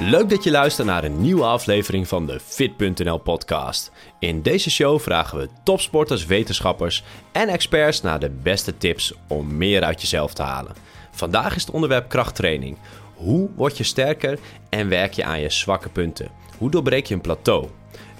Leuk 0.00 0.28
dat 0.28 0.44
je 0.44 0.50
luistert 0.50 0.86
naar 0.86 1.04
een 1.04 1.20
nieuwe 1.20 1.44
aflevering 1.44 2.08
van 2.08 2.26
de 2.26 2.40
Fit.nl 2.40 3.18
podcast. 3.18 3.92
In 4.18 4.42
deze 4.42 4.70
show 4.70 5.00
vragen 5.00 5.38
we 5.38 5.48
topsporters, 5.62 6.26
wetenschappers 6.26 7.04
en 7.32 7.48
experts 7.48 8.02
naar 8.02 8.20
de 8.20 8.30
beste 8.30 8.76
tips 8.76 9.14
om 9.28 9.56
meer 9.56 9.82
uit 9.82 10.00
jezelf 10.00 10.34
te 10.34 10.42
halen. 10.42 10.74
Vandaag 11.10 11.56
is 11.56 11.64
het 11.64 11.74
onderwerp 11.74 12.08
krachttraining. 12.08 12.76
Hoe 13.14 13.50
word 13.54 13.76
je 13.76 13.84
sterker 13.84 14.38
en 14.68 14.88
werk 14.88 15.12
je 15.12 15.24
aan 15.24 15.40
je 15.40 15.50
zwakke 15.50 15.88
punten? 15.88 16.30
Hoe 16.58 16.70
doorbreek 16.70 17.06
je 17.06 17.14
een 17.14 17.20
plateau? 17.20 17.68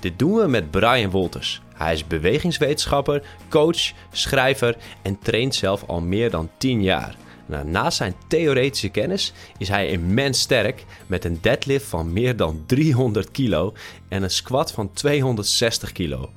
Dit 0.00 0.18
doen 0.18 0.34
we 0.34 0.46
met 0.46 0.70
Brian 0.70 1.10
Wolters. 1.10 1.60
Hij 1.74 1.92
is 1.92 2.06
bewegingswetenschapper, 2.06 3.22
coach, 3.48 3.92
schrijver 4.12 4.76
en 5.02 5.18
traint 5.18 5.54
zelf 5.54 5.84
al 5.86 6.00
meer 6.00 6.30
dan 6.30 6.50
10 6.58 6.82
jaar. 6.82 7.16
Nou, 7.46 7.66
naast 7.66 7.96
zijn 7.96 8.14
theoretische 8.26 8.88
kennis 8.88 9.32
is 9.58 9.68
hij 9.68 9.88
immens 9.88 10.40
sterk 10.40 10.84
met 11.06 11.24
een 11.24 11.38
deadlift 11.40 11.86
van 11.86 12.12
meer 12.12 12.36
dan 12.36 12.62
300 12.66 13.30
kilo 13.30 13.72
en 14.08 14.22
een 14.22 14.30
squat 14.30 14.72
van 14.72 14.92
260 14.92 15.92
kilo. 15.92 16.30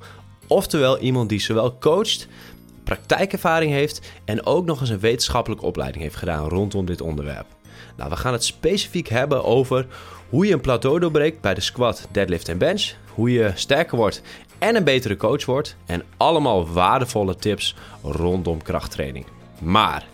Oftewel 0.46 0.98
iemand 0.98 1.28
die 1.28 1.40
zowel 1.40 1.78
coacht, 1.78 2.28
praktijkervaring 2.84 3.72
heeft 3.72 4.00
en 4.24 4.46
ook 4.46 4.64
nog 4.64 4.80
eens 4.80 4.90
een 4.90 5.00
wetenschappelijke 5.00 5.64
opleiding 5.64 6.02
heeft 6.02 6.16
gedaan 6.16 6.48
rondom 6.48 6.86
dit 6.86 7.00
onderwerp. 7.00 7.46
Nou, 7.96 8.10
we 8.10 8.16
gaan 8.16 8.32
het 8.32 8.44
specifiek 8.44 9.08
hebben 9.08 9.44
over 9.44 9.86
hoe 10.28 10.46
je 10.46 10.52
een 10.52 10.60
plateau 10.60 11.00
doorbreekt 11.00 11.40
bij 11.40 11.54
de 11.54 11.60
squat, 11.60 12.08
deadlift 12.10 12.48
en 12.48 12.58
bench, 12.58 12.92
hoe 13.14 13.32
je 13.32 13.52
sterker 13.54 13.96
wordt 13.96 14.22
en 14.58 14.76
een 14.76 14.84
betere 14.84 15.16
coach 15.16 15.44
wordt 15.44 15.76
en 15.86 16.02
allemaal 16.16 16.72
waardevolle 16.72 17.36
tips 17.36 17.76
rondom 18.02 18.62
krachttraining. 18.62 19.26
Maar 19.60 20.06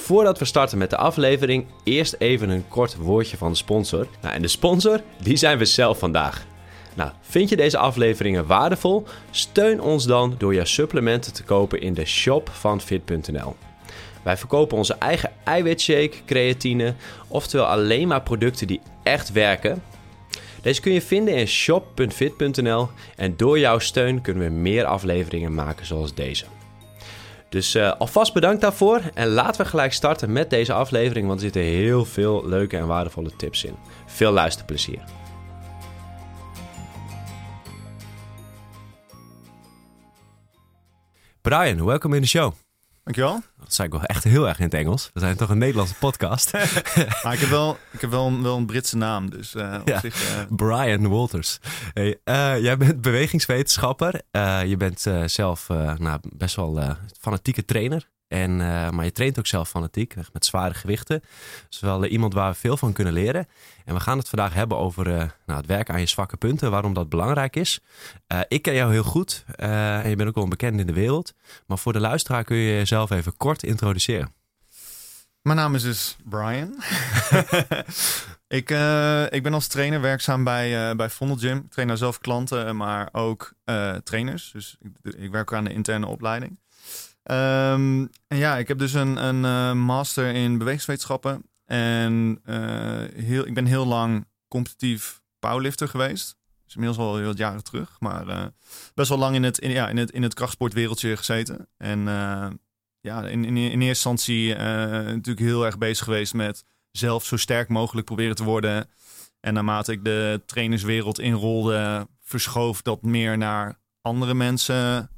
Voordat 0.00 0.38
we 0.38 0.44
starten 0.44 0.78
met 0.78 0.90
de 0.90 0.96
aflevering, 0.96 1.66
eerst 1.84 2.16
even 2.18 2.48
een 2.48 2.68
kort 2.68 2.96
woordje 2.96 3.36
van 3.36 3.50
de 3.50 3.56
sponsor. 3.56 4.06
Nou, 4.22 4.34
en 4.34 4.42
de 4.42 4.48
sponsor, 4.48 5.00
die 5.22 5.36
zijn 5.36 5.58
we 5.58 5.64
zelf 5.64 5.98
vandaag. 5.98 6.46
Nou, 6.94 7.10
vind 7.20 7.48
je 7.48 7.56
deze 7.56 7.78
afleveringen 7.78 8.46
waardevol? 8.46 9.04
Steun 9.30 9.80
ons 9.80 10.04
dan 10.04 10.34
door 10.38 10.54
je 10.54 10.64
supplementen 10.64 11.32
te 11.32 11.42
kopen 11.42 11.80
in 11.80 11.94
de 11.94 12.04
shop 12.04 12.50
van 12.52 12.80
fit.nl. 12.80 13.56
Wij 14.22 14.36
verkopen 14.36 14.76
onze 14.76 14.94
eigen 14.94 15.30
eiwitshake, 15.44 16.16
creatine, 16.26 16.94
oftewel 17.28 17.66
alleen 17.66 18.08
maar 18.08 18.22
producten 18.22 18.66
die 18.66 18.80
echt 19.02 19.32
werken. 19.32 19.82
Deze 20.62 20.80
kun 20.80 20.92
je 20.92 21.02
vinden 21.02 21.34
in 21.34 21.46
shop.fit.nl 21.46 22.88
en 23.16 23.36
door 23.36 23.58
jouw 23.58 23.78
steun 23.78 24.20
kunnen 24.20 24.42
we 24.42 24.50
meer 24.50 24.84
afleveringen 24.84 25.54
maken 25.54 25.86
zoals 25.86 26.14
deze. 26.14 26.44
Dus 27.50 27.74
uh, 27.74 27.92
alvast 27.98 28.32
bedankt 28.32 28.60
daarvoor. 28.60 29.00
En 29.14 29.28
laten 29.28 29.62
we 29.62 29.68
gelijk 29.68 29.92
starten 29.92 30.32
met 30.32 30.50
deze 30.50 30.72
aflevering, 30.72 31.26
want 31.26 31.38
er 31.38 31.44
zitten 31.44 31.62
heel 31.62 32.04
veel 32.04 32.48
leuke 32.48 32.76
en 32.76 32.86
waardevolle 32.86 33.36
tips 33.36 33.64
in. 33.64 33.76
Veel 34.06 34.32
luisterplezier. 34.32 35.04
Brian, 41.40 41.84
welkom 41.84 42.14
in 42.14 42.20
de 42.20 42.26
show. 42.26 42.52
Dankjewel. 43.04 43.42
Dat 43.58 43.74
zei 43.74 43.88
ik 43.88 43.94
wel 43.94 44.04
echt 44.04 44.24
heel 44.24 44.48
erg 44.48 44.58
in 44.58 44.64
het 44.64 44.74
Engels. 44.74 45.10
We 45.12 45.20
zijn 45.20 45.36
toch 45.36 45.48
een 45.48 45.58
Nederlandse 45.58 45.94
podcast. 45.94 46.52
maar 47.22 47.32
ik 47.32 47.38
heb 47.38 47.48
wel, 47.48 47.78
ik 47.90 48.00
heb 48.00 48.10
wel, 48.10 48.26
een, 48.26 48.42
wel 48.42 48.56
een 48.56 48.66
Britse 48.66 48.96
naam, 48.96 49.30
dus 49.30 49.54
uh, 49.54 49.76
op 49.80 49.88
ja, 49.88 50.00
zich, 50.00 50.36
uh... 50.36 50.42
Brian 50.56 51.08
Walters. 51.08 51.58
Hey, 51.92 52.20
uh, 52.24 52.62
jij 52.62 52.76
bent 52.76 53.00
bewegingswetenschapper. 53.00 54.20
je 54.66 54.74
bent 54.78 55.06
zelf 55.24 55.68
nou, 55.98 56.20
best 56.36 56.56
wel 56.56 56.96
fanatieke 57.20 57.64
trainer. 57.64 58.08
En, 58.30 58.56
maar 58.94 59.04
je 59.04 59.12
traint 59.12 59.38
ook 59.38 59.46
zelf 59.46 59.68
fanatiek, 59.68 60.14
met 60.32 60.44
zware 60.44 60.74
gewichten. 60.74 61.22
Dus 61.68 61.80
wel 61.80 62.04
iemand 62.04 62.34
waar 62.34 62.50
we 62.50 62.58
veel 62.58 62.76
van 62.76 62.92
kunnen 62.92 63.12
leren. 63.12 63.46
En 63.84 63.94
we 63.94 64.00
gaan 64.00 64.18
het 64.18 64.28
vandaag 64.28 64.54
hebben 64.54 64.78
over 64.78 65.04
nou, 65.46 65.58
het 65.58 65.66
werken 65.66 65.94
aan 65.94 66.00
je 66.00 66.06
zwakke 66.06 66.36
punten, 66.36 66.70
waarom 66.70 66.94
dat 66.94 67.08
belangrijk 67.08 67.56
is. 67.56 67.80
ik 68.48 68.62
ken 68.62 68.74
jou 68.74 68.92
heel 68.92 69.02
goed 69.02 69.44
en 69.56 70.08
je 70.08 70.16
bent 70.16 70.28
ook 70.28 70.34
wel 70.34 70.44
een 70.44 70.50
bekende 70.50 70.80
in 70.80 70.86
de 70.86 70.92
wereld. 70.92 71.34
Maar 71.66 71.78
voor 71.78 71.92
de 71.92 72.00
luisteraar 72.00 72.44
kun 72.44 72.56
je 72.56 72.72
jezelf 72.72 73.10
even 73.10 73.36
kort 73.36 73.62
introduceren. 73.62 74.34
Mijn 75.42 75.56
naam 75.56 75.74
is 75.74 75.82
dus 75.82 76.16
Brian. 76.24 76.74
ik, 78.60 78.70
ik 79.30 79.42
ben 79.42 79.54
als 79.54 79.66
trainer 79.66 80.00
werkzaam 80.00 80.44
bij, 80.44 80.96
bij 80.96 81.10
Vondel 81.10 81.36
Gym. 81.36 81.58
Ik 81.58 81.70
train 81.70 81.88
daar 81.88 81.96
zelf 81.96 82.18
klanten, 82.18 82.76
maar 82.76 83.08
ook 83.12 83.52
trainers. 84.04 84.50
Dus 84.52 84.76
ik, 84.80 85.14
ik, 85.14 85.30
werk 85.30 85.52
aan 85.52 85.64
de 85.64 85.72
interne 85.72 86.06
opleiding. 86.06 86.58
Um, 87.24 88.10
en 88.26 88.36
ja, 88.36 88.56
ik 88.56 88.68
heb 88.68 88.78
dus 88.78 88.92
een, 88.92 89.24
een 89.24 89.78
master 89.78 90.34
in 90.34 90.58
bewegingswetenschappen. 90.58 91.42
En 91.64 92.40
heel, 93.14 93.46
ik 93.46 93.54
ben 93.54 93.66
heel 93.66 93.86
lang 93.86 94.26
competitief 94.48 95.20
powerlifter 95.38 95.88
geweest. 95.88 96.36
Dus 96.64 96.74
inmiddels 96.74 97.06
al 97.06 97.16
heel 97.16 97.26
wat 97.26 97.38
jaren 97.38 97.64
terug. 97.64 97.96
Maar 97.98 98.50
best 98.94 99.08
wel 99.08 99.18
lang 99.18 99.34
in 99.34 99.42
het, 99.42 99.58
in, 99.58 99.70
ja, 99.70 99.88
in 99.88 99.96
het, 99.96 100.10
in 100.10 100.22
het 100.22 100.34
krachtsportwereldje 100.34 101.16
gezeten. 101.16 101.68
En 101.76 102.00
ja, 103.00 103.26
in, 103.26 103.44
in, 103.44 103.56
in 103.56 103.56
eerste 103.56 103.86
instantie 103.86 104.54
natuurlijk 104.54 105.38
heel 105.38 105.64
erg 105.64 105.78
bezig 105.78 106.04
geweest 106.04 106.34
met 106.34 106.64
zelf 106.90 107.24
zo 107.24 107.36
sterk 107.36 107.68
mogelijk 107.68 108.06
proberen 108.06 108.36
te 108.36 108.44
worden. 108.44 108.88
En 109.40 109.54
naarmate 109.54 109.92
ik 109.92 110.04
de 110.04 110.42
trainerswereld 110.46 111.18
inrolde, 111.18 112.08
verschoof 112.22 112.82
dat 112.82 113.02
meer 113.02 113.38
naar 113.38 113.78
andere 114.00 114.34
mensen 114.34 115.10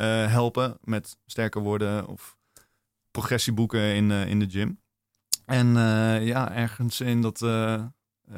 uh, 0.00 0.26
helpen 0.26 0.78
met 0.84 1.16
sterker 1.26 1.60
worden 1.60 2.06
of 2.06 2.36
progressie 3.10 3.52
boeken 3.52 3.94
in, 3.94 4.10
uh, 4.10 4.26
in 4.26 4.38
de 4.38 4.50
gym. 4.50 4.80
En 5.46 5.66
uh, 5.66 6.26
ja, 6.26 6.52
ergens 6.52 7.00
in 7.00 7.20
dat, 7.20 7.42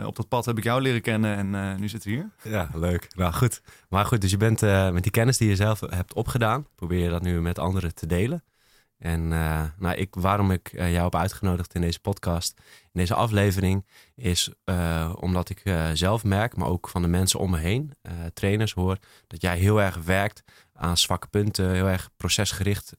op 0.04 0.16
dat 0.16 0.28
pad 0.28 0.44
heb 0.44 0.58
ik 0.58 0.64
jou 0.64 0.82
leren 0.82 1.00
kennen 1.00 1.54
en 1.54 1.80
nu 1.80 1.88
zitten 1.88 2.10
we 2.10 2.16
hier. 2.16 2.52
Ja, 2.52 2.68
leuk. 2.74 3.08
Nou 3.16 3.32
goed. 3.32 3.62
Maar 3.88 4.04
goed, 4.04 4.20
dus 4.20 4.30
je 4.30 4.36
bent 4.36 4.60
met 4.92 5.02
die 5.02 5.12
kennis 5.12 5.36
die 5.36 5.48
je 5.48 5.56
zelf 5.56 5.80
hebt 5.80 6.14
opgedaan, 6.14 6.66
probeer 6.74 7.04
je 7.04 7.10
dat 7.10 7.22
nu 7.22 7.40
met 7.40 7.58
anderen 7.58 7.94
te 7.94 8.06
delen. 8.06 8.42
En 9.02 9.20
uh, 9.30 9.62
nou, 9.78 9.96
ik, 9.96 10.14
waarom 10.14 10.50
ik 10.50 10.72
uh, 10.72 10.90
jou 10.90 11.02
heb 11.02 11.14
uitgenodigd 11.14 11.74
in 11.74 11.80
deze 11.80 12.00
podcast, 12.00 12.54
in 12.82 13.00
deze 13.00 13.14
aflevering, 13.14 13.86
is 14.14 14.52
uh, 14.64 15.12
omdat 15.20 15.48
ik 15.48 15.62
zelf 15.92 16.24
merk, 16.24 16.56
maar 16.56 16.68
ook 16.68 16.88
van 16.88 17.02
de 17.02 17.08
mensen 17.08 17.40
om 17.40 17.50
me 17.50 17.58
heen, 17.58 17.92
trainers 18.32 18.72
hoor, 18.72 18.96
dat 19.26 19.42
jij 19.42 19.58
heel 19.58 19.80
erg 19.80 19.96
werkt 19.96 20.42
aan 20.72 20.96
zwakke 20.96 21.26
punten, 21.26 21.70
heel 21.70 21.88
erg 21.88 22.10
procesgericht 22.16 22.96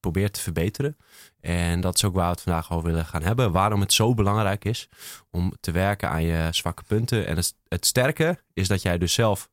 probeert 0.00 0.32
te 0.32 0.40
verbeteren. 0.40 0.96
En 1.40 1.80
dat 1.80 1.94
is 1.94 2.04
ook 2.04 2.14
waar 2.14 2.24
we 2.24 2.30
het 2.30 2.40
vandaag 2.40 2.72
over 2.72 2.90
willen 2.90 3.06
gaan 3.06 3.22
hebben. 3.22 3.52
Waarom 3.52 3.80
het 3.80 3.92
zo 3.92 4.14
belangrijk 4.14 4.64
is 4.64 4.88
om 5.30 5.52
te 5.60 5.70
werken 5.70 6.08
aan 6.08 6.22
je 6.22 6.48
zwakke 6.50 6.82
punten. 6.82 7.26
En 7.26 7.36
het, 7.36 7.54
het 7.68 7.86
sterke 7.86 8.38
is 8.52 8.68
dat 8.68 8.82
jij 8.82 8.98
dus 8.98 9.12
zelf 9.12 9.50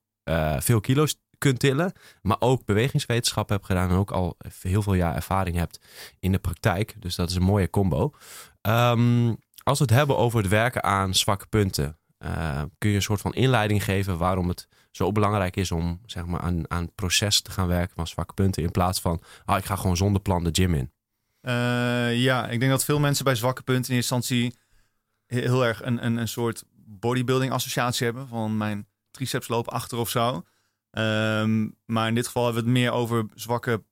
veel 0.60 0.80
kilo's 0.80 1.16
kunt 1.40 1.60
tillen, 1.60 1.94
maar 2.22 2.38
ook 2.40 2.66
bewegingswetenschap 2.66 3.50
hebt 3.50 3.66
gedaan 3.66 3.90
en 3.90 3.96
ook 3.96 4.12
al 4.12 4.38
heel 4.62 4.82
veel 4.82 4.94
jaar 4.94 5.16
ervaring 5.16 5.56
hebt 5.56 5.80
in 6.20 6.32
de 6.32 6.40
praktijk. 6.40 6.96
Dus 7.00 7.16
dat 7.16 7.30
is 7.30 7.36
een 7.36 7.42
mooie 7.42 7.70
combo. 7.70 8.14
Um, 8.62 9.38
als 9.64 9.78
we 9.78 9.84
het 9.84 9.94
hebben 9.94 10.18
over 10.18 10.40
het 10.40 10.48
werken 10.48 10.84
aan 10.84 11.14
zwakke 11.14 11.48
punten, 11.48 11.98
uh, 12.20 12.62
kun 12.78 12.90
je 12.90 12.96
een 12.96 13.02
soort 13.02 13.22
van 13.22 13.34
inleiding 13.34 13.84
geven 13.84 14.18
waarom 14.18 14.48
het 14.48 14.68
zo 14.92 15.12
belangrijk 15.12 15.56
is 15.56 15.72
om 15.72 16.02
zeg 16.06 16.26
maar, 16.26 16.40
aan, 16.40 16.72
aan 16.72 16.84
het 16.84 16.96
proces 16.96 17.42
te 17.42 17.52
gaan 17.52 17.68
werken 17.68 17.96
van 17.96 18.08
zwakke 18.08 18.34
punten 18.34 18.64
in 18.64 18.72
plaats 18.72 19.00
van, 19.00 19.22
ah, 19.46 19.58
ik 19.58 19.66
ga 19.66 19.76
gewoon 19.76 19.98
zonder 19.98 20.22
plan 20.22 20.44
de 20.44 20.50
gym 20.52 20.74
in? 20.74 20.92
Uh, 21.42 22.22
ja, 22.22 22.48
ik 22.48 22.60
denk 22.60 22.72
dat 22.72 22.86
veel 22.86 23.00
mensen 23.00 23.24
bij 23.24 23.36
zwakke 23.36 23.62
punten 23.62 23.90
in 23.90 23.96
eerste 23.96 24.16
instantie 24.16 24.56
heel 25.26 25.66
erg 25.66 25.84
een, 25.84 26.06
een, 26.06 26.18
een 26.18 26.28
soort 26.28 26.64
bodybuilding 26.86 27.52
associatie 27.52 28.06
hebben 28.06 28.28
van 28.28 28.58
mijn 28.58 28.88
triceps 29.12 29.48
lopen 29.48 29.74
achter 29.74 29.98
of 29.98 30.10
zo. 30.10 30.44
Um, 30.92 31.76
maar 31.86 32.08
in 32.08 32.16
dit 32.16 32.26
geval 32.26 32.44
hebben 32.46 32.64
we 32.64 32.70
het 32.70 32.80
meer 32.80 32.92
over 32.92 33.26
zwakke 33.34 33.84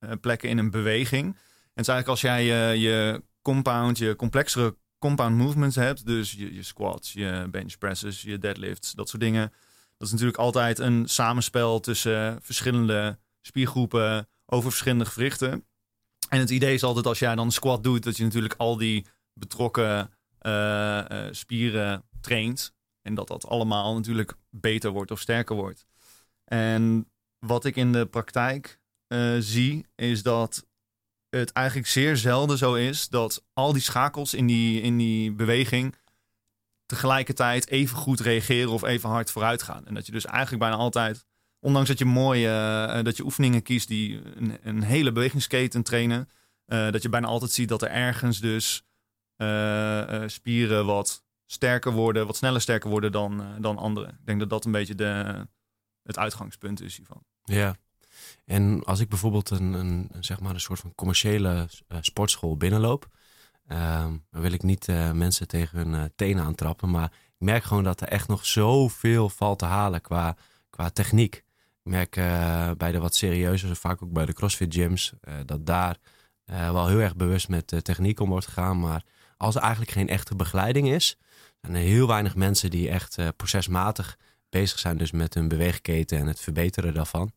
uh, 0.00 0.10
plekken 0.20 0.48
in 0.48 0.58
een 0.58 0.70
beweging. 0.70 1.24
En 1.24 1.38
het 1.74 1.88
is 1.88 1.88
eigenlijk 1.88 2.08
als 2.08 2.20
jij 2.20 2.44
je, 2.44 2.80
je 2.80 3.22
compound, 3.42 3.98
je 3.98 4.16
complexere 4.16 4.76
compound 4.98 5.36
movements 5.36 5.76
hebt, 5.76 6.06
dus 6.06 6.32
je, 6.32 6.62
squats, 6.62 7.12
je 7.12 7.48
bench 7.50 7.78
presses, 7.78 8.22
je 8.22 8.38
deadlifts, 8.38 8.92
dat 8.92 9.08
soort 9.08 9.22
dingen. 9.22 9.52
Dat 9.96 10.06
is 10.06 10.10
natuurlijk 10.10 10.38
altijd 10.38 10.78
een 10.78 11.08
samenspel 11.08 11.80
tussen 11.80 12.38
verschillende 12.42 13.18
spiergroepen 13.40 14.28
over 14.46 14.70
verschillende 14.70 15.04
gewrichten. 15.04 15.64
En 16.28 16.38
het 16.38 16.50
idee 16.50 16.74
is 16.74 16.82
altijd 16.82 17.06
als 17.06 17.18
jij 17.18 17.34
dan 17.34 17.46
een 17.46 17.52
squat 17.52 17.82
doet, 17.82 18.02
dat 18.02 18.16
je 18.16 18.24
natuurlijk 18.24 18.54
al 18.56 18.76
die 18.76 19.06
betrokken 19.32 20.10
uh, 20.42 21.04
spieren 21.30 22.04
traint. 22.20 22.74
En 23.02 23.14
dat 23.14 23.28
dat 23.28 23.46
allemaal 23.46 23.94
natuurlijk 23.94 24.34
beter 24.50 24.90
wordt 24.90 25.10
of 25.10 25.20
sterker 25.20 25.56
wordt. 25.56 25.86
En 26.52 27.10
wat 27.38 27.64
ik 27.64 27.76
in 27.76 27.92
de 27.92 28.06
praktijk 28.06 28.80
uh, 29.08 29.36
zie, 29.38 29.86
is 29.94 30.22
dat 30.22 30.66
het 31.28 31.52
eigenlijk 31.52 31.88
zeer 31.88 32.16
zelden 32.16 32.58
zo 32.58 32.74
is 32.74 33.08
dat 33.08 33.44
al 33.52 33.72
die 33.72 33.82
schakels 33.82 34.34
in 34.34 34.46
die, 34.46 34.80
in 34.80 34.98
die 34.98 35.32
beweging 35.32 35.94
tegelijkertijd 36.86 37.68
even 37.68 37.96
goed 37.96 38.20
reageren 38.20 38.70
of 38.70 38.82
even 38.82 39.08
hard 39.08 39.30
vooruit 39.30 39.62
gaan. 39.62 39.86
En 39.86 39.94
dat 39.94 40.06
je 40.06 40.12
dus 40.12 40.24
eigenlijk 40.24 40.62
bijna 40.62 40.76
altijd, 40.76 41.24
ondanks 41.60 41.88
dat 41.88 41.98
je 41.98 42.04
mooie 42.04 42.48
uh, 42.96 43.04
dat 43.04 43.16
je 43.16 43.24
oefeningen 43.24 43.62
kiest 43.62 43.88
die 43.88 44.20
een, 44.36 44.58
een 44.62 44.82
hele 44.82 45.12
bewegingsketen 45.12 45.82
trainen, 45.82 46.28
dat 46.66 47.02
je 47.02 47.08
bijna 47.08 47.26
altijd 47.26 47.50
ziet 47.50 47.68
dat 47.68 47.82
er 47.82 47.90
ergens 47.90 48.40
dus 48.40 48.84
spieren 50.26 50.86
wat 50.86 51.24
sterker 51.46 51.92
worden, 51.92 52.26
wat 52.26 52.36
sneller 52.36 52.60
sterker 52.60 52.90
worden 52.90 53.12
dan, 53.12 53.44
dan 53.58 53.78
anderen. 53.78 54.10
Ik 54.10 54.26
denk 54.26 54.40
dat 54.40 54.50
dat 54.50 54.64
een 54.64 54.72
beetje 54.72 54.94
de, 54.94 55.46
het 56.02 56.18
uitgangspunt 56.18 56.80
is 56.80 56.96
hiervan. 56.96 57.22
Ja. 57.44 57.76
En 58.44 58.84
als 58.84 59.00
ik 59.00 59.08
bijvoorbeeld 59.08 59.50
een, 59.50 59.72
een, 59.72 60.10
zeg 60.20 60.40
maar 60.40 60.54
een 60.54 60.60
soort 60.60 60.80
van 60.80 60.94
commerciële 60.94 61.68
uh, 61.88 61.98
sportschool 62.00 62.56
binnenloop, 62.56 63.08
uh, 63.68 64.04
dan 64.30 64.42
wil 64.42 64.52
ik 64.52 64.62
niet 64.62 64.88
uh, 64.88 65.12
mensen 65.12 65.48
tegen 65.48 65.78
hun 65.78 66.12
tenen 66.16 66.44
aantrappen, 66.44 66.90
maar 66.90 67.12
ik 67.12 67.46
merk 67.46 67.64
gewoon 67.64 67.84
dat 67.84 68.00
er 68.00 68.08
echt 68.08 68.28
nog 68.28 68.46
zoveel 68.46 69.28
valt 69.28 69.58
te 69.58 69.64
halen 69.64 70.00
qua, 70.00 70.36
qua 70.70 70.90
techniek. 70.90 71.34
Ik 71.84 71.90
merk 71.90 72.14
bij 72.78 72.92
de 72.92 72.98
wat 72.98 73.14
serieuzer, 73.14 73.76
vaak 73.76 74.02
ook 74.02 74.12
bij 74.12 74.26
de 74.26 74.32
CrossFit 74.32 74.74
gyms, 74.74 75.12
dat 75.44 75.66
daar 75.66 75.96
wel 76.44 76.86
heel 76.86 76.98
erg 76.98 77.16
bewust 77.16 77.48
met 77.48 77.84
techniek 77.84 78.20
om 78.20 78.28
wordt 78.28 78.46
gegaan. 78.46 78.80
Maar 78.80 79.04
als 79.36 79.54
er 79.54 79.60
eigenlijk 79.60 79.90
geen 79.90 80.08
echte 80.08 80.34
begeleiding 80.34 80.88
is, 80.88 81.16
zijn 81.60 81.74
er 81.74 81.80
heel 81.80 82.06
weinig 82.06 82.34
mensen 82.34 82.70
die 82.70 82.88
echt 82.88 83.36
procesmatig 83.36 84.18
bezig 84.52 84.78
zijn 84.78 84.96
dus 84.96 85.10
met 85.10 85.34
hun 85.34 85.48
beweegketen 85.48 86.18
en 86.18 86.26
het 86.26 86.40
verbeteren 86.40 86.94
daarvan. 86.94 87.32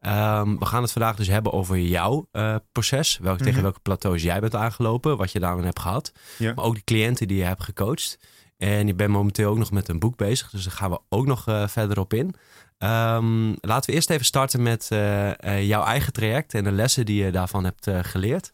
Um, 0.00 0.58
we 0.58 0.64
gaan 0.64 0.82
het 0.82 0.92
vandaag 0.92 1.16
dus 1.16 1.26
hebben 1.26 1.52
over 1.52 1.78
jouw 1.78 2.28
uh, 2.32 2.56
proces. 2.72 3.18
Welk, 3.18 3.38
Tegen 3.38 3.52
mhm. 3.52 3.62
welke 3.62 3.80
plateaus 3.80 4.22
jij 4.22 4.40
bent 4.40 4.54
aangelopen, 4.54 5.16
wat 5.16 5.32
je 5.32 5.40
daarin 5.40 5.64
hebt 5.64 5.78
gehad. 5.78 6.12
Ja. 6.38 6.52
Maar 6.54 6.64
ook 6.64 6.74
de 6.74 6.84
cliënten 6.84 7.28
die 7.28 7.36
je 7.36 7.44
hebt 7.44 7.62
gecoacht. 7.62 8.18
En 8.56 8.86
je 8.86 8.94
bent 8.94 9.10
momenteel 9.10 9.50
ook 9.50 9.58
nog 9.58 9.70
met 9.70 9.88
een 9.88 9.98
boek 9.98 10.16
bezig, 10.16 10.50
dus 10.50 10.64
daar 10.64 10.72
gaan 10.72 10.90
we 10.90 11.00
ook 11.08 11.26
nog 11.26 11.48
uh, 11.48 11.68
verder 11.68 11.98
op 12.00 12.14
in. 12.14 12.34
Um, 12.78 13.56
laten 13.60 13.90
we 13.90 13.96
eerst 13.96 14.10
even 14.10 14.24
starten 14.24 14.62
met 14.62 14.88
uh, 14.92 15.66
jouw 15.66 15.84
eigen 15.84 16.12
traject 16.12 16.54
en 16.54 16.64
de 16.64 16.72
lessen 16.72 17.06
die 17.06 17.24
je 17.24 17.32
daarvan 17.32 17.64
hebt 17.64 17.90
geleerd. 18.02 18.52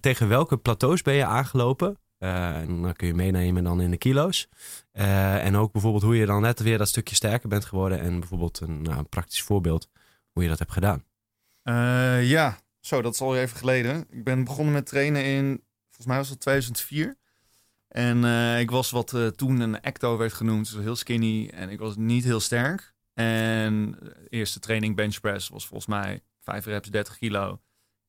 tegen 0.00 0.28
welke 0.28 0.56
plateaus 0.56 1.02
ben 1.02 1.14
je 1.14 1.24
aangelopen? 1.24 1.96
En 2.22 2.82
dan 2.82 2.92
kun 2.92 3.06
je 3.06 3.14
meenemen 3.14 3.64
dan 3.64 3.80
in 3.80 3.90
de 3.90 3.96
kilo's. 3.96 4.48
en 4.92 5.56
ook 5.56 5.72
bijvoorbeeld 5.72 6.02
hoe 6.02 6.16
je 6.16 6.26
dan 6.26 6.42
net 6.42 6.60
weer 6.60 6.78
dat 6.78 6.88
stukje 6.88 7.14
sterker 7.14 7.48
bent 7.48 7.64
geworden. 7.64 8.00
En 8.00 8.20
bijvoorbeeld 8.20 8.60
een, 8.60 8.82
nou, 8.82 9.02
praktisch 9.02 9.42
voorbeeld 9.42 9.88
hoe 10.32 10.42
je 10.42 10.48
dat 10.48 10.58
hebt 10.58 10.72
gedaan. 10.72 11.04
Uh, 11.64 12.28
ja, 12.28 12.58
zo, 12.80 13.02
dat 13.02 13.14
is 13.14 13.20
al 13.20 13.36
even 13.36 13.56
geleden. 13.56 14.06
Ik 14.10 14.24
ben 14.24 14.44
begonnen 14.44 14.74
met 14.74 14.86
trainen 14.86 15.24
in, 15.24 15.62
volgens 15.86 16.06
mij 16.06 16.16
was 16.16 16.28
het 16.28 16.40
2004. 16.40 17.16
En 17.88 18.24
ik 18.58 18.70
was 18.70 18.90
wat 18.90 19.16
toen 19.36 19.60
een 19.60 19.80
ecto 19.80 20.16
werd 20.16 20.32
genoemd, 20.32 20.72
dus 20.72 20.82
heel 20.82 20.96
skinny 20.96 21.48
en 21.54 21.68
ik 21.68 21.78
was 21.78 21.96
niet 21.96 22.24
heel 22.24 22.40
sterk. 22.40 22.94
En 23.14 23.98
eerste 24.28 24.58
training 24.60 24.96
bench 24.96 25.20
press 25.20 25.48
was 25.48 25.66
volgens 25.66 25.88
mij 25.88 26.22
5 26.40 26.64
reps 26.64 26.90
30 26.90 27.18
kilo. 27.18 27.60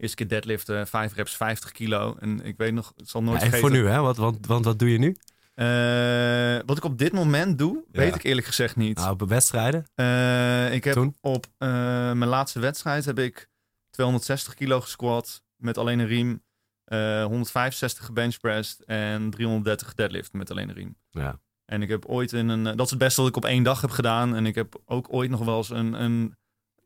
Eerste 0.03 0.17
keer 0.17 0.27
deadliften 0.27 0.87
5 0.87 1.13
reps 1.13 1.35
50 1.35 1.71
kilo. 1.71 2.15
En 2.19 2.45
ik 2.45 2.57
weet 2.57 2.73
nog, 2.73 2.93
het 2.97 3.09
zal 3.09 3.23
nooit 3.23 3.41
ja, 3.41 3.49
vergeten. 3.49 3.69
voor 3.69 3.77
nu 3.77 3.87
hè, 3.87 3.99
want, 3.99 4.17
want, 4.17 4.45
want 4.45 4.65
wat 4.65 4.79
doe 4.79 4.91
je 4.91 4.97
nu? 4.97 5.15
Uh, 5.55 6.59
wat 6.65 6.77
ik 6.77 6.83
op 6.83 6.97
dit 6.97 7.13
moment 7.13 7.57
doe, 7.57 7.83
weet 7.91 8.15
ik 8.15 8.23
eerlijk 8.23 8.47
gezegd 8.47 8.75
niet. 8.75 8.97
Nou, 8.97 9.11
op 9.11 9.29
wedstrijden? 9.29 9.85
Uh, 9.95 10.73
ik 10.73 10.83
heb 10.83 10.93
Toen? 10.93 11.17
op 11.21 11.45
uh, 11.45 11.69
mijn 12.11 12.25
laatste 12.25 12.59
wedstrijd 12.59 13.05
heb 13.05 13.19
ik 13.19 13.49
260 13.89 14.53
kilo 14.53 14.81
gesquat 14.81 15.43
met 15.55 15.77
alleen 15.77 15.99
een 15.99 16.07
riem. 16.07 16.43
165 16.85 18.05
gebenchpressed 18.05 18.83
en 18.85 19.29
330 19.29 19.93
deadlift 19.93 20.33
met 20.33 20.51
alleen 20.51 20.69
een 20.69 20.75
riem. 20.75 20.95
Ja. 21.09 21.39
En 21.65 21.81
ik 21.81 21.89
heb 21.89 22.05
ooit 22.05 22.33
in 22.33 22.49
een... 22.49 22.63
Dat 22.63 22.81
is 22.85 22.89
het 22.89 22.99
beste 22.99 23.21
wat 23.21 23.29
ik 23.29 23.35
op 23.35 23.45
één 23.45 23.63
dag 23.63 23.81
heb 23.81 23.89
gedaan. 23.89 24.35
En 24.35 24.45
ik 24.45 24.55
heb 24.55 24.81
ook 24.85 25.07
ooit 25.13 25.29
nog 25.29 25.45
wel 25.45 25.57
eens 25.57 25.69
een, 25.69 26.03
een 26.03 26.35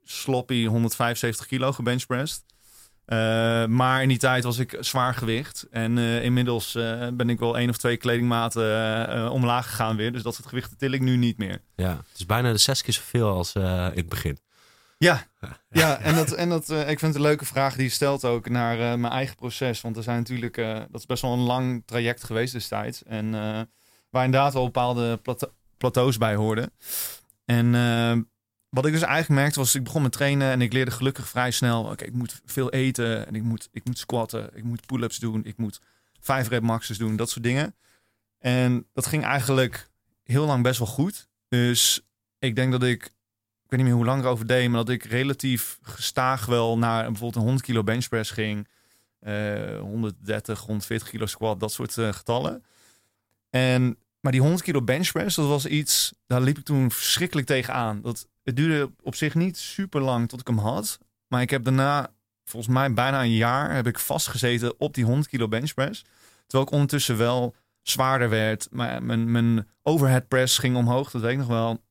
sloppy 0.04 0.66
175 0.66 1.46
kilo 1.46 1.72
gebenchpressed. 1.72 2.44
Uh, 3.07 3.65
maar 3.65 4.01
in 4.01 4.07
die 4.07 4.18
tijd 4.18 4.44
was 4.44 4.57
ik 4.57 4.77
zwaar 4.80 5.13
gewicht. 5.13 5.68
En 5.71 5.98
uh, 5.98 6.24
inmiddels 6.24 6.75
uh, 6.75 7.07
ben 7.13 7.30
ik 7.30 7.39
wel 7.39 7.57
één 7.57 7.69
of 7.69 7.77
twee 7.77 7.98
kledingmaten 7.98 9.31
omlaag 9.31 9.69
gegaan 9.69 9.95
weer. 9.95 10.12
Dus 10.12 10.21
dat 10.21 10.36
soort 10.36 10.48
gewichten 10.48 10.77
til 10.77 10.92
ik 10.92 11.01
nu 11.01 11.18
niet 11.18 11.38
meer. 11.38 11.62
Ja, 11.75 11.89
het 11.89 12.18
is 12.18 12.25
bijna 12.25 12.51
de 12.51 12.57
zes 12.57 12.81
keer 12.81 12.94
zoveel 12.94 13.30
als 13.30 13.54
in 13.56 13.62
het 13.62 14.09
begin. 14.09 14.38
Ja, 14.98 15.27
ja 15.69 16.00
en, 16.00 16.15
dat, 16.15 16.31
en 16.31 16.50
dat, 16.50 16.69
ik 16.69 16.86
vind 16.86 17.01
het 17.01 17.15
een 17.15 17.21
leuke 17.21 17.45
vraag 17.45 17.75
die 17.75 17.83
je 17.83 17.89
stelt 17.89 18.25
ook 18.25 18.50
naar 18.50 19.00
mijn 19.00 19.13
eigen 19.13 19.36
proces. 19.36 19.81
Want 19.81 19.98
er 19.98 20.04
zijn 20.04 20.18
natuurlijk, 20.18 20.56
dat 20.92 21.00
is 21.00 21.06
best 21.06 21.21
wel 21.21 21.33
een 21.33 21.39
lang 21.39 21.83
traject 21.86 22.24
geweest 22.24 22.54
destijds. 22.54 23.04
En 23.04 23.31
waar 24.09 24.25
inderdaad 24.25 24.54
wel 24.54 24.65
bepaalde 24.65 25.21
plateaus 25.77 26.18
bij 26.18 26.36
hoorden. 26.36 26.71
En 27.45 27.71
wat 28.69 28.86
ik 28.86 28.92
dus 28.92 29.02
eigenlijk 29.02 29.42
merkte 29.42 29.60
was, 29.60 29.75
ik 29.75 29.84
begon 29.84 30.02
met 30.02 30.12
trainen 30.12 30.52
en 30.52 30.62
ik 30.62 30.74
leerde 30.74 30.92
gelukkig 30.92 31.28
vrij 31.30 31.52
snel. 31.52 31.84
Oké, 31.84 32.06
ik 32.06 32.14
moet 32.14 32.42
veel 32.46 32.72
eten 32.72 33.28
en 33.28 33.36
ik 33.36 33.44
moet, 33.44 33.69
ik 33.72 33.86
moet 33.86 33.98
squatten, 33.98 34.50
ik 34.54 34.64
moet 34.64 34.86
pull-ups 34.86 35.18
doen, 35.18 35.46
ik 35.46 35.58
moet 35.58 35.81
vijf 36.19 36.48
rep 36.48 36.64
maxes 36.64 36.98
doen, 36.98 37.16
dat 37.16 37.30
soort 37.30 37.44
dingen. 37.44 37.75
En 38.40 38.88
dat 38.94 39.06
ging 39.06 39.24
eigenlijk 39.24 39.90
heel 40.24 40.46
lang 40.46 40.64
best 40.64 40.80
wel 40.80 40.88
goed. 40.88 41.30
Dus 41.48 42.08
ik 42.40 42.56
denk 42.56 42.72
dat 42.72 42.84
ik, 42.84 43.04
ik 43.04 43.69
weet 43.69 43.80
niet 43.80 43.90
meer 43.90 43.98
hoe 43.98 44.06
lang 44.06 44.22
ik 44.22 44.28
over 44.28 44.48
deed, 44.48 44.69
maar 44.69 44.86
dat 44.86 44.96
ik 44.96 45.04
relatief 45.04 45.80
gestaag 45.81 46.46
wel 46.46 46.78
naar 46.78 47.04
bijvoorbeeld 47.04 47.36
een 47.36 47.42
100 47.42 47.66
kilo 47.66 47.84
benchpress 47.84 48.31
ging. 48.31 48.68
Uh, 49.22 49.80
130, 49.80 50.60
140 50.60 51.10
kilo 51.10 51.25
squat, 51.25 51.60
dat 51.60 51.72
soort 51.72 51.98
uh, 51.98 52.14
getallen. 52.14 52.64
En 53.50 53.98
maar 54.19 54.31
die 54.31 54.42
100 54.42 54.64
kilo 54.64 54.81
benchpress, 54.81 55.36
dat 55.36 55.48
was 55.48 55.66
iets, 55.66 56.14
daar 56.25 56.42
liep 56.42 56.58
ik 56.58 56.66
toen 56.66 56.92
verschrikkelijk 56.92 57.48
tegenaan. 57.48 58.02
Dat, 58.02 58.28
het 58.44 58.56
duurde 58.56 58.92
op 59.02 59.16
zich 59.16 59.36
niet 59.36 59.58
super 59.58 60.02
lang 60.02 60.30
tot 60.30 60.40
ik 60.40 60.48
hem 60.48 60.58
had. 60.58 61.00
Maar 61.28 61.42
ik 61.42 61.50
heb 61.50 61.64
daarna, 61.64 62.14
volgens 62.44 62.74
mij 62.74 62.94
bijna 62.94 63.22
een 63.22 63.36
jaar, 63.36 63.75
heb 63.75 63.88
ik 63.88 64.00
vastgezeten 64.00 64.80
op 64.80 64.94
die 64.94 65.06
100 65.06 65.28
kilo 65.28 65.48
benchpress. 65.48 66.04
Terwijl 66.46 66.68
ik 66.68 66.74
ondertussen 66.74 67.18
wel 67.18 67.56
zwaarder 67.81 68.30
werd. 68.30 68.68
Maar 68.72 69.04
mijn, 69.04 69.31
mijn 69.31 69.68
overhead 69.84 70.28
press 70.28 70.58
ging 70.58 70.75
omhoog, 70.75 71.12
dat 71.12 71.22
weet 71.22 71.31
ik 71.31 71.38
nog 71.38 71.48
wel. 71.48 71.84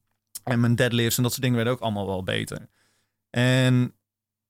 En 0.45 0.61
mijn 0.61 0.75
deadlifts 0.75 1.17
en 1.17 1.23
dat 1.23 1.33
soort 1.33 1.43
dingen 1.43 1.57
werden 1.57 1.75
ook 1.75 1.81
allemaal 1.83 2.07
wel 2.07 2.23
beter. 2.23 2.69
En 3.31 3.95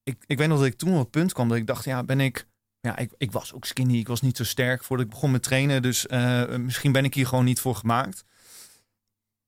ik, 0.02 0.24
ik 0.26 0.38
weet 0.38 0.48
nog 0.48 0.58
dat 0.58 0.66
ik 0.66 0.76
toen 0.76 0.92
op 0.92 0.98
het 0.98 1.10
punt 1.10 1.32
kwam 1.32 1.48
dat 1.48 1.56
ik 1.56 1.66
dacht, 1.66 1.84
ja, 1.84 2.04
ben 2.04 2.20
ik 2.20 2.46
ja, 2.86 2.96
ik, 2.96 3.12
ik 3.16 3.32
was 3.32 3.52
ook 3.52 3.64
skinny. 3.64 3.98
Ik 3.98 4.08
was 4.08 4.20
niet 4.20 4.36
zo 4.36 4.44
sterk 4.44 4.84
voordat 4.84 5.06
ik 5.06 5.12
begon 5.12 5.30
met 5.30 5.42
trainen. 5.42 5.82
Dus 5.82 6.06
uh, 6.06 6.56
misschien 6.56 6.92
ben 6.92 7.04
ik 7.04 7.14
hier 7.14 7.26
gewoon 7.26 7.44
niet 7.44 7.60
voor 7.60 7.74
gemaakt. 7.74 8.24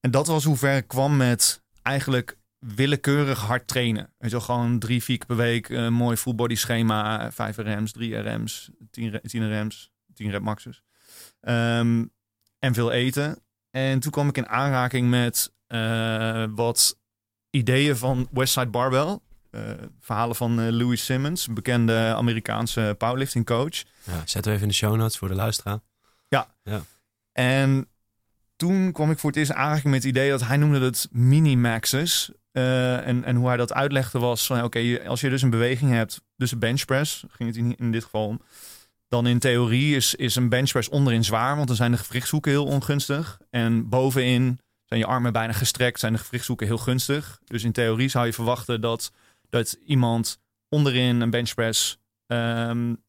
En 0.00 0.11
dat 0.11 0.26
was 0.26 0.44
hoe 0.44 0.56
ver 0.56 0.76
ik 0.76 0.88
kwam 0.88 1.17
met 1.17 1.62
eigenlijk 1.82 2.38
willekeurig 2.58 3.40
hard 3.40 3.69
trainen. 3.69 4.12
Je 4.19 4.29
wel, 4.29 4.40
gewoon 4.40 4.79
drie, 4.79 5.02
vier 5.02 5.26
per 5.26 5.37
week 5.37 5.69
een 5.69 5.93
mooi 5.93 6.17
full 6.17 6.35
body 6.35 6.55
schema. 6.55 7.32
Vijf 7.32 7.56
RM's, 7.56 7.93
drie 7.93 8.17
RM's, 8.17 8.70
tien, 8.90 9.20
tien 9.23 9.61
RM's, 9.61 9.93
tien 10.14 10.31
rep 10.31 10.43
maxes. 10.43 10.82
Um, 11.40 12.12
en 12.59 12.75
veel 12.75 12.92
eten. 12.92 13.38
En 13.71 14.00
toen 14.00 14.11
kwam 14.11 14.28
ik 14.28 14.37
in 14.37 14.49
aanraking 14.49 15.11
met 15.11 15.52
uh, 15.68 16.45
wat 16.50 16.99
ideeën 17.50 17.97
van 17.97 18.28
Westside 18.30 18.71
Barbell. 18.71 19.18
Uh, 19.50 19.61
verhalen 20.00 20.37
van 20.37 20.61
uh, 20.61 20.69
Louis 20.69 21.05
Simmons, 21.05 21.47
een 21.47 21.55
bekende 21.55 22.14
Amerikaanse 22.17 22.95
powerlifting 22.99 23.47
coach. 23.47 23.83
Ja, 24.05 24.23
zetten 24.25 24.43
we 24.43 24.50
even 24.50 24.62
in 24.62 24.69
de 24.69 24.75
show 24.75 24.97
notes 24.97 25.17
voor 25.17 25.28
de 25.28 25.35
luisteraar. 25.35 25.78
Ja. 26.28 26.55
ja. 26.62 26.83
En 27.33 27.88
toen 28.57 28.93
kwam 28.93 29.11
ik 29.11 29.19
voor 29.19 29.31
het 29.31 29.38
eerst 29.38 29.52
aanraking 29.52 29.85
met 29.95 30.02
het 30.02 30.12
idee 30.12 30.31
dat 30.31 30.45
hij 30.45 30.57
noemde 30.57 30.81
het 30.81 31.09
mini-maxes. 31.11 32.31
Uh, 32.52 33.07
en, 33.07 33.25
en 33.25 33.37
hoe 33.37 33.49
hij 33.49 33.57
dat 33.57 33.73
uitlegde 33.73 34.19
was 34.19 34.47
van 34.47 34.62
oké, 34.62 35.00
als 35.07 35.21
je 35.21 35.28
dus 35.28 35.43
een 35.43 35.50
beweging 35.50 35.90
hebt, 35.90 36.21
dus 36.37 36.52
een 36.52 36.59
benchpress, 36.59 37.25
ging 37.31 37.49
het 37.49 37.59
in, 37.59 37.76
in 37.76 37.93
dit 37.93 38.05
geval 38.05 38.26
om. 38.26 38.40
Dan 39.09 39.26
in 39.26 39.38
theorie 39.38 39.97
is, 39.97 40.14
is 40.14 40.37
een 40.37 40.49
benchpress 40.49 40.88
onderin 40.88 41.25
zwaar, 41.25 41.57
want 41.57 41.67
dan 41.69 41.76
zijn 41.76 41.90
de 41.90 41.99
gewrichtshoeken 41.99 42.50
heel 42.50 42.67
ongunstig. 42.67 43.38
En 43.50 43.88
bovenin 43.88 44.59
zijn 44.85 45.00
je 45.00 45.07
armen 45.07 45.33
bijna 45.33 45.52
gestrekt, 45.52 46.00
zijn 46.00 46.12
de 46.12 46.19
gewrichtshoeken 46.19 46.67
heel 46.67 46.78
gunstig. 46.78 47.40
Dus 47.45 47.64
in 47.64 47.73
theorie 47.73 48.09
zou 48.09 48.26
je 48.26 48.33
verwachten 48.33 48.81
dat 48.81 49.12
dat 49.49 49.73
iemand 49.73 50.40
onderin 50.69 51.21
een 51.21 51.31
benchpress 51.31 52.00
um, 52.26 53.05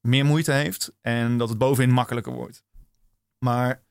meer 0.00 0.24
moeite 0.24 0.52
heeft 0.52 0.92
en 1.00 1.38
dat 1.38 1.48
het 1.48 1.58
bovenin 1.58 1.94
makkelijker 1.94 2.32
wordt. 2.32 2.64
Maar 3.38 3.84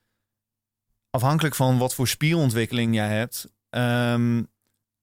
afhankelijk 1.10 1.55
van 1.55 1.77
wat 1.77 1.96
voor 1.96 2.08
spierontwikkeling 2.08 2.96
jij 2.96 3.08
hebt, 3.08 3.53
um, 3.70 4.48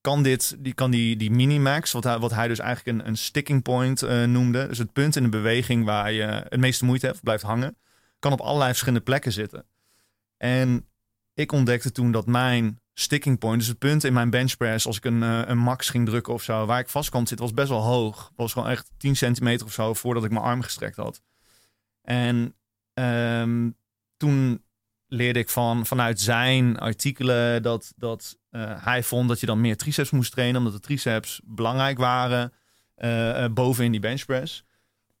kan, 0.01 0.23
dit, 0.23 0.55
die, 0.59 0.73
kan 0.73 0.91
die, 0.91 1.15
die 1.15 1.31
minimax, 1.31 1.91
wat 1.91 2.03
hij, 2.03 2.19
wat 2.19 2.31
hij 2.31 2.47
dus 2.47 2.59
eigenlijk 2.59 2.99
een, 2.99 3.07
een 3.07 3.17
sticking 3.17 3.61
point 3.61 4.03
uh, 4.03 4.23
noemde, 4.23 4.67
dus 4.67 4.77
het 4.77 4.93
punt 4.93 5.15
in 5.15 5.23
de 5.23 5.29
beweging 5.29 5.85
waar 5.85 6.11
je 6.11 6.23
het 6.23 6.59
meeste 6.59 6.85
moeite 6.85 7.05
hebt, 7.05 7.23
blijft 7.23 7.43
hangen, 7.43 7.77
kan 8.19 8.31
op 8.31 8.41
allerlei 8.41 8.69
verschillende 8.69 9.03
plekken 9.03 9.31
zitten. 9.31 9.65
En 10.37 10.87
ik 11.33 11.51
ontdekte 11.51 11.91
toen 11.91 12.11
dat 12.11 12.25
mijn 12.25 12.78
sticking 12.99 13.39
point. 13.39 13.59
Dus 13.59 13.67
het 13.67 13.77
punt 13.77 14.03
in 14.03 14.13
mijn 14.13 14.29
benchpress, 14.29 14.85
als 14.85 14.97
ik 14.97 15.05
een, 15.05 15.21
uh, 15.21 15.41
een 15.45 15.57
max 15.57 15.89
ging 15.89 16.05
drukken 16.05 16.33
of 16.33 16.43
zo, 16.43 16.65
waar 16.65 16.79
ik 16.79 16.89
vast 16.89 17.09
kwam 17.09 17.27
zitten, 17.27 17.45
was 17.45 17.55
best 17.55 17.69
wel 17.69 17.81
hoog. 17.81 18.31
Was 18.35 18.53
gewoon 18.53 18.69
echt 18.69 18.91
10 18.97 19.15
centimeter 19.15 19.65
of 19.65 19.73
zo 19.73 19.93
voordat 19.93 20.23
ik 20.23 20.31
mijn 20.31 20.43
arm 20.43 20.61
gestrekt 20.61 20.95
had. 20.95 21.21
En 22.01 22.55
um, 22.93 23.75
toen 24.17 24.63
leerde 25.07 25.39
ik 25.39 25.49
van, 25.49 25.85
vanuit 25.85 26.19
zijn 26.19 26.77
artikelen 26.77 27.61
dat, 27.61 27.93
dat 27.95 28.37
uh, 28.51 28.83
hij 28.83 29.03
vond 29.03 29.27
dat 29.27 29.39
je 29.39 29.45
dan 29.45 29.61
meer 29.61 29.77
triceps 29.77 30.09
moest 30.09 30.31
trainen, 30.31 30.57
omdat 30.57 30.73
de 30.73 30.79
triceps 30.79 31.41
belangrijk 31.43 31.97
waren 31.97 32.53
uh, 32.97 33.45
boven 33.47 33.85
in 33.85 33.91
die 33.91 33.99
benchpress. 33.99 34.63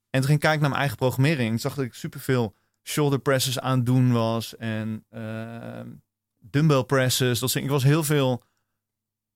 En 0.09 0.19
toen 0.19 0.29
ging 0.29 0.43
ik 0.43 0.49
naar 0.49 0.59
mijn 0.59 0.73
eigen 0.73 0.97
programmering. 0.97 1.49
Toen 1.49 1.59
zag 1.59 1.75
dat 1.75 1.85
ik 1.85 1.93
superveel 1.93 2.55
shoulder 2.83 3.19
presses 3.19 3.59
aan 3.59 3.77
het 3.77 3.85
doen 3.85 4.11
was. 4.11 4.55
En 4.55 5.05
uh, 5.11 5.79
dumbbell 6.51 6.83
presses. 6.83 7.39
Dat, 7.39 7.55
ik 7.55 7.69
was 7.69 7.83
heel 7.83 8.03
veel 8.03 8.43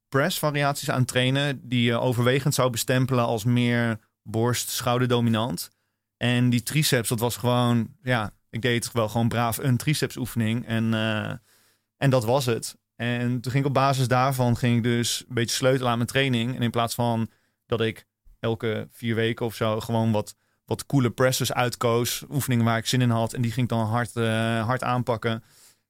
press 0.09 0.39
variaties 0.39 0.89
aan 0.89 0.99
het 0.99 1.07
trainen. 1.07 1.67
Die 1.69 1.83
je 1.83 1.99
overwegend 1.99 2.53
zou 2.53 2.69
bestempelen 2.69 3.25
als 3.25 3.43
meer 3.43 3.99
borst, 4.23 4.69
schouder 4.69 5.07
dominant. 5.07 5.69
En 6.17 6.49
die 6.49 6.63
triceps, 6.63 7.09
dat 7.09 7.19
was 7.19 7.37
gewoon, 7.37 7.87
ja, 8.03 8.31
ik 8.49 8.61
deed 8.61 8.91
wel 8.91 9.09
gewoon 9.09 9.27
braaf 9.27 9.57
een 9.57 9.77
triceps 9.77 10.17
oefening. 10.17 10.65
En, 10.67 10.93
uh, 10.93 11.31
en 11.97 12.09
dat 12.09 12.25
was 12.25 12.45
het. 12.45 12.77
En 12.95 13.41
toen 13.41 13.51
ging 13.51 13.63
ik 13.63 13.69
op 13.69 13.73
basis 13.73 14.07
daarvan 14.07 14.57
ging 14.57 14.77
ik 14.77 14.83
dus 14.83 15.23
een 15.27 15.33
beetje 15.33 15.55
sleutelen 15.55 15.91
aan 15.91 15.97
mijn 15.97 16.09
training. 16.09 16.55
En 16.55 16.61
in 16.61 16.71
plaats 16.71 16.95
van 16.95 17.29
dat 17.65 17.81
ik 17.81 18.05
elke 18.39 18.87
vier 18.91 19.15
weken 19.15 19.45
of 19.45 19.55
zo 19.55 19.79
gewoon 19.79 20.11
wat, 20.11 20.35
wat 20.65 20.85
coole 20.85 21.09
presses 21.09 21.53
uitkoos. 21.53 22.23
Oefeningen 22.29 22.65
waar 22.65 22.77
ik 22.77 22.85
zin 22.85 23.01
in 23.01 23.09
had. 23.09 23.33
En 23.33 23.41
die 23.41 23.51
ging 23.51 23.69
ik 23.71 23.77
dan 23.77 23.85
hard, 23.85 24.15
uh, 24.15 24.65
hard 24.65 24.83
aanpakken. 24.83 25.43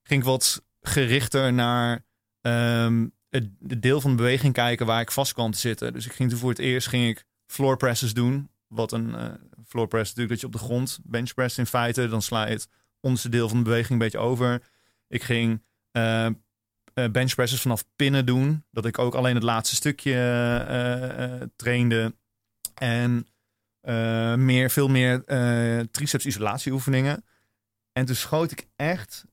Ging 0.04 0.20
ik 0.20 0.26
wat 0.26 0.64
gerichter 0.88 1.54
naar 1.54 2.06
um, 2.42 3.14
het, 3.30 3.50
deel 3.82 4.02
van 4.02 4.12
de 4.12 4.18
beweging 4.18 4.54
kijken 4.54 4.86
waar 4.86 5.02
ik 5.02 5.12
vast 5.12 5.34
kwam 5.34 5.52
te 5.52 5.60
zitten. 5.60 5.94
Dus 5.94 6.06
ik 6.06 6.14
ging 6.14 6.30
toen 6.30 6.40
voor 6.40 6.50
het 6.50 6.60
eerst 6.60 6.88
ging 6.88 7.10
ik 7.10 7.26
floor 7.46 7.78
presses 7.78 8.14
doen. 8.14 8.50
Wat 8.68 8.92
een 8.92 9.10
uh, 9.10 9.26
floor 9.68 9.88
press 9.88 10.10
natuurlijk 10.10 10.30
dat 10.30 10.40
je 10.40 10.46
op 10.46 10.52
de 10.62 10.68
grond 10.68 11.00
bench 11.04 11.34
press 11.34 11.58
in 11.58 11.66
feite. 11.66 12.08
Dan 12.08 12.22
sla 12.22 12.46
je 12.46 12.54
het 12.54 12.70
onderste 13.00 13.30
deel 13.30 13.50
van 13.50 13.58
de 13.58 13.64
beweging 13.64 13.92
een 13.92 13.98
beetje 13.98 14.18
over. 14.18 14.64
Ik 15.08 15.24
ging 15.24 15.64
uh, 15.92 16.28
bench 16.94 17.36
presses 17.36 17.62
vanaf 17.62 17.86
pinnen 17.96 18.26
doen. 18.26 18.66
Dat 18.72 18.86
ik 18.86 19.00
ook 19.00 19.14
alleen 19.14 19.36
het 19.36 19.44
laatste 19.44 19.76
stukje 19.76 21.52
trainde. 21.56 22.16
En 22.74 23.28
meer, 24.46 24.70
veel 24.70 24.88
meer 24.88 25.24
triceps 25.92 26.26
isolatieoefeningen. 26.26 27.26
En 27.92 28.06
toen 28.06 28.16
schoot 28.16 28.52
ik 28.52 28.68
echt 28.76 29.26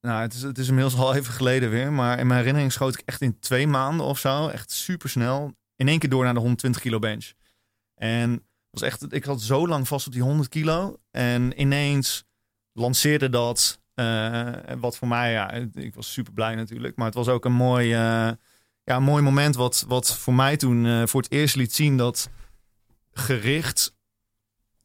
nou, 0.00 0.22
het 0.22 0.34
is, 0.34 0.42
het 0.42 0.58
is 0.58 0.68
inmiddels 0.68 0.96
al 0.96 1.14
even 1.14 1.32
geleden 1.32 1.70
weer. 1.70 1.92
Maar 1.92 2.18
in 2.18 2.26
mijn 2.26 2.38
herinnering 2.38 2.72
schoot 2.72 2.94
ik 2.94 3.02
echt 3.04 3.20
in 3.20 3.38
twee 3.38 3.66
maanden 3.66 4.06
of 4.06 4.18
zo. 4.18 4.48
Echt 4.48 4.70
super 4.70 5.08
snel. 5.08 5.52
In 5.76 5.88
één 5.88 5.98
keer 5.98 6.10
door 6.10 6.24
naar 6.24 6.34
de 6.34 6.40
120 6.40 6.82
kilo 6.82 6.98
bench. 6.98 7.32
En 7.94 8.44
was 8.70 8.82
echt, 8.82 9.12
ik 9.12 9.24
had 9.24 9.42
zo 9.42 9.68
lang 9.68 9.88
vast 9.88 10.06
op 10.06 10.12
die 10.12 10.22
100 10.22 10.48
kilo. 10.48 10.96
En 11.10 11.60
ineens 11.60 12.24
lanceerde 12.72 13.28
dat. 13.28 13.78
Uh, 13.94 14.52
wat 14.78 14.96
voor 14.96 15.08
mij, 15.08 15.32
ja, 15.32 15.52
ik 15.74 15.94
was 15.94 16.12
super 16.12 16.32
blij 16.32 16.54
natuurlijk. 16.54 16.96
Maar 16.96 17.06
het 17.06 17.14
was 17.14 17.28
ook 17.28 17.44
een 17.44 17.52
mooi, 17.52 17.86
uh, 17.86 18.30
ja, 18.84 19.00
mooi 19.00 19.22
moment. 19.22 19.54
Wat, 19.54 19.84
wat 19.88 20.16
voor 20.16 20.34
mij 20.34 20.56
toen 20.56 20.84
uh, 20.84 21.02
voor 21.06 21.22
het 21.22 21.32
eerst 21.32 21.56
liet 21.56 21.74
zien 21.74 21.96
dat 21.96 22.30
gericht 23.12 23.94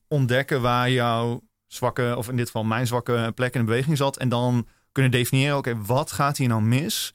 ontdekken 0.07 0.61
waar 0.61 0.89
jouw 0.89 1.41
zwakke, 1.67 2.13
of 2.17 2.29
in 2.29 2.37
dit 2.37 2.45
geval 2.45 2.63
mijn 2.63 2.87
zwakke 2.87 3.31
plek 3.35 3.53
in 3.53 3.59
de 3.59 3.65
beweging 3.65 3.97
zat. 3.97 4.17
En 4.17 4.29
dan 4.29 4.67
kunnen 4.95 5.11
definiëren, 5.11 5.57
oké, 5.57 5.81
wat 5.81 6.11
gaat 6.11 6.37
hier 6.37 6.47
nou 6.47 6.61
mis? 6.61 7.13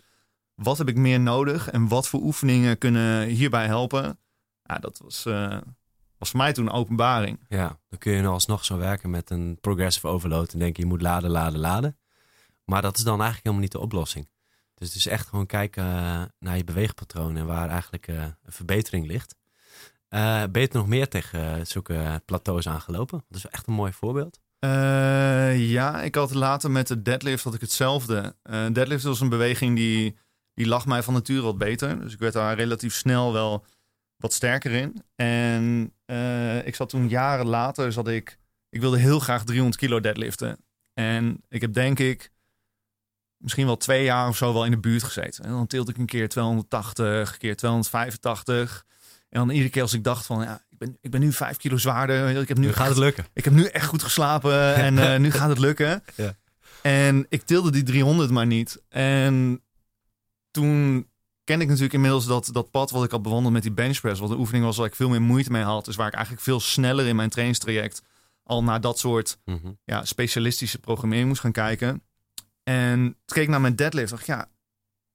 Wat 0.55 0.79
heb 0.79 0.89
ik 0.89 0.97
meer 0.97 1.21
nodig? 1.21 1.71
En 1.71 1.89
wat 1.89 2.09
voor 2.09 2.21
oefeningen 2.21 2.79
kunnen 2.79 3.27
hierbij 3.27 3.67
helpen? 3.67 4.19
Ja, 4.63 4.79
dat 4.79 5.01
was, 5.05 5.27
uh, 5.27 5.59
was 6.19 6.31
voor 6.31 6.41
mij 6.41 6.53
toen 6.53 6.67
een 6.67 6.73
openbaring. 6.73 7.41
Ja, 7.49 7.79
dan 7.89 7.99
kun 7.99 8.13
je 8.13 8.27
alsnog 8.27 8.65
zo 8.65 8.77
werken 8.77 9.11
met 9.11 9.31
een 9.31 9.59
progressive 9.61 10.07
overload 10.07 10.53
en 10.53 10.59
denken 10.59 10.83
je 10.83 10.89
moet 10.89 11.03
laden, 11.03 11.31
laden, 11.31 11.61
laden. 11.61 11.99
Maar 12.65 12.83
dat 12.83 12.97
is 12.97 13.03
dan 13.03 13.21
eigenlijk 13.21 13.43
helemaal 13.45 13.63
niet 13.63 13.73
de 13.73 13.81
oplossing. 13.81 14.29
Dus 14.75 14.89
het 14.89 14.97
is 14.97 15.07
echt 15.07 15.29
gewoon 15.29 15.47
kijken 15.47 15.85
uh, 15.85 16.23
naar 16.39 16.57
je 16.57 16.65
beweegpatroon 16.65 17.37
en 17.37 17.47
waar 17.47 17.69
eigenlijk 17.69 18.09
uh, 18.09 18.23
een 18.23 18.53
verbetering 18.53 19.07
ligt. 19.07 19.37
ben 20.09 20.61
je 20.61 20.69
er 20.69 20.77
nog 20.77 20.87
meer 20.87 21.09
tegen 21.09 21.67
zulke 21.67 22.23
plateaus 22.25 22.69
aangelopen? 22.69 23.25
Dat 23.29 23.39
is 23.39 23.47
echt 23.47 23.67
een 23.67 23.75
mooi 23.75 23.93
voorbeeld. 23.93 24.40
Uh, 24.65 25.71
ja, 25.71 26.03
ik 26.03 26.15
had 26.15 26.35
later 26.35 26.71
met 26.71 26.87
de 26.87 27.03
deadlift 27.03 27.45
had 27.45 27.55
ik 27.55 27.61
hetzelfde. 27.61 28.37
Uh, 28.51 28.67
deadlift 28.73 29.05
was 29.05 29.21
een 29.21 29.29
beweging 29.29 29.77
die, 29.77 30.17
die 30.55 30.67
lag 30.67 30.87
mij 30.87 31.03
van 31.03 31.15
nature 31.15 31.41
wat 31.41 31.59
beter. 31.59 32.01
Dus 32.01 32.13
ik 32.13 32.19
werd 32.19 32.33
daar 32.33 32.57
relatief 32.57 32.95
snel 32.95 33.33
wel 33.33 33.65
wat 34.17 34.33
sterker 34.33 34.71
in. 34.71 35.03
En 35.15 35.93
uh, 36.07 36.67
ik 36.67 36.75
zat 36.75 36.89
toen 36.89 37.09
jaren 37.09 37.47
later, 37.47 37.93
zat 37.93 38.09
ik, 38.09 38.39
ik 38.69 38.81
wilde 38.81 38.99
heel 38.99 39.19
graag 39.19 39.45
300 39.45 39.77
kilo 39.77 40.01
deadliften. 40.01 40.59
En 40.95 41.43
ik 41.49 41.61
heb 41.61 41.73
denk 41.73 41.99
ik 41.99 42.33
misschien 43.37 43.67
wel 43.67 43.77
twee 43.77 44.05
jaar 44.05 44.29
of 44.29 44.37
zo 44.37 44.53
wel 44.53 44.65
in 44.65 44.71
de 44.71 44.79
buurt 44.79 45.03
gezeten. 45.03 45.45
En 45.45 45.51
dan 45.51 45.67
tilde 45.67 45.91
ik 45.91 45.99
een 45.99 46.07
keer 46.07 46.29
280, 46.29 47.33
een 47.33 47.39
keer 47.39 47.57
285. 47.57 48.85
En 49.29 49.39
dan 49.39 49.51
iedere 49.51 49.71
keer 49.71 49.83
als 49.83 49.93
ik 49.93 50.05
dacht 50.05 50.27
van, 50.27 50.43
ja, 50.43 50.63
ben, 50.81 50.99
ik 51.01 51.11
ben 51.11 51.21
nu 51.21 51.33
vijf 51.33 51.57
kilo 51.57 51.77
zwaarder. 51.77 52.41
Ik 52.41 52.49
heb 52.49 52.59
nu, 52.59 52.67
nu 52.67 52.73
gaat 52.73 52.81
echt, 52.81 52.89
het 52.89 52.99
lukken. 52.99 53.27
Ik 53.33 53.45
heb 53.45 53.53
nu 53.53 53.65
echt 53.65 53.87
goed 53.87 54.03
geslapen 54.03 54.75
en 54.87 54.95
uh, 54.95 55.17
nu 55.17 55.31
gaat 55.31 55.49
het 55.49 55.59
lukken. 55.59 56.03
Ja. 56.15 56.37
En 56.83 57.27
ik 57.29 57.43
tilde 57.43 57.71
die 57.71 57.83
300 57.83 58.31
maar 58.31 58.47
niet. 58.47 58.83
En 58.89 59.63
toen 60.51 61.09
kende 61.45 61.63
ik 61.63 61.69
natuurlijk 61.69 61.95
inmiddels 61.95 62.27
dat, 62.27 62.49
dat 62.53 62.71
pad 62.71 62.91
wat 62.91 63.05
ik 63.05 63.11
had 63.11 63.23
bewandeld 63.23 63.53
met 63.53 63.63
die 63.63 63.73
benchpress. 63.73 64.21
Wat 64.21 64.31
een 64.31 64.39
oefening 64.39 64.65
was 64.65 64.77
waar 64.77 64.87
ik 64.87 64.95
veel 64.95 65.09
meer 65.09 65.23
moeite 65.23 65.51
mee 65.51 65.63
had. 65.63 65.85
Dus 65.85 65.97
waar 65.97 66.07
ik 66.07 66.15
eigenlijk 66.15 66.45
veel 66.45 66.61
sneller 66.61 67.07
in 67.07 67.17
mijn 67.17 67.31
trainingstraject 67.31 68.03
al 68.43 68.63
naar 68.63 68.81
dat 68.81 68.99
soort 68.99 69.39
mm 69.45 69.59
-hmm. 69.63 69.79
ja, 69.85 70.05
specialistische 70.05 70.79
programmering 70.79 71.29
moest 71.29 71.41
gaan 71.41 71.53
kijken. 71.53 72.03
En 72.63 72.99
toen 73.01 73.35
keek 73.35 73.43
ik 73.43 73.49
naar 73.49 73.61
mijn 73.61 73.77
deadlift. 73.77 74.11
dacht 74.11 74.27
ja, 74.27 74.49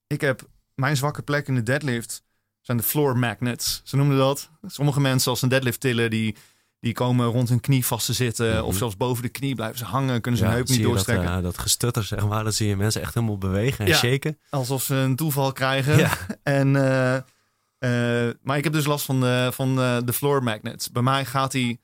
ik 0.06 0.20
heb 0.20 0.48
mijn 0.74 0.96
zwakke 0.96 1.22
plek 1.22 1.48
in 1.48 1.54
de 1.54 1.62
deadlift 1.62 2.24
zijn 2.66 2.78
de 2.78 2.84
floor 2.84 3.18
magnets. 3.18 3.80
Ze 3.84 3.96
noemden 3.96 4.18
dat. 4.18 4.50
Sommige 4.66 5.00
mensen 5.00 5.30
als 5.30 5.42
een 5.42 5.48
deadlift 5.48 5.80
tillen, 5.80 6.10
die, 6.10 6.36
die 6.80 6.92
komen 6.92 7.26
rond 7.26 7.48
hun 7.48 7.60
knie 7.60 7.86
vast 7.86 8.06
te 8.06 8.12
zitten. 8.12 8.50
Mm 8.50 8.56
-hmm. 8.56 8.64
Of 8.64 8.76
zelfs 8.76 8.96
boven 8.96 9.22
de 9.22 9.28
knie 9.28 9.54
blijven 9.54 9.78
ze 9.78 9.84
hangen. 9.84 10.20
Kunnen 10.20 10.40
ze 10.40 10.46
ja, 10.46 10.52
hun 10.52 10.58
heup 10.58 10.76
niet 10.76 10.82
doorstrekken. 10.82 11.26
Dat, 11.26 11.36
uh, 11.36 11.42
dat 11.42 11.58
gestutter, 11.58 12.04
zeg 12.04 12.26
maar. 12.26 12.44
Dat 12.44 12.54
zie 12.54 12.68
je 12.68 12.76
mensen 12.76 13.00
echt 13.00 13.14
helemaal 13.14 13.38
bewegen 13.38 13.84
en 13.84 13.90
ja, 13.90 13.96
shaken. 13.96 14.38
Alsof 14.50 14.82
ze 14.82 14.94
een 14.94 15.16
toeval 15.16 15.52
krijgen. 15.52 15.96
Ja. 15.96 16.10
En, 16.42 16.74
uh, 16.74 17.14
uh, 17.14 18.34
maar 18.42 18.56
ik 18.56 18.64
heb 18.64 18.72
dus 18.72 18.86
last 18.86 19.04
van 19.04 19.20
de, 19.20 19.50
van 19.52 19.76
de 19.76 20.12
floor 20.12 20.42
magnets. 20.42 20.90
Bij 20.90 21.02
mij 21.02 21.24
gaat 21.24 21.52
hij... 21.52 21.80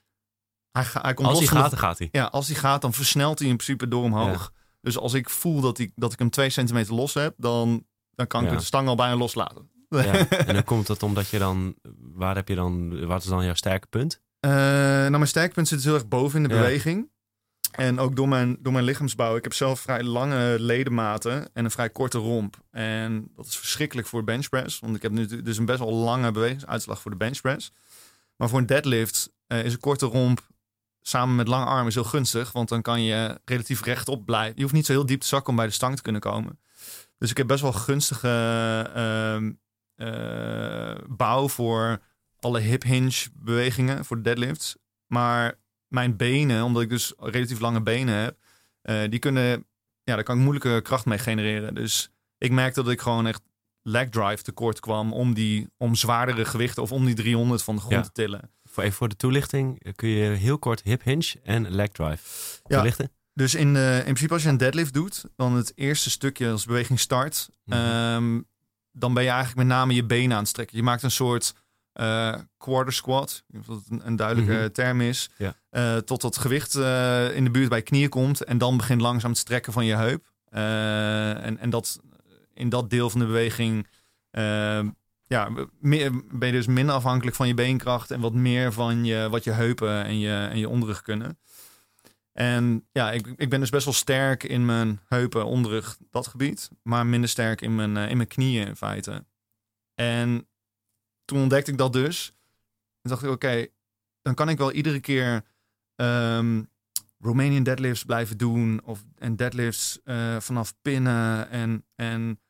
Hij, 0.71 0.85
hij 0.93 1.15
komt 1.15 1.29
als 1.29 1.39
hij 1.39 1.47
gaat, 1.47 1.65
de, 1.65 1.71
dan 1.71 1.79
gaat 1.79 1.99
hij. 1.99 2.09
Ja, 2.13 2.25
als 2.25 2.47
hij 2.47 2.57
gaat, 2.57 2.81
dan 2.81 2.93
versnelt 2.93 3.39
hij 3.39 3.49
in 3.49 3.57
principe 3.57 3.89
door 3.89 4.03
omhoog. 4.03 4.53
Dus 4.81 4.99
als 4.99 5.15
ik 5.15 5.31
voel 5.31 5.61
dat, 5.61 5.79
ik, 5.79 5.93
dat 5.95 6.13
ik 6.13 6.19
hem 6.19 6.31
twee 6.31 6.51
centimeter 6.51 6.95
los 6.95 7.15
heb, 7.15 7.35
dan, 7.37 7.87
dan 8.15 8.27
kan 8.27 8.45
ik 8.45 8.51
de 8.51 8.65
stang 8.65 8.89
al 8.89 8.95
bijna 8.95 9.17
loslaten. 9.17 9.71
Ja, 10.01 10.29
en 10.47 10.55
dan 10.55 10.65
komt 10.65 10.89
het 10.89 11.03
omdat 11.03 11.29
je 11.29 11.39
dan, 11.39 11.75
waar 11.99 12.35
heb 12.35 12.49
je 12.49 12.55
dan, 12.55 13.07
wat 13.07 13.23
is 13.23 13.29
dan 13.29 13.45
jouw 13.45 13.55
sterke 13.55 13.87
punt? 13.87 14.21
Uh, 14.41 14.51
nou, 14.51 15.11
mijn 15.11 15.27
sterke 15.27 15.55
punt 15.55 15.69
zit 15.69 15.77
dus 15.77 15.87
heel 15.87 15.95
erg 15.95 16.09
boven 16.09 16.43
in 16.43 16.49
de 16.49 16.55
ja. 16.55 16.61
beweging. 16.61 17.11
En 17.73 17.99
ook 17.99 18.17
door 18.17 18.29
mijn, 18.29 18.57
door 18.61 18.73
mijn 18.73 18.85
lichaamsbouw. 18.85 19.37
Ik 19.37 19.43
heb 19.43 19.55
zelf 19.55 19.81
vrij 19.81 20.03
lange 20.03 20.57
ledematen 20.59 21.49
en 21.53 21.65
een 21.65 21.71
vrij 21.71 21.91
korte 21.91 22.19
romp. 22.19 22.57
En 22.71 23.31
dat 23.37 23.47
is 23.47 23.57
verschrikkelijk 23.57 24.09
voor 24.09 24.25
benchpress. 24.25 24.79
Want 24.79 24.97
ik 24.97 25.03
heb 25.03 25.13
nu 25.13 25.43
dus 25.43 25.59
een 25.59 25.65
best 25.65 25.79
wel 25.79 25.93
lange 25.93 26.31
bewegingsuitslag 26.31 27.01
voor 27.01 27.11
de 27.11 27.17
benchpress. 27.17 27.73
Maar 28.37 28.49
voor 28.49 28.59
een 28.59 28.67
deadlift 28.67 29.33
uh, 29.49 29.65
is 29.65 29.73
een 29.73 29.81
korte 29.81 30.07
romp 30.07 30.51
samen 31.03 31.35
met 31.35 31.49
lange 31.49 31.65
armen 31.65 31.87
is 31.87 31.95
heel 31.95 32.05
gunstig. 32.05 32.53
Want 32.53 32.69
dan 32.69 32.83
kan 32.83 33.03
je 33.03 33.41
relatief 33.45 33.83
rechtop 33.83 34.25
blijven. 34.25 34.57
Je 34.57 34.63
hoeft 34.63 34.75
niet 34.75 34.87
zo 34.87 34.93
heel 34.93 35.07
diep 35.07 35.21
te 35.21 35.27
zakken 35.27 35.51
om 35.51 35.57
bij 35.57 35.67
de 35.67 35.73
stang 35.73 35.97
te 35.97 36.03
kunnen 36.03 36.21
komen. 36.21 36.59
Dus 37.19 37.31
ik 37.31 37.37
heb 37.37 37.47
best 37.47 37.63
wel 37.63 37.73
gunstige 37.73 38.91
uh, 38.97 39.51
uh, 40.03 40.95
bouw 41.09 41.49
voor 41.49 41.99
alle 42.41 42.61
hip 42.61 42.83
hinge 42.83 43.27
bewegingen, 43.35 44.05
voor 44.05 44.17
de 44.17 44.23
deadlifts. 44.23 44.77
Maar 45.07 45.55
mijn 45.89 46.17
benen, 46.17 46.65
omdat 46.65 46.83
ik 46.83 46.89
dus 46.89 47.13
relatief 47.17 47.61
lange 47.61 47.83
benen 47.83 48.15
heb, 48.15 48.37
uh, 48.83 49.11
die 49.11 49.19
kunnen, 49.19 49.67
ja, 50.05 50.15
daar 50.15 50.23
kan 50.25 50.37
ik 50.37 50.43
moeilijke 50.43 50.81
kracht 50.83 51.05
mee 51.05 51.19
genereren. 51.19 51.75
Dus 51.75 52.11
ik 52.39 52.51
merkte 52.51 52.83
dat 52.83 52.93
ik 52.93 53.01
gewoon 53.01 53.27
echt 53.27 53.43
leg 53.83 54.09
drive 54.09 54.43
tekort 54.43 54.81
kwam 54.81 55.13
om, 55.13 55.35
die, 55.35 55.69
om 55.77 55.95
zwaardere 55.95 56.45
gewichten 56.45 56.83
of 56.83 56.93
om 56.93 57.05
die 57.05 57.15
300 57.15 57.63
van 57.63 57.75
de 57.75 57.81
grond 57.81 57.95
Ja. 57.97 58.03
te 58.03 58.13
tillen. 58.13 58.51
Voor, 58.65 58.83
even 58.83 58.97
voor 58.97 59.09
de 59.09 59.17
toelichting, 59.17 59.93
kun 59.97 60.09
je 60.09 60.31
heel 60.31 60.59
kort 60.59 60.83
hip 60.83 61.03
hinge 61.03 61.35
en 61.43 61.71
leg 61.71 61.89
drive 61.89 62.23
toelichten? 62.67 63.11
Dus 63.35 63.55
in, 63.55 63.75
uh, 63.75 63.97
in 63.97 64.03
principe 64.03 64.33
als 64.33 64.43
je 64.43 64.49
een 64.49 64.57
deadlift 64.57 64.95
doet, 64.95 65.25
dan 65.37 65.55
het 65.57 65.73
eerste 65.75 66.11
stukje 66.11 66.51
als 66.51 66.65
beweging 66.65 67.01
start, 67.01 67.49
Mhm. 67.65 67.79
ehm, 67.79 68.41
dan 68.93 69.15
ben 69.15 69.23
je 69.23 69.29
eigenlijk 69.29 69.59
met 69.59 69.77
name 69.77 69.95
je 69.95 70.05
benen 70.05 70.33
aan 70.33 70.39
het 70.43 70.49
strekken. 70.49 70.77
Je 70.77 70.83
maakt 70.83 71.03
een 71.03 71.11
soort 71.11 71.55
eh, 71.93 72.35
quarter 72.59 72.93
squat, 72.93 73.45
of 73.59 73.67
dat 73.67 73.83
een, 73.91 74.01
een 74.07 74.17
duidelijke 74.17 74.53
Mhm. 74.53 74.69
term 74.71 75.01
is, 75.01 75.31
Ja. 75.37 75.55
eh, 75.71 75.97
tot 75.97 76.21
dat 76.21 76.37
gewicht 76.37 76.75
eh, 76.75 77.37
in 77.37 77.45
de 77.45 77.51
buurt 77.51 77.69
bij 77.69 77.79
je 77.79 77.85
knieën 77.85 78.09
komt 78.09 78.45
en 78.45 78.59
dan 78.59 78.77
begint 78.77 79.01
langzaam 79.01 79.31
het 79.31 79.39
strekken 79.41 79.73
van 79.73 79.85
je 79.85 79.95
heup. 79.95 80.31
En, 80.51 81.59
en 81.59 81.71
dat 81.71 82.01
in 82.55 82.69
dat 82.69 82.91
deel 82.91 83.11
van 83.11 83.21
de 83.21 83.27
beweging 83.27 83.87
ja, 85.27 85.49
meer, 85.81 86.11
ben 86.31 86.49
je 86.49 86.53
dus 86.55 86.67
minder 86.67 86.95
afhankelijk 86.95 87.37
van 87.37 87.49
je 87.49 87.55
beenkracht 87.55 88.11
en 88.11 88.21
wat 88.21 88.33
meer 88.35 88.73
van 88.73 89.05
je, 89.05 89.29
wat 89.31 89.45
je 89.45 89.51
heupen 89.51 90.05
en 90.05 90.19
je, 90.19 90.49
en 90.51 90.59
je 90.59 90.69
onderrug 90.69 91.03
kunnen. 91.03 91.39
En 92.33 92.89
ja, 92.93 93.13
ik, 93.13 93.27
ik 93.37 93.51
ben 93.51 93.61
dus 93.61 93.71
best 93.71 93.85
wel 93.85 93.95
sterk 93.95 94.43
in 94.43 94.65
mijn 94.65 95.01
heupen, 95.05 95.47
onderrug, 95.47 95.99
dat 96.11 96.27
gebied. 96.27 96.71
Maar 96.83 97.07
minder 97.07 97.29
sterk 97.29 97.61
in 97.61 97.75
mijn, 97.75 97.97
eh, 97.97 98.11
in 98.11 98.17
mijn 98.17 98.29
knieën 98.29 98.67
in 98.67 98.77
feite. 98.77 99.25
En 99.95 100.49
toen 101.25 101.41
ontdekte 101.41 101.71
ik 101.71 101.79
dat 101.79 101.93
dus. 101.93 102.33
En 103.03 103.11
dacht 103.11 103.23
ik, 103.23 103.31
oké, 103.31 103.67
dan 104.23 104.35
kan 104.35 104.49
ik 104.49 104.59
wel 104.59 104.73
iedere 104.73 105.01
keer 105.01 105.45
ehm, 105.97 106.63
Romanian 107.19 107.63
deadlifts 107.63 108.05
blijven 108.05 108.39
doen. 108.39 108.81
Of, 108.85 109.05
en 109.19 109.37
deadlifts 109.37 110.01
uh, 110.05 110.41
vanaf 110.41 110.75
pinnen 110.83 111.51
en, 111.51 111.85
en 111.95 112.41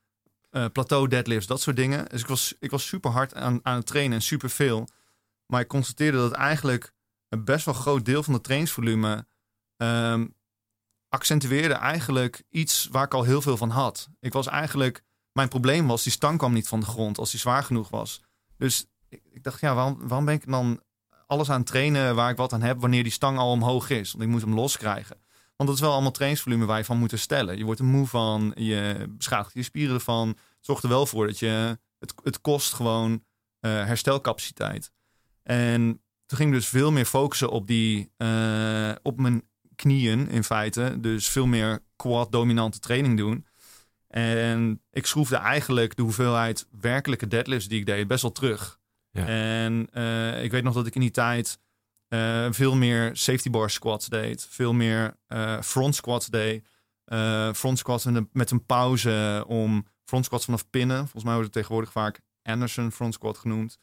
uh, 0.50 0.66
plateau 0.72 1.08
deadlifts, 1.08 1.46
dat 1.46 1.60
soort 1.60 1.76
dingen. 1.76 2.08
Dus 2.08 2.20
ik 2.20 2.26
was, 2.26 2.54
ik 2.58 2.70
was 2.70 2.86
super 2.86 3.10
hard 3.10 3.34
aan, 3.34 3.60
aan 3.62 3.76
het 3.76 3.86
trainen 3.86 4.12
en 4.12 4.22
super 4.22 4.50
veel. 4.50 4.88
Maar 5.46 5.60
ik 5.60 5.68
constateerde 5.68 6.18
dat 6.18 6.32
eigenlijk 6.32 6.92
een 7.28 7.44
best 7.44 7.64
wel 7.64 7.74
groot 7.74 8.04
deel 8.04 8.22
van 8.22 8.34
het 8.34 8.42
trainingsvolume 8.42 9.26
um, 9.82 10.34
accentueerde 11.08 11.74
eigenlijk 11.74 12.42
iets 12.50 12.88
waar 12.90 13.04
ik 13.04 13.14
al 13.14 13.22
heel 13.22 13.42
veel 13.42 13.56
van 13.56 13.70
had. 13.70 14.08
Ik 14.20 14.32
was 14.32 14.46
eigenlijk, 14.46 15.02
mijn 15.32 15.48
probleem 15.48 15.86
was, 15.86 16.02
die 16.02 16.12
stang 16.12 16.38
kwam 16.38 16.52
niet 16.52 16.68
van 16.68 16.80
de 16.80 16.86
grond 16.86 17.18
als 17.18 17.30
die 17.30 17.40
zwaar 17.40 17.64
genoeg 17.64 17.88
was. 17.88 18.22
Dus 18.56 18.86
ik, 19.08 19.22
ik 19.30 19.42
dacht, 19.42 19.60
ja, 19.60 19.74
waarom, 19.74 19.98
waarom 19.98 20.24
ben 20.24 20.34
ik 20.34 20.50
dan 20.50 20.82
alles 21.26 21.50
aan 21.50 21.64
trainen 21.64 22.14
waar 22.14 22.30
ik 22.30 22.36
wat 22.36 22.52
aan 22.52 22.62
heb 22.62 22.80
wanneer 22.80 23.02
die 23.02 23.12
stang 23.12 23.38
al 23.38 23.50
omhoog 23.50 23.90
is? 23.90 24.12
Want 24.12 24.24
ik 24.24 24.30
moet 24.30 24.40
hem 24.40 24.54
loskrijgen. 24.54 25.20
Want 25.56 25.68
dat 25.68 25.74
is 25.74 25.80
wel 25.80 25.92
allemaal 25.92 26.10
trainingsvolume 26.10 26.64
waar 26.64 26.78
je 26.78 26.84
van 26.84 26.98
moet 26.98 27.10
herstellen. 27.10 27.58
Je 27.58 27.64
wordt 27.64 27.80
er 27.80 27.86
moe 27.86 28.06
van, 28.06 28.52
je 28.54 29.06
beschadigt 29.08 29.54
je 29.54 29.62
spieren 29.62 29.94
ervan. 29.94 30.28
Het 30.28 30.38
zorgt 30.60 30.82
er 30.82 30.88
wel 30.88 31.06
voor 31.06 31.26
dat 31.26 31.38
je, 31.38 31.78
het, 31.98 32.14
het 32.22 32.40
kost 32.40 32.72
gewoon 32.72 33.12
uh, 33.12 33.20
herstelcapaciteit. 33.84 34.92
En 35.42 36.02
toen 36.26 36.38
ging 36.38 36.50
ik 36.50 36.54
dus 36.54 36.68
veel 36.68 36.92
meer 36.92 37.04
focussen 37.04 37.50
op, 37.50 37.66
die, 37.66 38.12
uh, 38.18 38.92
op 39.02 39.20
mijn 39.20 39.50
knieën 39.82 40.28
in 40.28 40.44
feite. 40.44 40.96
Dus 41.00 41.28
veel 41.28 41.46
meer 41.46 41.82
quad-dominante 41.96 42.78
training 42.78 43.16
doen. 43.16 43.46
En 44.08 44.82
ik 44.90 45.06
schroefde 45.06 45.36
eigenlijk 45.36 45.96
de 45.96 46.02
hoeveelheid 46.02 46.66
werkelijke 46.80 47.28
deadlifts 47.28 47.68
die 47.68 47.80
ik 47.80 47.86
deed 47.86 48.06
best 48.06 48.22
wel 48.22 48.32
terug. 48.32 48.78
Ja. 49.10 49.26
En 49.26 49.88
uh, 49.92 50.44
ik 50.44 50.50
weet 50.50 50.62
nog 50.62 50.74
dat 50.74 50.86
ik 50.86 50.94
in 50.94 51.00
die 51.00 51.10
tijd 51.10 51.58
uh, 52.08 52.46
veel 52.50 52.76
meer 52.76 53.10
safety 53.16 53.50
bar 53.50 53.70
squats 53.70 54.08
deed. 54.08 54.46
Veel 54.50 54.72
meer 54.72 55.16
uh, 55.28 55.60
front 55.60 55.94
squats 55.94 56.26
deed. 56.26 56.66
front 57.54 57.78
squats 57.78 58.04
met 58.04 58.14
een, 58.14 58.28
met 58.32 58.50
een 58.50 58.66
pauze 58.66 59.44
om 59.46 59.86
front 60.04 60.24
squats 60.24 60.44
vanaf 60.44 60.70
pinnen. 60.70 60.98
Volgens 60.98 61.24
mij 61.24 61.34
wordt 61.34 61.48
het 61.48 61.56
tegenwoordig 61.56 61.92
vaak 61.92 62.20
Anderson 62.42 62.92
front 62.92 63.14
squat 63.14 63.38
genoemd. 63.38 63.78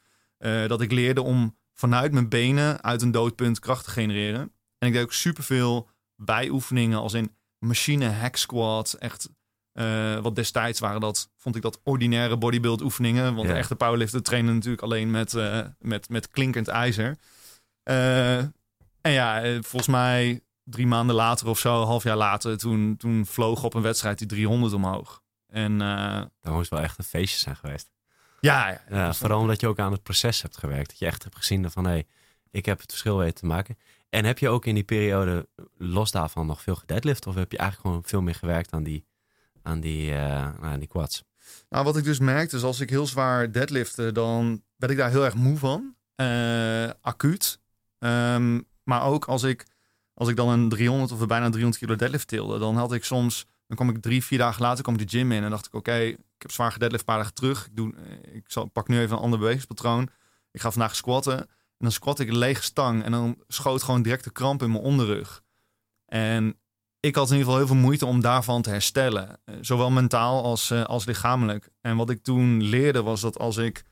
dat 0.68 0.82
ik 0.82 0.92
leerde 0.92 1.22
om 1.22 1.58
vanuit 1.74 2.12
mijn 2.12 2.30
benen 2.30 2.84
uit 2.84 3.02
een 3.02 3.12
doodpunt 3.12 3.60
kracht 3.60 3.84
te 3.84 3.90
genereren. 3.90 4.52
En 4.80 4.88
ik 4.88 4.94
deed 4.94 5.04
ook 5.04 5.14
superveel 5.14 5.90
bijoefeningen 6.16 7.00
als 7.00 7.14
in 7.14 7.36
machine 7.58 8.10
hack 8.10 8.36
squat. 8.36 8.94
Echt, 8.94 9.30
uh, 9.74 10.20
wat 10.20 10.36
destijds 10.36 10.80
waren 10.80 11.02
dat, 11.02 11.30
vond 11.38 11.56
ik 11.56 11.62
dat 11.62 11.80
ordinaire 11.84 12.38
bodybuild 12.38 12.82
oefeningen. 12.82 13.36
Want 13.36 13.48
de 13.48 13.54
echte 13.54 13.76
powerlifter 13.76 14.24
trainen 14.24 14.54
natuurlijk 14.54 14.84
alleen 14.84 15.12
met, 15.12 15.34
uh, 15.34 15.60
met, 15.80 16.10
met 16.10 16.30
klinkend 16.30 16.68
ijzer. 16.68 17.18
Uh, 17.84 18.38
en 19.02 19.12
ja, 19.12 19.42
volgens 19.62 19.88
mij 19.88 20.44
drie 20.64 20.88
maanden 20.88 21.16
later 21.16 21.48
of 21.48 21.60
zo, 21.60 21.84
half 21.84 22.04
jaar 22.04 22.18
later, 22.18 22.58
toen, 22.58 22.98
toen 22.98 23.26
vloog 23.26 23.64
op 23.64 23.74
een 23.74 23.82
wedstrijd 23.82 24.18
die 24.18 24.28
300 24.28 24.74
omhoog. 24.74 25.22
En, 25.48 25.78
Dan 25.78 26.54
moest 26.54 26.70
wel 26.70 26.80
echt 26.80 26.98
een 26.98 27.04
feestje 27.04 27.40
zijn 27.40 27.56
geweest. 27.56 27.92
Ja, 28.40 28.70
ja, 28.70 28.82
ja 28.90 29.14
vooral 29.14 29.40
omdat 29.40 29.60
je 29.60 29.68
ook 29.68 29.80
aan 29.80 29.92
het 29.92 30.04
proces 30.04 30.42
hebt 30.42 30.58
gewerkt. 30.58 30.90
Dat 30.90 31.00
je 31.00 31.06
echt 31.06 31.24
hebt 31.24 31.36
gezien 31.36 31.72
van 31.72 31.84
hé, 31.84 31.92
hey, 31.92 32.06
ik 32.52 32.66
heb 32.66 32.80
het 32.80 32.90
verschil 32.90 33.18
weten 33.18 33.36
te 33.36 33.46
maken. 33.46 33.78
En 34.10 34.26
heb 34.26 34.40
je 34.40 34.50
ook 34.50 34.66
in 34.66 34.76
die 34.76 34.84
periode 34.84 35.48
los 35.78 36.12
daarvan 36.12 36.46
nog 36.46 36.62
veel 36.62 36.76
gedeadlift? 36.76 37.28
Of 37.28 37.36
heb 37.36 37.52
je 37.52 37.58
eigenlijk 37.58 37.88
gewoon 37.88 38.04
veel 38.06 38.22
meer 38.22 38.36
gewerkt 38.36 38.72
aan 38.72 38.84
die, 38.84 39.06
aan 39.62 39.80
die, 39.80 40.12
uh, 40.12 40.62
aan 40.62 40.80
die 40.80 40.88
quads? 40.88 41.24
Nou, 41.70 41.84
wat 41.84 41.98
ik 41.98 42.04
dus 42.04 42.20
merkte 42.20 42.56
is 42.56 42.64
als 42.64 42.80
ik 42.80 42.90
heel 42.90 43.08
zwaar 43.08 43.52
deadlifte, 43.52 44.12
dan 44.12 44.64
werd 44.76 44.92
ik 44.92 44.98
daar 44.98 45.10
heel 45.10 45.26
erg 45.26 45.36
moe 45.36 45.58
van. 45.58 45.96
Uh, 46.16 46.90
acuut. 47.02 47.60
Um, 48.00 48.68
maar 48.84 49.04
ook 49.04 49.26
als 49.26 49.44
ik, 49.44 49.66
als 50.14 50.30
ik 50.30 50.36
dan 50.36 50.50
een 50.50 50.70
300 50.70 51.12
of 51.12 51.28
bijna 51.28 51.50
300 51.50 51.78
kilo 51.78 51.96
deadlift 51.96 52.28
tilde, 52.28 52.60
dan 52.60 52.76
had 52.76 52.94
ik 52.94 53.04
soms, 53.04 53.46
dan 53.68 53.78
kwam 53.78 53.90
ik 53.90 54.02
drie, 54.02 54.24
vier 54.24 54.38
dagen 54.38 54.62
later 54.62 54.84
kwam 54.84 54.98
de 54.98 55.08
gym 55.08 55.32
in 55.32 55.44
en 55.44 55.50
dacht 55.50 55.66
ik, 55.66 55.74
oké, 55.74 55.96
ik 55.96 56.18
heb 56.38 56.52
zwaar 56.52 56.72
gedeadlift, 56.72 57.08
een 57.08 57.14
paar 57.14 57.18
dagen 57.18 57.34
terug. 57.34 57.66
Ik, 57.66 57.76
doe, 57.76 57.94
ik 58.32 58.44
zal, 58.46 58.66
pak 58.66 58.88
nu 58.88 59.00
even 59.00 59.16
een 59.16 59.24
ander 59.24 59.40
bewegingspatroon. 59.40 60.10
Ik 60.52 60.62
ga 60.62 60.72
vandaag 60.72 60.96
squatten. 60.96 61.48
En 61.80 61.86
dan 61.86 61.92
squat 61.92 62.20
ik 62.20 62.28
een 62.28 62.38
lege 62.38 62.64
stang 62.64 63.04
en 63.04 63.12
dan 63.12 63.44
schoot 63.48 63.84
gewoon 63.84 64.02
direct 64.02 64.24
de 64.24 64.32
kramp 64.32 64.62
in 64.64 64.72
mijn 64.72 64.84
onderrug. 64.84 65.44
En 66.06 66.60
ik 67.00 67.16
had 67.16 67.30
in 67.30 67.38
ieder 67.38 67.46
geval 67.46 67.58
heel 67.58 67.74
veel 67.74 67.84
moeite 67.84 68.06
om 68.06 68.22
daarvan 68.22 68.62
te 68.62 68.70
herstellen. 68.70 69.40
Eh, 69.46 69.56
zowel 69.62 69.92
mentaal 69.92 70.44
als, 70.44 70.72
uh, 70.72 70.84
als 70.84 71.06
lichamelijk. 71.06 71.70
En 71.82 71.98
wat 71.98 72.10
ik 72.10 72.24
toen 72.24 72.64
leerde 72.64 73.02
was 73.02 73.22
dat 73.22 73.38
als 73.38 73.58
ik 73.58 73.84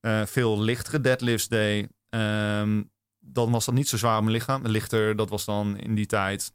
uh, 0.00 0.26
veel 0.26 0.60
lichtere 0.60 1.00
deadlifts 1.00 1.48
deed, 1.48 1.88
um, 2.08 2.90
dan 3.18 3.50
was 3.50 3.64
dat 3.64 3.74
niet 3.74 3.88
zo 3.88 3.96
zwaar 3.96 4.16
op 4.16 4.22
mijn 4.22 4.36
lichaam. 4.36 4.66
Lichter, 4.66 5.16
dat 5.16 5.28
was 5.28 5.44
dan 5.44 5.76
in 5.76 5.94
die 5.94 6.06
tijd 6.06 6.52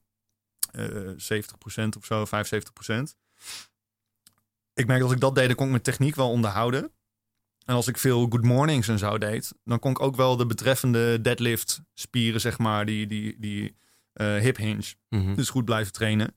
uh, 0.71 1.09
70% 1.09 1.97
of 1.97 2.05
zo, 2.05 2.25
75%. 2.25 2.29
Ik 4.73 4.87
merkte 4.87 5.03
als 5.03 5.13
ik 5.13 5.19
dat 5.19 5.35
deed, 5.35 5.47
dan 5.47 5.55
kon 5.55 5.65
ik 5.65 5.71
mijn 5.71 5.83
techniek 5.83 6.15
wel 6.15 6.29
onderhouden. 6.29 6.91
En 7.65 7.75
als 7.75 7.87
ik 7.87 7.97
veel 7.97 8.25
good 8.29 8.43
mornings 8.43 8.87
en 8.87 8.97
zo 8.99 9.17
deed, 9.17 9.53
dan 9.63 9.79
kon 9.79 9.91
ik 9.91 9.99
ook 10.01 10.15
wel 10.15 10.37
de 10.37 10.45
betreffende 10.45 11.21
deadlift 11.21 11.81
spieren, 11.93 12.41
zeg 12.41 12.57
maar, 12.57 12.85
die, 12.85 13.07
die, 13.07 13.35
die 13.39 13.75
uh, 14.21 14.35
hip 14.37 14.57
hinge. 14.57 14.83
Mhm. 15.09 15.35
Dus 15.35 15.49
goed 15.49 15.65
blijven 15.65 15.93
trainen. 15.93 16.27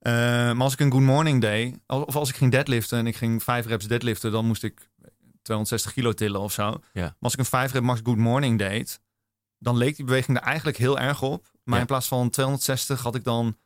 Uh, 0.00 0.12
maar 0.52 0.60
als 0.60 0.72
ik 0.72 0.80
een 0.80 0.90
good 0.92 1.02
morning 1.02 1.40
deed, 1.40 1.78
of 1.86 2.16
als 2.16 2.28
ik 2.28 2.36
ging 2.36 2.50
deadliften 2.50 2.98
en 2.98 3.06
ik 3.06 3.16
ging 3.16 3.42
vijf 3.42 3.66
reps 3.66 3.86
deadliften, 3.86 4.30
dan 4.32 4.46
moest 4.46 4.62
ik 4.62 4.90
260 5.42 5.92
kilo 5.92 6.12
tillen 6.12 6.40
of 6.40 6.52
zo. 6.52 6.80
Ja. 6.92 7.02
Maar 7.02 7.14
als 7.20 7.32
ik 7.32 7.38
een 7.38 7.44
vijf 7.44 7.72
rep 7.72 7.82
max 7.82 8.00
good 8.02 8.16
morning 8.16 8.58
deed, 8.58 9.00
dan 9.58 9.76
leek 9.76 9.96
die 9.96 10.04
beweging 10.04 10.36
er 10.36 10.42
eigenlijk 10.42 10.76
heel 10.76 10.98
erg 10.98 11.22
op. 11.22 11.46
Maar 11.64 11.74
Ja. 11.74 11.80
in 11.80 11.86
plaats 11.86 12.08
van 12.08 12.30
260 12.30 13.02
had 13.02 13.14
ik 13.14 13.24
dan 13.24 13.56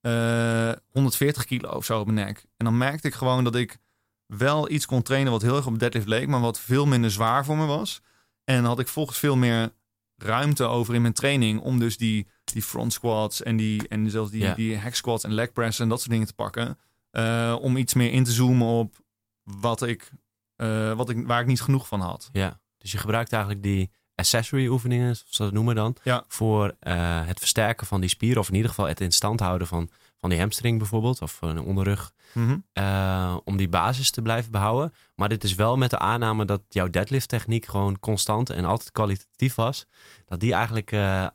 eh 0.00 0.72
140 0.90 1.44
kilo 1.44 1.68
of 1.68 1.84
zo 1.84 2.00
op 2.00 2.06
mijn 2.10 2.26
nek. 2.26 2.44
En 2.56 2.64
dan 2.64 2.76
merkte 2.78 3.08
ik 3.08 3.14
gewoon 3.14 3.44
dat 3.44 3.54
ik 3.54 3.78
wel 4.26 4.70
iets 4.70 4.86
kon 4.86 5.02
trainen 5.02 5.32
wat 5.32 5.42
heel 5.42 5.56
erg 5.56 5.66
op 5.66 5.78
deadlift 5.78 6.06
leek, 6.06 6.28
maar 6.28 6.40
wat 6.40 6.60
veel 6.60 6.86
minder 6.86 7.10
zwaar 7.10 7.44
voor 7.44 7.56
me 7.56 7.66
was. 7.66 8.00
En 8.44 8.64
had 8.64 8.78
ik 8.78 8.88
volgens 8.88 9.18
veel 9.18 9.36
meer 9.36 9.72
ruimte 10.16 10.64
over 10.64 10.94
in 10.94 11.02
mijn 11.02 11.12
training 11.14 11.60
om 11.60 11.78
dus 11.78 11.96
die, 11.96 12.26
die 12.44 12.62
front 12.62 12.92
squats 12.92 13.42
en, 13.42 13.56
die, 13.56 13.88
en 13.88 14.10
zelfs 14.10 14.30
die, 14.30 14.42
Ja. 14.42 14.54
die 14.54 14.78
hack 14.78 14.94
squats 14.94 15.24
en 15.24 15.32
leg 15.32 15.52
press 15.52 15.78
en 15.78 15.88
dat 15.88 15.98
soort 15.98 16.10
dingen 16.10 16.26
te 16.26 16.34
pakken. 16.34 16.78
Eh, 17.10 17.56
om 17.60 17.76
iets 17.76 17.94
meer 17.94 18.12
in 18.12 18.24
te 18.24 18.32
zoomen 18.32 18.66
op 18.66 18.96
wat 19.42 19.82
ik, 19.82 20.10
eh, 20.56 20.92
wat 20.92 21.10
ik, 21.10 21.26
waar 21.26 21.40
ik 21.40 21.46
niet 21.46 21.60
genoeg 21.62 21.86
van 21.88 22.00
had. 22.00 22.28
Ja, 22.32 22.60
dus 22.78 22.92
je 22.92 22.98
gebruikt 22.98 23.32
eigenlijk 23.32 23.62
die 23.62 23.90
accessory 24.14 24.66
oefeningen, 24.66 25.16
zoals 25.16 25.36
ze 25.36 25.42
dat 25.42 25.52
noemen 25.52 25.74
dan, 25.74 25.96
Ja. 26.02 26.24
voor 26.28 26.74
eh, 26.80 27.26
het 27.26 27.38
versterken 27.38 27.86
van 27.86 28.00
die 28.00 28.08
spieren, 28.10 28.40
of 28.40 28.48
in 28.48 28.54
ieder 28.54 28.68
geval 28.70 28.86
het 28.86 29.00
in 29.00 29.12
stand 29.12 29.40
houden 29.40 29.66
van, 29.66 29.90
van 30.26 30.34
die 30.34 30.44
hamstring 30.44 30.78
bijvoorbeeld, 30.78 31.22
of 31.22 31.38
een 31.40 31.58
onderrug, 31.60 32.12
Mhm. 32.34 32.56
eh, 32.72 33.36
om 33.44 33.56
die 33.56 33.68
basis 33.68 34.10
te 34.10 34.22
blijven 34.22 34.50
behouden. 34.52 34.92
Maar 35.14 35.28
dit 35.28 35.44
is 35.44 35.54
wel 35.54 35.76
met 35.76 35.90
de 35.90 35.98
aanname 35.98 36.44
dat 36.44 36.62
jouw 36.68 36.90
deadlift 36.90 37.28
techniek 37.28 37.66
gewoon 37.66 37.98
constant 38.00 38.50
en 38.50 38.64
altijd 38.64 38.92
kwalitatief 38.92 39.54
was, 39.54 39.86
dat 40.24 40.40
die 40.40 40.52
eigenlijk 40.52 40.92
eh, 40.92 41.26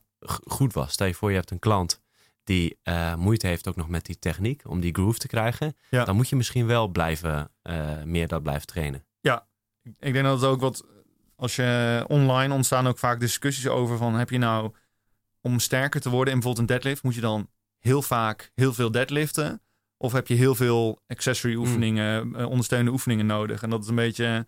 goed 0.47 0.73
was. 0.73 0.91
Stel 0.91 1.07
je 1.07 1.13
voor, 1.13 1.29
je 1.29 1.35
hebt 1.35 1.51
een 1.51 1.59
klant 1.59 2.01
die 2.43 2.79
eh, 2.83 3.15
moeite 3.15 3.47
heeft 3.47 3.67
ook 3.67 3.75
nog 3.75 3.89
met 3.89 4.05
die 4.05 4.19
techniek, 4.19 4.61
om 4.69 4.79
die 4.79 4.93
groove 4.93 5.19
te 5.19 5.27
krijgen, 5.27 5.75
Ja. 5.89 6.05
dan 6.05 6.15
moet 6.15 6.29
je 6.29 6.35
misschien 6.35 6.65
wel 6.65 6.87
blijven, 6.87 7.51
meer 8.03 8.27
dat 8.27 8.43
blijven 8.43 8.67
trainen. 8.67 9.05
Ik- 9.83 9.93
Ik 9.99 10.13
denk 10.13 10.25
dat 10.25 10.41
het 10.41 10.49
ook 10.49 10.59
wat, 10.59 10.85
als 11.35 11.55
je 11.55 12.03
online 12.07 12.53
ontstaan 12.53 12.87
ook 12.87 12.97
vaak 12.97 13.19
discussies 13.19 13.67
over 13.67 13.97
van 13.97 14.13
heb 14.13 14.29
je 14.29 14.37
nou 14.37 14.71
om 15.41 15.59
sterker 15.59 16.01
te 16.01 16.09
worden 16.09 16.33
in 16.33 16.39
bijvoorbeeld 16.39 16.69
een 16.69 16.75
deadlift, 16.75 17.03
moet 17.03 17.15
je 17.15 17.21
dan 17.21 17.47
heel 17.81 18.01
vaak 18.01 18.51
heel 18.55 18.73
veel 18.73 18.91
deadliften? 18.91 19.61
Of 19.97 20.11
heb 20.11 20.27
je 20.27 20.33
heel 20.33 20.55
veel 20.55 21.01
accessory 21.07 21.55
oefeningen, 21.55 22.35
eh, 22.35 22.49
ondersteunende 22.49 22.91
oefeningen 22.91 23.25
nodig? 23.25 23.63
En 23.63 23.69
dat 23.69 23.83
is 23.83 23.87
een 23.87 23.95
beetje, 23.95 24.25
een 24.25 24.45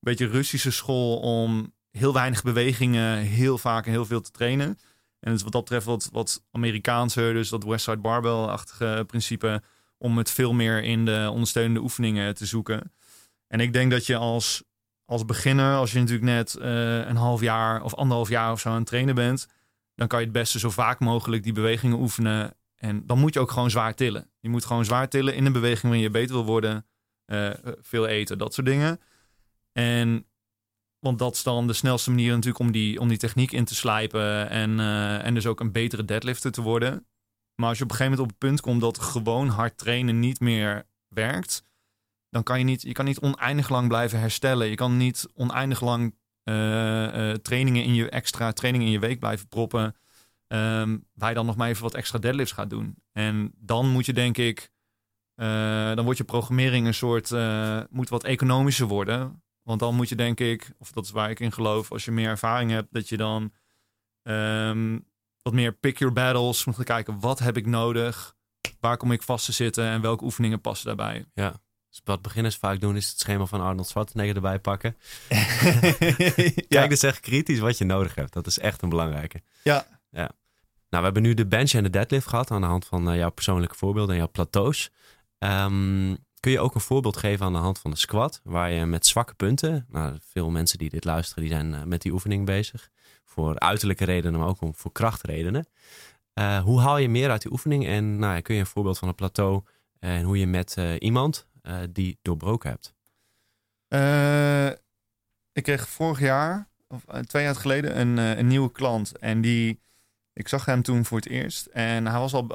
beetje 0.00 0.26
Russische 0.26 0.70
school 0.70 1.18
om 1.18 1.72
heel 1.90 2.12
weinig 2.12 2.42
bewegingen 2.42 3.18
heel 3.18 3.58
vaak 3.58 3.86
en 3.86 3.92
heel 3.92 4.06
veel 4.06 4.20
te 4.20 4.30
trainen. 4.30 4.78
En 5.20 5.30
het 5.30 5.36
is 5.36 5.42
wat 5.42 5.52
dat 5.52 5.62
betreft 5.62 5.86
wat, 5.86 6.08
wat 6.12 6.44
Amerikaanse, 6.50 7.20
dus 7.20 7.48
dat 7.48 7.64
Westside 7.64 7.96
Barbell-achtige 7.96 9.04
principe, 9.06 9.62
om 9.98 10.18
het 10.18 10.30
veel 10.30 10.52
meer 10.52 10.82
in 10.82 11.04
de 11.04 11.28
ondersteunende 11.32 11.80
oefeningen 11.80 12.34
te 12.34 12.46
zoeken. 12.46 12.92
En 13.46 13.60
ik 13.60 13.72
denk 13.72 13.90
dat 13.90 14.06
je 14.06 14.16
als, 14.16 14.62
als 15.04 15.24
beginner, 15.24 15.76
als 15.76 15.92
je 15.92 15.98
natuurlijk 15.98 16.26
net 16.26 16.54
eh, 16.54 16.96
een 16.96 17.16
half 17.16 17.40
jaar 17.40 17.82
of 17.82 17.94
anderhalf 17.94 18.28
jaar 18.28 18.52
of 18.52 18.60
zo 18.60 18.68
aan 18.68 18.74
het 18.74 18.86
trainen 18.86 19.14
bent, 19.14 19.46
dan 19.94 20.08
kan 20.08 20.18
je 20.18 20.24
het 20.24 20.34
beste 20.34 20.58
zo 20.58 20.70
vaak 20.70 21.00
mogelijk 21.00 21.42
die 21.42 21.52
bewegingen 21.52 21.98
oefenen. 21.98 22.54
En 22.80 23.06
dan 23.06 23.18
moet 23.18 23.34
je 23.34 23.40
ook 23.40 23.50
gewoon 23.50 23.70
zwaar 23.70 23.94
tillen. 23.94 24.30
Je 24.38 24.48
moet 24.48 24.64
gewoon 24.64 24.84
zwaar 24.84 25.08
tillen 25.08 25.34
in 25.34 25.46
een 25.46 25.52
beweging 25.52 25.82
waarin 25.82 26.00
je 26.00 26.10
beter 26.10 26.34
wil 26.34 26.44
worden. 26.44 26.84
eh, 27.24 27.50
veel 27.80 28.06
eten, 28.06 28.38
dat 28.38 28.54
soort 28.54 28.66
dingen. 28.66 29.00
En 29.72 30.26
want 30.98 31.18
dat 31.18 31.34
is 31.34 31.42
dan 31.42 31.66
de 31.66 31.72
snelste 31.72 32.10
manier 32.10 32.30
natuurlijk 32.30 32.58
om 32.58 32.72
die, 32.72 33.00
om 33.00 33.08
die 33.08 33.18
techniek 33.18 33.52
in 33.52 33.64
te 33.64 33.74
slijpen. 33.74 34.48
En, 34.48 34.80
eh, 34.80 35.24
en 35.24 35.34
dus 35.34 35.46
ook 35.46 35.60
een 35.60 35.72
betere 35.72 36.04
deadlifter 36.04 36.52
te 36.52 36.62
worden. 36.62 37.06
Maar 37.54 37.68
als 37.68 37.78
je 37.78 37.84
op 37.84 37.90
een 37.90 37.96
gegeven 37.96 38.18
moment 38.18 38.20
op 38.20 38.28
het 38.28 38.38
punt 38.38 38.60
komt 38.60 38.80
dat 38.80 38.98
gewoon 38.98 39.48
hard 39.48 39.78
trainen 39.78 40.18
niet 40.18 40.40
meer 40.40 40.86
werkt. 41.08 41.62
Dan 42.30 42.42
kan 42.42 42.58
je 42.58 42.64
niet, 42.64 42.82
je 42.82 42.92
kan 42.92 43.04
niet 43.04 43.20
oneindig 43.20 43.68
lang 43.68 43.88
blijven 43.88 44.18
herstellen. 44.20 44.66
Je 44.66 44.74
kan 44.74 44.96
niet 44.96 45.28
oneindig 45.34 45.80
lang 45.80 46.14
eh, 46.42 47.32
trainingen 47.32 47.84
in 47.84 47.94
je 47.94 48.08
extra 48.08 48.52
trainingen 48.52 48.86
in 48.86 48.92
je 48.92 48.98
week 48.98 49.18
blijven 49.18 49.48
proppen. 49.48 49.96
Waar 51.14 51.28
je 51.28 51.34
dan 51.34 51.46
nog 51.46 51.56
maar 51.56 51.68
even 51.68 51.82
wat 51.82 51.94
extra 51.94 52.18
deadlifts 52.18 52.52
gaat 52.52 52.70
doen. 52.70 52.96
En 53.12 53.52
dan 53.56 53.88
moet 53.88 54.06
je 54.06 54.12
denk 54.12 54.36
ik, 54.36 54.70
eh, 55.34 55.94
dan 55.94 56.04
wordt 56.04 56.18
je 56.18 56.24
programmering 56.24 56.86
een 56.86 56.94
soort, 56.94 57.32
eh, 57.32 57.80
moet 57.90 58.08
wat 58.08 58.24
economischer 58.24 58.86
worden. 58.86 59.42
Want 59.62 59.80
dan 59.80 59.94
moet 59.94 60.08
je 60.08 60.14
denk 60.14 60.40
ik, 60.40 60.72
of 60.78 60.92
dat 60.92 61.04
is 61.04 61.10
waar 61.10 61.30
ik 61.30 61.40
in 61.40 61.52
geloof, 61.52 61.92
als 61.92 62.04
je 62.04 62.10
meer 62.10 62.28
ervaring 62.28 62.70
hebt, 62.70 62.92
dat 62.92 63.08
je 63.08 63.16
dan 63.16 63.52
ehm, 64.22 64.98
wat 65.42 65.52
meer 65.52 65.72
pick 65.72 65.98
your 65.98 66.14
battles 66.14 66.64
moet 66.64 66.74
gaan 66.74 66.84
kijken. 66.84 67.20
Wat 67.20 67.38
heb 67.38 67.56
ik 67.56 67.66
nodig? 67.66 68.36
Waar 68.80 68.96
kom 68.96 69.12
ik 69.12 69.22
vast 69.22 69.44
te 69.44 69.52
zitten 69.52 69.84
en 69.84 70.00
welke 70.00 70.24
oefeningen 70.24 70.60
passen 70.60 70.86
daarbij? 70.86 71.24
Ja. 71.34 71.60
Dus 71.88 72.00
wat 72.04 72.22
beginners 72.22 72.56
vaak 72.56 72.80
doen, 72.80 72.96
is 72.96 73.08
het 73.08 73.18
schema 73.18 73.46
van 73.46 73.60
Arnold 73.60 73.88
Schwarzenegger 73.88 74.34
erbij 74.34 74.58
pakken. 74.58 74.96
Kijk 76.68 76.88
dus 76.88 77.02
echt 77.02 77.20
kritisch 77.20 77.58
wat 77.58 77.78
je 77.78 77.84
nodig 77.84 78.14
hebt. 78.14 78.32
Dat 78.32 78.46
is 78.46 78.58
echt 78.58 78.82
een 78.82 78.88
belangrijke. 78.88 79.42
Ja. 79.62 79.86
ja. 80.10 80.30
Nou, 80.90 81.02
we 81.02 81.10
hebben 81.10 81.22
nu 81.22 81.34
de 81.34 81.46
bench 81.46 81.72
en 81.72 81.82
de 81.82 81.90
deadlift 81.90 82.26
gehad 82.26 82.50
aan 82.50 82.60
de 82.60 82.66
hand 82.66 82.86
van 82.86 83.10
uh, 83.10 83.16
jouw 83.16 83.30
persoonlijke 83.30 83.76
voorbeelden 83.76 84.14
en 84.14 84.20
jouw 84.20 84.30
plateaus. 84.30 84.90
Um, 85.38 86.18
kun 86.40 86.50
je 86.50 86.60
ook 86.60 86.74
een 86.74 86.80
voorbeeld 86.80 87.16
geven 87.16 87.46
aan 87.46 87.52
de 87.52 87.58
hand 87.58 87.78
van 87.78 87.90
de 87.90 87.96
squat, 87.96 88.40
waar 88.44 88.70
je 88.70 88.86
met 88.86 89.06
zwakke 89.06 89.34
punten, 89.34 89.86
nou, 89.88 90.16
veel 90.20 90.50
mensen 90.50 90.78
die 90.78 90.90
dit 90.90 91.04
luisteren, 91.04 91.42
die 91.42 91.52
zijn 91.52 91.72
uh, 91.72 91.82
met 91.82 92.02
die 92.02 92.12
oefening 92.12 92.46
bezig. 92.46 92.90
Voor 93.24 93.58
uiterlijke 93.58 94.04
redenen, 94.04 94.40
maar 94.40 94.48
ook 94.48 94.58
voor 94.72 94.92
krachtredenen. 94.92 95.66
Uh, 96.34 96.62
hoe 96.62 96.80
haal 96.80 96.98
je 96.98 97.08
meer 97.08 97.30
uit 97.30 97.42
die 97.42 97.52
oefening? 97.52 97.86
En 97.86 98.18
nou, 98.18 98.40
kun 98.40 98.54
je 98.54 98.60
een 98.60 98.66
voorbeeld 98.66 98.98
van 98.98 99.08
een 99.08 99.14
plateau 99.14 99.62
en 99.98 100.22
hoe 100.22 100.38
je 100.38 100.46
met 100.46 100.76
iemand 100.98 101.46
die 101.90 102.18
doorbroken 102.22 102.70
hebt? 102.70 102.94
ik 105.52 105.62
kreeg 105.62 105.88
vorig 105.88 106.20
jaar, 106.20 106.68
of 106.88 107.04
twee 107.26 107.42
jaar 107.42 107.54
geleden, 107.54 108.00
een, 108.00 108.16
een 108.16 108.46
nieuwe 108.46 108.72
klant. 108.72 109.18
En 109.18 109.40
die, 109.40 109.80
ik 110.32 110.48
zag 110.48 110.64
hem 110.64 110.82
toen 110.82 111.04
voor 111.04 111.18
het 111.18 111.28
eerst. 111.28 111.66
En 111.66 112.06
hij, 112.06 112.18
was 112.18 112.32
al, 112.32 112.46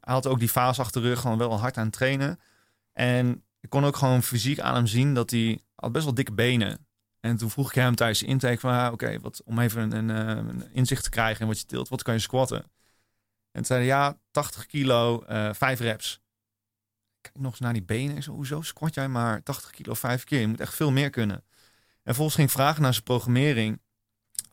hij 0.00 0.14
had 0.14 0.26
ook 0.26 0.38
die 0.38 0.48
fase 0.48 0.80
achter 0.80 1.02
de 1.02 1.08
rug, 1.08 1.20
gewoon 1.20 1.38
wel 1.38 1.58
hard 1.58 1.76
aan 1.76 1.90
trainen. 1.90 2.40
En 2.92 3.44
ik 3.60 3.70
kon 3.70 3.84
ook 3.84 3.96
gewoon 3.96 4.22
fysiek 4.22 4.60
aan 4.60 4.74
hem 4.74 4.86
zien 4.86 5.14
dat 5.14 5.30
hij 5.30 5.60
had 5.74 5.92
best 5.92 6.04
wel 6.04 6.14
dikke 6.14 6.32
benen. 6.32 6.86
En 7.20 7.36
toen 7.36 7.50
vroeg 7.50 7.68
ik 7.68 7.74
hem 7.74 7.94
tijdens 7.94 8.18
de 8.18 8.26
intake 8.26 8.60
van, 8.60 8.72
ah, 8.72 8.92
oké, 8.92 9.20
wat 9.20 9.42
om 9.44 9.58
even 9.58 9.92
een, 9.92 10.08
een, 10.08 10.48
een, 10.48 10.72
inzicht 10.72 11.04
te 11.04 11.10
krijgen 11.10 11.40
in 11.40 11.46
wat 11.46 11.58
je 11.58 11.66
tilt, 11.66 11.88
wat 11.88 12.02
kan 12.02 12.14
je 12.14 12.20
squatten? 12.20 12.62
En 13.54 13.62
toen 13.62 13.64
zei 13.64 13.78
hij, 13.78 13.88
ja, 13.88 14.18
80 14.30 14.66
kilo, 14.66 15.24
uh, 15.28 15.52
5 15.52 15.80
reps. 15.80 16.20
Kijk 17.20 17.38
nog 17.38 17.50
eens 17.50 17.60
naar 17.60 17.72
die 17.72 17.82
benen. 17.82 18.16
Ik 18.16 18.22
zo, 18.22 18.32
hoezo 18.32 18.62
squat 18.62 18.94
jij 18.94 19.08
maar 19.08 19.42
80 19.42 19.70
kilo 19.70 19.94
vijf 19.94 20.24
keer? 20.24 20.40
Je 20.40 20.46
moet 20.46 20.60
echt 20.60 20.74
veel 20.74 20.90
meer 20.90 21.10
kunnen. 21.10 21.36
En 21.36 21.44
vervolgens 22.02 22.36
ging 22.36 22.48
ik 22.48 22.54
vragen 22.54 22.82
naar 22.82 22.92
zijn 22.92 23.04
programmering. 23.04 23.80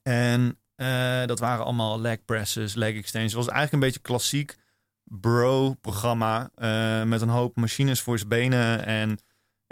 En 0.04 0.60
uh, 0.82 1.26
dat 1.26 1.39
waren 1.39 1.65
allemaal 1.65 2.02
leg 2.02 2.26
presses, 2.26 2.74
leg 2.74 2.96
extensions. 2.96 3.34
Het 3.34 3.46
was 3.46 3.54
eigenlijk 3.54 3.74
een 3.74 3.89
beetje 3.89 4.08
klassiek 4.08 4.58
bro-programma 5.04 6.52
uh, 6.58 7.04
met 7.04 7.22
een 7.22 7.30
hoop 7.30 7.56
machines 7.56 8.02
voor 8.02 8.17
zijn 8.17 8.30
benen 8.30 8.86
en, 8.86 9.20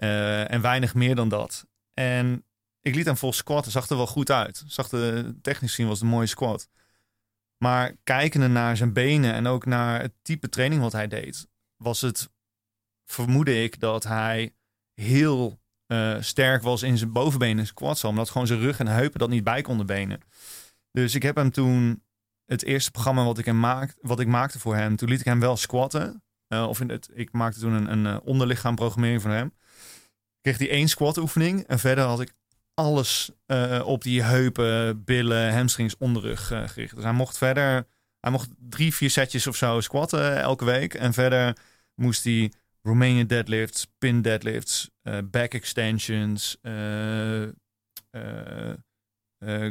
uh, 0.03 0.51
en 0.51 0.61
weinig 0.61 0.93
meer 0.93 1.15
dan 1.15 1.29
dat. 1.29 1.65
En 1.93 2.45
ik 2.81 2.95
liet 2.95 3.05
hem 3.05 3.17
vol 3.17 3.33
squatten, 3.33 3.71
zag 3.71 3.89
er 3.89 3.97
wel 3.97 4.07
goed 4.07 4.31
uit. 4.31 4.63
Zag 4.67 4.89
de, 4.89 5.35
technisch 5.41 5.69
gezien 5.69 5.87
was 5.87 6.01
een 6.01 6.07
mooie 6.07 6.27
squat. 6.27 6.69
Maar 7.57 7.95
kijkende 8.03 8.47
naar 8.47 8.77
zijn 8.77 8.93
benen 8.93 9.33
en 9.33 9.47
ook 9.47 9.65
naar 9.65 10.01
het 10.01 10.13
type 10.21 10.49
training 10.49 10.81
wat 10.81 10.91
hij 10.91 11.07
deed, 11.07 11.47
was 11.75 12.01
het, 12.01 12.29
vermoedde 13.05 13.63
ik, 13.63 13.79
dat 13.79 14.03
hij 14.03 14.53
heel 14.93 15.59
sterk 16.19 16.61
was 16.61 16.83
in 16.83 16.97
zijn 16.97 17.11
bovenbenen 17.11 17.67
squats, 17.67 18.03
omdat 18.03 18.29
gewoon 18.29 18.47
zijn 18.47 18.59
rug 18.59 18.79
en 18.79 18.87
heupen 18.87 19.19
dat 19.19 19.29
niet 19.29 19.43
bij 19.43 19.61
konden 19.61 19.85
benen. 19.85 20.21
Dus 20.91 21.15
ik 21.15 21.23
heb 21.23 21.35
hem 21.35 21.51
toen 21.51 22.03
het 22.45 22.63
eerste 22.63 22.91
programma 22.91 23.23
wat 23.23 23.37
ik, 23.37 23.45
hem 23.45 23.59
maak, 23.59 23.95
wat 24.01 24.19
ik 24.19 24.27
maakte 24.27 24.59
voor 24.59 24.75
hem, 24.75 24.95
toen 24.95 25.09
liet 25.09 25.19
ik 25.19 25.25
hem 25.25 25.39
wel 25.39 25.57
squatten. 25.57 26.23
Uh, 26.53 26.67
of 26.67 26.79
in 26.79 26.89
het, 26.89 27.09
ik 27.13 27.31
maakte 27.31 27.59
toen 27.59 27.73
een, 27.73 27.91
een 27.91 28.05
uh, 28.05 28.17
onderlichaamprogrammering 28.23 29.21
voor 29.21 29.31
hem. 29.31 29.53
Kreeg 30.41 30.57
hij 30.57 30.69
één 30.69 30.87
squat 30.87 31.17
oefening. 31.17 31.63
En 31.67 31.79
verder 31.79 32.03
had 32.03 32.21
ik 32.21 32.33
alles 32.73 33.31
uh, 33.47 33.81
op 33.85 34.03
die 34.03 34.23
heupen, 34.23 35.03
billen, 35.03 35.53
hamstrings, 35.53 35.97
onderrug 35.97 36.47
gericht. 36.47 36.95
Dus 36.95 37.03
hij 37.03 37.13
mocht 37.13 37.37
verder, 37.37 37.87
hij 38.19 38.31
mocht 38.31 38.49
drie, 38.57 38.93
vier 38.93 39.09
setjes 39.09 39.47
of 39.47 39.55
zo 39.55 39.81
squatten 39.81 40.39
elke 40.39 40.65
week. 40.65 40.93
En 40.93 41.13
verder 41.13 41.57
moest 41.95 42.23
hij 42.23 42.51
Romanian 42.81 43.27
deadlifts, 43.27 43.87
pin 43.97 44.21
deadlifts, 44.21 44.89
back 45.23 45.53
extensions, 45.53 46.57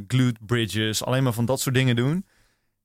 glute 0.08 0.40
bridges, 0.46 1.04
alleen 1.04 1.22
maar 1.22 1.32
van 1.32 1.44
dat 1.44 1.60
soort 1.60 1.74
dingen 1.74 1.96
doen. 1.96 2.26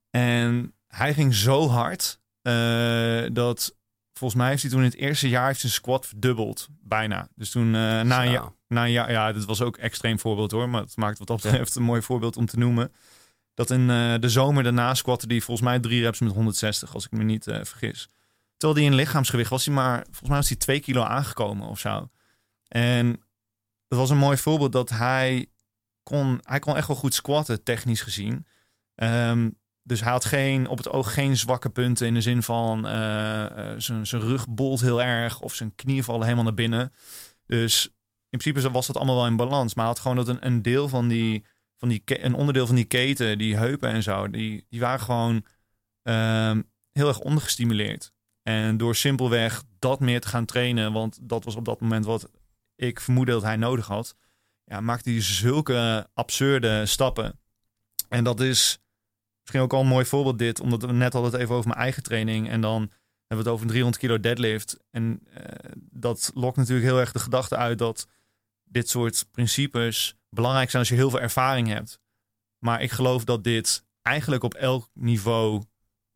En 0.10 0.74
hij 0.88 1.14
ging 1.14 1.34
zo 1.34 1.68
hard 1.68 2.20
uh, 2.44 3.24
dat 3.32 3.76
volgens 4.14 4.42
mij 4.42 4.50
heeft 4.50 4.62
hij 4.62 4.72
toen 4.72 4.80
in 4.80 4.86
het 4.86 4.96
eerste 4.96 5.30
jaar 5.30 5.48
heeft 5.48 5.60
zijn 5.60 5.72
squat 5.72 6.06
verdubbeld. 6.06 6.68
Bijna. 6.82 7.28
Dus 7.36 7.50
toen 7.50 7.66
uh, 7.66 8.02
na, 8.02 8.26
een 8.26 8.32
jaar, 8.32 8.52
na 8.68 8.84
een 8.84 8.92
jaar, 8.92 9.12
ja, 9.12 9.32
dit 9.32 9.46
was 9.46 9.62
ook 9.62 9.78
extreem 9.78 10.20
voorbeeld 10.20 10.52
hoor. 10.52 10.70
Maar 10.70 10.82
het 10.82 10.98
maakt 10.98 11.18
wat 11.18 11.28
dat 11.28 11.42
betreft 11.42 11.76
een 11.76 11.84
mooi 11.84 12.02
voorbeeld 12.02 12.38
om 12.38 12.46
te 12.46 12.58
noemen. 12.58 12.92
Dat 13.54 13.70
in 13.70 13.90
uh, 13.90 14.14
de 14.20 14.30
zomer 14.30 14.64
daarna 14.64 14.94
squatte 14.94 15.28
die 15.28 15.44
volgens 15.44 15.68
mij 15.68 15.80
drie 15.80 16.02
reps 16.02 16.20
met 16.20 16.34
160, 16.34 16.94
als 16.94 17.06
ik 17.06 17.12
me 17.12 17.24
niet 17.24 17.44
vergis. 17.44 18.10
Terwijl 18.58 18.80
die 18.80 18.92
in 18.92 18.98
lichaamsgewicht 18.98 19.50
was 19.50 19.66
hij 19.66 19.74
maar, 19.74 20.04
volgens 20.04 20.30
mij 20.30 20.38
was 20.38 20.48
hij 20.48 20.58
twee 20.58 20.80
kilo 20.80 21.04
aangekomen 21.04 21.68
of 21.68 21.80
zo. 21.80 22.10
En 22.68 23.24
dat 23.88 24.00
was 24.00 24.10
een 24.10 24.18
mooi 24.18 24.38
voorbeeld 24.38 24.72
dat 24.72 24.90
hij 24.90 25.48
kon, 26.04 26.40
hij 26.44 26.60
kon 26.60 26.76
echt 26.76 26.88
wel 26.88 26.96
goed 26.96 27.14
squatten, 27.14 27.64
technisch 27.64 28.02
gezien. 28.02 28.46
Um, 28.96 29.62
dus 29.84 30.02
hij 30.02 30.12
had 30.12 30.26
geen, 30.26 30.68
op 30.68 30.78
het 30.78 30.90
oog 30.90 31.14
geen 31.14 31.38
zwakke 31.38 31.70
punten 31.70 32.08
in 32.08 32.14
de 32.14 32.22
zin 32.22 32.44
van 32.44 32.86
uh, 32.86 32.92
zijn, 33.78 34.08
zijn 34.08 34.22
rug 34.22 34.50
bolt 34.50 34.82
heel 34.82 35.02
erg 35.02 35.40
of 35.40 35.54
zijn 35.54 35.76
knieën 35.76 36.04
vallen 36.04 36.24
helemaal 36.24 36.44
naar 36.44 36.54
binnen. 36.54 36.94
Dus 37.46 37.86
in 38.30 38.38
principe 38.40 38.72
was 38.72 38.88
dat 38.88 38.98
allemaal 38.98 39.16
wel 39.16 39.26
in 39.26 39.36
balans. 39.36 39.74
Maar 39.74 39.86
hij 39.86 39.94
had 39.94 40.02
gewoon 40.02 40.18
dat 40.18 40.28
een, 40.28 40.46
een 40.46 40.62
deel 40.62 40.88
van 40.88 41.08
die, 41.08 41.46
van 41.78 41.90
die, 41.90 42.02
een 42.06 42.34
onderdeel 42.34 42.66
van 42.66 42.76
die 42.76 42.86
keten, 42.86 43.38
die 43.38 43.58
heupen 43.58 43.90
en 43.90 44.04
zo, 44.04 44.30
die, 44.30 44.66
die 44.70 44.80
waren 44.80 45.00
gewoon 45.00 45.46
uh, 46.04 46.58
heel 46.92 47.08
erg 47.08 47.20
ondergestimuleerd. 47.20 48.14
En 48.42 48.78
door 48.78 48.96
simpelweg 48.96 49.64
dat 49.80 50.00
meer 50.00 50.22
te 50.22 50.28
gaan 50.28 50.46
trainen, 50.46 50.94
want 50.94 51.20
dat 51.22 51.44
was 51.44 51.56
op 51.56 51.66
dat 51.66 51.82
moment 51.82 52.06
wat 52.06 52.30
ik 52.76 53.00
vermoedde 53.00 53.32
dat 53.32 53.44
hij 53.44 53.56
nodig 53.56 53.88
had, 53.88 54.16
ja, 54.66 54.82
maakte 54.82 55.10
hij 55.10 55.22
zulke 55.22 56.10
absurde 56.14 56.86
stappen. 56.86 57.40
En 58.10 58.24
dat 58.24 58.40
is 58.40 58.84
Misschien 59.44 59.62
ook 59.62 59.74
al 59.74 59.82
een 59.82 59.88
mooi 59.88 60.06
voorbeeld 60.06 60.40
dit, 60.40 60.60
omdat 60.60 60.82
we 60.82 60.92
net 60.92 61.14
hadden 61.14 61.32
het 61.32 61.42
even 61.42 61.56
over 61.56 61.68
mijn 61.68 61.80
eigen 61.80 62.04
training. 62.04 62.50
En 62.50 62.62
dan 62.62 62.80
hebben 63.28 63.28
we 63.28 63.36
het 63.36 63.48
over 63.48 63.62
een 63.62 63.72
300 63.72 64.02
kilo 64.02 64.20
deadlift. 64.20 64.80
En 64.92 65.20
uh, 65.30 65.44
dat 65.76 66.32
lokt 66.34 66.58
natuurlijk 66.58 66.88
heel 66.88 67.00
erg 67.00 67.12
de 67.12 67.20
gedachte 67.20 67.56
uit 67.56 67.78
dat 67.78 68.08
dit 68.64 68.90
soort 68.90 69.28
principes 69.32 70.16
belangrijk 70.30 70.70
zijn 70.70 70.82
als 70.82 70.92
je 70.92 70.98
heel 70.98 71.10
veel 71.10 71.20
ervaring 71.20 71.68
hebt. 71.68 72.00
Maar 72.58 72.82
ik 72.82 72.92
geloof 72.92 73.24
dat 73.24 73.44
dit 73.44 73.86
eigenlijk 74.02 74.44
op 74.44 74.54
elk 74.54 74.90
niveau 74.94 75.64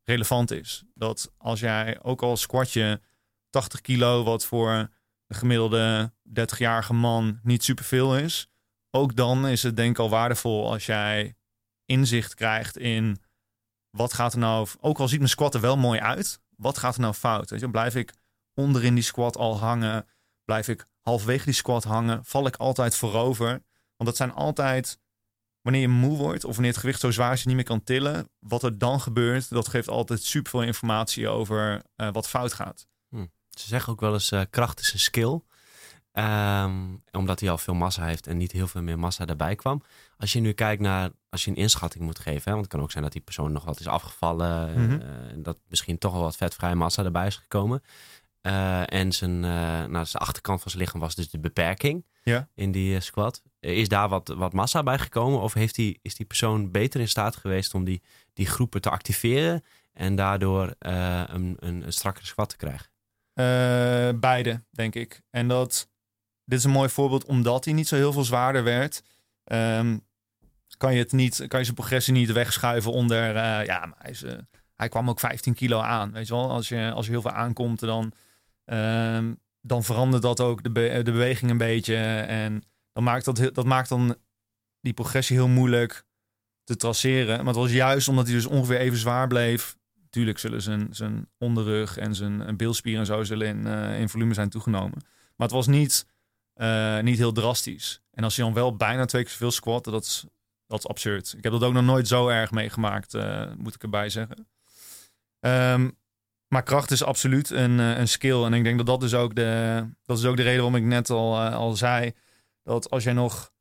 relevant 0.03 0.51
is. 0.51 0.83
Dat 0.93 1.31
als 1.38 1.60
jij 1.60 1.99
ook 2.01 2.21
al 2.21 2.38
squat 2.38 2.71
je 2.71 3.01
80 3.49 3.81
kilo, 3.81 4.23
wat 4.23 4.45
voor 4.45 4.89
een 5.27 5.35
gemiddelde 5.35 6.13
30-jarige 6.29 6.93
man 6.93 7.39
niet 7.43 7.63
superveel 7.63 8.17
is, 8.17 8.49
ook 8.91 9.15
dan 9.15 9.47
is 9.47 9.63
het 9.63 9.75
denk 9.75 9.91
ik 9.91 9.99
al 9.99 10.09
waardevol 10.09 10.71
als 10.71 10.85
jij 10.85 11.35
inzicht 11.85 12.33
krijgt 12.33 12.77
in 12.77 13.21
wat 13.89 14.13
gaat 14.13 14.33
er 14.33 14.39
nou, 14.39 14.67
ook 14.79 14.99
al 14.99 15.07
ziet 15.07 15.17
mijn 15.17 15.29
squat 15.29 15.53
er 15.53 15.61
wel 15.61 15.77
mooi 15.77 15.99
uit, 15.99 16.39
wat 16.55 16.77
gaat 16.77 16.95
er 16.95 17.01
nou 17.01 17.13
fout? 17.13 17.71
Blijf 17.71 17.95
ik 17.95 18.13
onderin 18.53 18.93
die 18.93 19.03
squat 19.03 19.37
al 19.37 19.57
hangen? 19.57 20.07
Blijf 20.45 20.67
ik 20.67 20.85
halverwege 21.01 21.45
die 21.45 21.53
squat 21.53 21.83
hangen? 21.83 22.25
Val 22.25 22.47
ik 22.47 22.55
altijd 22.55 22.95
voorover? 22.95 23.49
Want 23.95 24.09
dat 24.09 24.15
zijn 24.15 24.33
altijd, 24.33 24.99
wanneer 25.61 25.81
je 25.81 25.87
moe 25.87 26.17
wordt 26.17 26.43
of 26.43 26.51
wanneer 26.51 26.71
het 26.71 26.79
gewicht 26.79 26.99
zo 26.99 27.11
zwaar 27.11 27.33
is 27.33 27.41
je 27.41 27.47
niet 27.47 27.55
meer 27.55 27.65
kan 27.65 27.83
tillen, 27.83 28.29
wat 28.39 28.63
er 28.63 28.77
dan 28.77 29.01
gebeurt, 29.01 29.49
dat 29.49 29.67
geeft 29.67 29.87
altijd 29.87 30.23
super 30.23 30.51
veel 30.51 30.61
informatie 30.61 31.27
over 31.27 31.83
uh, 31.95 32.11
wat 32.11 32.29
fout 32.29 32.53
gaat. 32.53 32.87
Ze 33.60 33.67
zeggen 33.67 33.93
ook 33.93 34.00
wel 34.00 34.13
eens 34.13 34.32
uh, 34.32 34.41
kracht 34.50 34.80
is 34.80 34.93
een 34.93 35.00
skill. 35.00 35.41
Um, 36.13 37.04
omdat 37.12 37.39
hij 37.39 37.50
al 37.50 37.58
veel 37.58 37.74
massa 37.74 38.06
heeft 38.06 38.28
en 38.28 38.38
niet 38.38 38.52
heel 38.52 38.67
veel 38.67 38.82
meer 38.82 39.00
massa 39.00 39.26
daarbij 39.26 39.56
kwam. 39.56 39.84
Als 40.17 40.34
je 40.34 40.39
nu 40.39 40.52
kijkt 40.52 40.82
naar, 40.82 41.10
als 41.30 41.46
je 41.46 41.52
een 41.52 41.58
inschatting 41.58 42.04
moet 42.04 42.20
geven, 42.20 42.41
hè, 42.43 42.52
want 42.52 42.62
het 42.62 42.74
kan 42.74 42.82
ook 42.82 42.91
zijn 42.91 43.04
dat 43.04 43.12
die 43.12 43.22
persoon 43.22 43.52
nog 43.52 43.65
wat 43.65 43.80
is 43.80 43.88
afgevallen. 43.88 44.70
Mm 44.70 44.89
-hmm. 44.89 45.02
uh, 45.02 45.08
dat 45.36 45.60
misschien 45.67 45.98
toch 45.98 46.13
wel 46.13 46.22
wat 46.22 46.36
vetvrije 46.36 46.76
massa 46.76 47.04
erbij 47.04 47.28
is 47.28 47.36
gekomen. 47.36 47.84
Uh, 48.41 48.93
en 48.93 49.12
zijn, 49.12 49.39
nou, 49.39 50.06
zijn 50.06 50.24
achterkant 50.24 50.62
van 50.62 50.72
zijn 50.72 50.84
lichaam 50.84 51.00
was 51.00 51.15
dus 51.15 51.30
de 51.30 51.39
beperking 51.39 52.06
ja. 52.24 52.48
in 52.56 52.72
die 52.72 53.00
squat. 53.00 53.41
Is 53.60 53.88
daar 53.88 54.10
wat, 54.10 54.28
wat 54.28 54.54
massa 54.54 54.84
bij 54.84 55.00
gekomen? 55.00 55.41
Of 55.41 55.54
heeft 55.54 55.76
die, 55.76 56.00
is 56.02 56.15
die 56.15 56.26
persoon 56.26 56.72
beter 56.72 57.00
in 57.00 57.08
staat 57.08 57.36
geweest 57.36 57.74
om 57.74 57.84
die, 57.84 58.02
die 58.34 58.46
groepen 58.46 58.82
te 58.82 58.89
activeren 58.89 59.63
en 59.93 60.15
daardoor 60.15 60.76
een, 60.80 61.58
een, 61.60 61.86
een 61.86 61.93
strakkere 61.93 62.26
squat 62.26 62.50
te 62.50 62.58
krijgen? 62.58 62.88
Beide, 64.19 64.63
denk 64.71 64.95
ik. 64.95 65.21
En 65.30 65.47
dat 65.47 65.89
dit 66.47 66.60
is 66.60 66.63
een 66.63 66.71
mooi 66.71 66.89
voorbeeld 66.89 67.26
omdat 67.26 67.65
hij 67.65 67.73
niet 67.73 67.88
zo 67.88 67.95
heel 67.95 68.13
veel 68.13 68.23
zwaarder 68.23 68.63
werd. 68.63 69.04
Um, 69.52 70.06
kan 70.78 70.93
je, 70.93 71.00
het 71.00 71.12
niet, 71.12 71.45
kan 71.47 71.60
je 71.60 71.65
zijn 71.65 71.76
progressie 71.76 72.13
niet 72.13 72.32
wegschuiven 72.32 72.91
onder... 72.91 73.36
eh, 73.36 73.65
ja, 73.65 73.86
maar 73.86 73.97
hij, 73.97 74.12
is, 74.12 74.23
eh, 74.23 74.38
hij 74.76 74.89
kwam 74.89 75.10
ook 75.10 75.19
15 75.19 75.54
kilo 75.54 75.80
aan, 75.80 76.12
weet 76.12 76.28
je 76.28 76.34
wel. 76.34 76.50
Als 76.50 76.69
je, 76.69 76.91
als 76.91 77.06
je 77.06 77.12
heel 77.12 77.21
veel 77.21 77.32
aankomt, 77.32 77.80
dan, 77.80 78.12
ehm, 78.65 79.34
dan 79.62 79.84
verandert 79.84 80.21
dat 80.21 80.39
ook 80.39 80.63
de, 80.63 80.71
de 81.04 81.12
beweging 81.12 81.52
een 81.52 81.58
beetje. 81.58 81.95
En 82.21 82.63
dan 82.91 83.04
maakt 83.04 83.26
dat, 83.26 83.50
dat 83.54 83.65
maakt 83.65 83.89
dan 83.89 84.15
die 84.82 84.93
progressie 84.93 85.36
heel 85.36 85.47
moeilijk 85.47 86.06
te 86.63 86.76
traceren. 86.76 87.38
Maar 87.38 87.54
het 87.54 87.56
was 87.56 87.71
juist 87.71 88.08
omdat 88.08 88.26
hij 88.26 88.36
dus 88.36 88.45
ongeveer 88.45 88.80
even 88.80 88.97
zwaar 88.97 89.28
bleef. 89.28 89.76
Tuurlijk 90.17 90.39
zullen 90.39 90.62
zijn, 90.62 90.88
zijn 90.91 91.30
onderrug 91.38 91.97
en 91.97 92.15
zijn 92.15 92.41
en 92.41 92.58
beelspieren 92.58 92.99
en 92.99 93.06
zo 93.06 93.23
zullen 93.23 93.47
in, 93.47 93.67
eh, 93.67 93.99
in 93.99 94.10
volume 94.10 94.34
zijn 94.34 94.49
toegenomen. 94.49 94.97
Maar 95.36 95.47
het 95.47 95.51
was 95.51 95.67
niet, 95.67 96.08
eh, 96.53 96.99
niet 96.99 97.17
heel 97.17 97.32
drastisch. 97.32 98.01
En 98.12 98.23
als 98.23 98.36
je 98.36 98.41
dan 98.41 98.53
wel 98.53 98.75
bijna 98.75 99.06
twee 99.06 99.23
keer 99.23 99.32
zoveel 99.32 99.51
squat, 99.51 99.84
dat 99.84 100.03
is, 100.03 100.25
dat 100.67 100.80
is 100.80 100.88
absurd. 100.88 101.34
Ik 101.38 101.43
heb 101.43 101.51
dat 101.51 101.63
ook 101.63 101.73
nog 101.73 101.84
nooit 101.84 102.08
zo 102.08 102.27
erg 102.27 102.51
meegemaakt, 102.51 103.13
eh, 103.13 103.51
moet 103.58 103.75
ik 103.75 103.84
erbij 103.84 104.10
zeggen. 104.10 104.47
Ehm, 105.39 105.89
maar 106.47 106.63
kracht 106.63 106.91
is 106.91 107.03
absoluut 107.03 107.49
een, 107.49 107.77
een 107.80 108.08
skill. 108.08 108.43
En 108.43 108.53
ik 108.53 108.63
denk 108.63 108.77
dat 108.77 108.88
dat 108.88 108.99
dus 108.99 109.13
ook 109.13 109.36
de, 109.36 109.84
dat 110.06 110.17
is 110.17 110.25
ook 110.25 110.38
de 110.38 110.43
reden 110.43 110.62
waarom 110.62 110.80
ik 110.80 110.88
net 110.88 111.10
al, 111.10 111.39
al 111.39 111.75
zei... 111.75 112.13
dat 112.63 112.89
als 112.89 113.03
jij 113.03 113.13
nog 113.13 113.51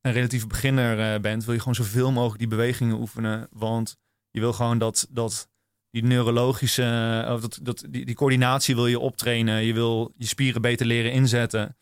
een 0.00 0.12
relatief 0.12 0.46
beginner 0.46 1.20
bent... 1.20 1.44
wil 1.44 1.54
je 1.54 1.60
gewoon 1.60 1.74
zoveel 1.74 2.12
mogelijk 2.12 2.38
die 2.38 2.48
bewegingen 2.48 2.98
oefenen. 2.98 3.48
Want 3.50 3.96
je 4.30 4.40
wil 4.40 4.52
gewoon 4.52 4.78
dat, 4.78 5.06
dat 5.10 5.48
die 5.94 6.04
neurologische... 6.04 7.24
Of 7.28 7.40
dat, 7.40 7.58
dat, 7.62 7.84
die, 7.88 8.04
die 8.04 8.14
coördinatie 8.14 8.74
wil 8.74 8.86
je 8.86 8.98
optrainen. 8.98 9.64
Je 9.64 9.72
wil 9.72 10.12
je 10.16 10.26
spieren 10.26 10.62
beter 10.62 10.86
leren 10.86 11.12
inzetten. 11.12 11.76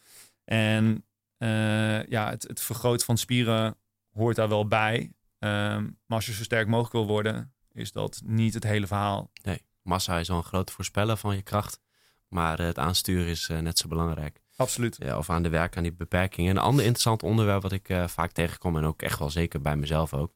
En 0.44 1.04
eh, 1.36 2.06
ja, 2.06 2.30
het, 2.30 2.42
het 2.42 2.60
vergroten 2.60 3.06
van 3.06 3.18
spieren 3.18 3.76
hoort 4.12 4.36
daar 4.36 4.48
wel 4.48 4.66
bij. 4.66 5.12
Ehm, 5.38 5.82
maar 5.82 6.16
als 6.16 6.26
je 6.26 6.32
zo 6.32 6.42
sterk 6.42 6.66
mogelijk 6.68 6.92
wil 6.92 7.06
worden... 7.06 7.54
is 7.72 7.92
dat 7.92 8.20
niet 8.24 8.54
het 8.54 8.64
hele 8.64 8.86
verhaal. 8.86 9.30
Nee, 9.42 9.62
massa 9.82 10.18
is 10.18 10.28
wel 10.28 10.36
een 10.36 10.42
groot 10.42 10.70
voorspeller 10.70 11.16
van 11.16 11.36
je 11.36 11.42
kracht. 11.42 11.80
Maar 12.28 12.58
eh, 12.58 12.66
het 12.66 12.78
aansturen 12.78 13.26
is 13.26 13.48
eh, 13.48 13.58
net 13.58 13.78
zo 13.78 13.88
belangrijk. 13.88 14.40
Absoluut. 14.56 14.96
Ja, 14.98 15.18
of 15.18 15.30
aan 15.30 15.42
de 15.42 15.48
werk 15.48 15.76
aan 15.76 15.82
die 15.82 15.92
beperkingen. 15.92 16.50
Een 16.50 16.62
ander 16.62 16.84
interessant 16.84 17.22
onderwerp 17.22 17.62
wat 17.62 17.72
ik 17.72 17.88
eh, 17.88 18.08
vaak 18.08 18.32
tegenkom, 18.32 18.76
en 18.76 18.84
ook 18.84 19.02
echt 19.02 19.18
wel 19.18 19.30
zeker 19.30 19.60
bij 19.60 19.76
mezelf 19.76 20.14
ook, 20.14 20.34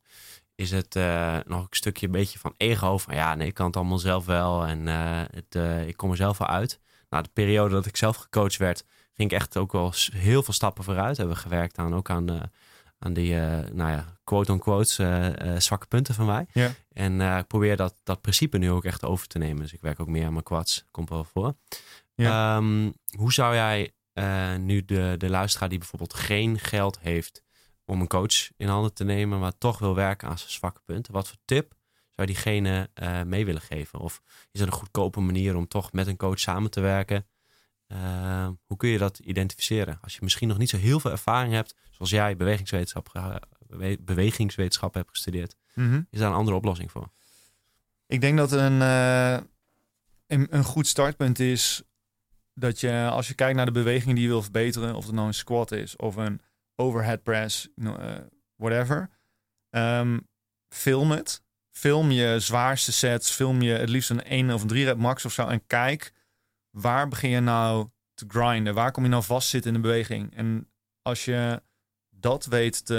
is 0.57 0.71
het 0.71 0.97
eh, 0.97 1.39
nog 1.47 1.61
een 1.61 1.67
stukje 1.71 2.07
een 2.07 2.13
beetje 2.13 2.39
van 2.39 2.55
ego. 2.57 2.99
Van 2.99 3.15
ja, 3.15 3.35
nee, 3.35 3.47
ik 3.47 3.55
kan 3.55 3.67
het 3.67 3.77
allemaal 3.77 3.99
zelf 3.99 4.25
wel 4.25 4.67
en 4.67 4.89
eh, 4.89 5.23
het, 5.31 5.55
eh, 5.55 5.89
ik 5.89 5.97
kom 5.97 6.11
er 6.11 6.17
zelf 6.17 6.39
wel 6.39 6.49
uit. 6.49 6.81
Nou, 7.09 7.23
de 7.23 7.31
periode 7.33 7.75
dat 7.75 7.87
ik 7.87 7.97
zelf 7.97 8.17
gecoacht 8.17 8.57
werd, 8.57 8.85
ging 9.15 9.31
ik 9.31 9.37
echt 9.37 9.57
ook 9.57 9.73
wel 9.73 9.93
heel 10.13 10.43
veel 10.43 10.55
stappen 10.55 10.85
vooruit. 10.85 11.17
Hebben 11.17 11.37
we 11.37 11.43
gewerkt 11.43 11.79
aan 11.79 11.95
ook 11.95 12.11
aan, 12.11 12.29
eh, 12.29 12.41
aan 12.99 13.13
die, 13.13 13.35
nou 13.73 13.91
ja, 13.91 14.05
quote-on-quote 14.25 15.05
eh, 15.05 15.57
zwakke 15.59 15.87
punten 15.87 16.15
van 16.15 16.27
mij. 16.27 16.47
Ja. 16.53 16.71
En 16.93 17.21
ik 17.21 17.47
probeer 17.47 17.77
dat, 17.77 17.95
dat 18.03 18.21
principe 18.21 18.59
nu 18.59 18.71
ook 18.71 18.85
echt 18.85 19.05
over 19.05 19.27
te 19.27 19.39
nemen. 19.39 19.63
Dus 19.63 19.73
ik 19.73 19.81
werk 19.81 20.01
ook 20.01 20.09
meer 20.09 20.27
aan 20.27 20.33
mijn 20.33 20.45
quads. 20.45 20.85
Komt 20.91 21.09
wel 21.09 21.25
voor. 21.25 21.55
Ja. 22.15 22.57
Ehm, 22.57 22.91
hoe 23.19 23.33
zou 23.33 23.55
jij 23.55 23.91
nu 24.59 24.85
de, 24.85 25.15
de 25.19 25.31
luisteraar 25.31 25.69
die 25.69 25.79
bijvoorbeeld 25.79 26.15
geen 26.15 26.59
geld 26.59 26.99
heeft 27.01 27.43
om 27.87 28.01
een 28.01 28.07
coach 28.07 28.51
in 28.57 28.69
handen 28.69 28.95
te 28.95 29.05
nemen, 29.05 29.39
maar 29.39 29.59
toch 29.59 29.79
wil 29.79 29.95
werken 29.95 30.29
aan 30.29 30.39
zijn 30.39 30.51
zwakke 30.51 30.81
punten, 30.85 31.13
wat 31.13 31.29
voor 31.29 31.37
tip 31.45 31.75
zou 32.13 32.27
diegene 32.27 32.91
eh, 32.95 33.23
mee 33.23 33.45
willen 33.45 33.61
geven? 33.61 33.99
Of 33.99 34.23
is 34.53 34.61
er 34.61 34.67
een 34.67 34.73
goedkope 34.73 35.21
manier 35.21 35.57
om 35.57 35.69
toch 35.69 35.93
met 35.93 36.07
een 36.07 36.17
coach 36.17 36.39
samen 36.41 36.71
te 36.71 36.81
werken? 36.81 37.27
Ehm, 37.87 38.53
hoe 38.67 38.77
kun 38.77 38.89
je 38.89 38.99
dat 38.99 39.19
identificeren? 39.19 39.99
Als 40.03 40.15
je 40.15 40.21
misschien 40.23 40.49
nog 40.49 40.59
niet 40.59 40.71
zo 40.71 40.77
heel 40.77 41.01
veel 41.01 41.11
ervaring 41.11 41.53
hebt, 41.53 41.75
zoals 41.91 42.11
jij 42.11 42.37
bewegingswetenschap, 42.37 43.39
bewe- 43.67 43.97
bewegingswetenschap 44.01 44.95
hebt 44.95 45.11
gestudeerd, 45.11 45.57
Mhm. 45.75 46.03
is 46.11 46.19
daar 46.19 46.29
een 46.31 46.37
andere 46.37 46.57
oplossing 46.57 46.91
voor? 46.91 47.09
Ik 48.07 48.21
denk 48.21 48.37
dat 48.39 48.53
een, 48.53 48.83
eh, 48.83 49.33
een, 50.27 50.47
een 50.51 50.65
goed 50.65 50.87
startpunt 50.87 51.39
is 51.39 51.83
dat 52.55 52.81
je, 52.81 53.09
als 53.11 53.29
je 53.29 53.35
kijkt 53.35 53.57
naar 53.57 53.67
de 53.67 53.73
bewegingen 53.73 54.15
die 54.15 54.25
je 54.25 54.31
wil 54.31 54.43
verbeteren, 54.43 54.95
of 54.95 55.05
het 55.07 55.15
nou 55.15 55.27
een 55.27 55.35
squat 55.35 55.73
is 55.73 55.97
of 55.97 56.17
een 56.17 56.41
overhead 56.77 57.23
press, 57.23 57.69
eh, 57.77 58.15
whatever, 58.57 59.11
ehm, 59.71 60.19
film 60.69 61.11
het. 61.11 61.45
Film 61.71 62.11
je 62.11 62.41
zwaarste 62.41 62.93
sets, 62.93 63.31
film 63.31 63.63
je 63.63 63.73
het 63.73 63.89
liefst 63.89 64.11
een 64.11 64.33
1 64.33 64.51
of 64.51 64.63
een 64.63 64.69
3 64.69 64.85
rep 64.85 64.99
max 64.99 65.25
of 65.25 65.33
zo 65.33 65.47
en 65.47 65.67
kijk 65.67 66.13
waar 66.71 67.09
begin 67.09 67.31
je 67.31 67.41
nou 67.41 67.89
te 68.15 68.25
grinden, 68.29 68.75
waar 68.75 68.93
kom 68.93 69.03
je 69.03 69.09
nou 69.09 69.23
vastzitten 69.23 69.75
in 69.75 69.83
de 69.83 69.89
beweging. 69.89 70.37
En 70.37 70.69
als 71.03 71.25
je 71.25 71.63
dat 72.11 72.47
weet 72.47 72.87
te, 72.87 72.99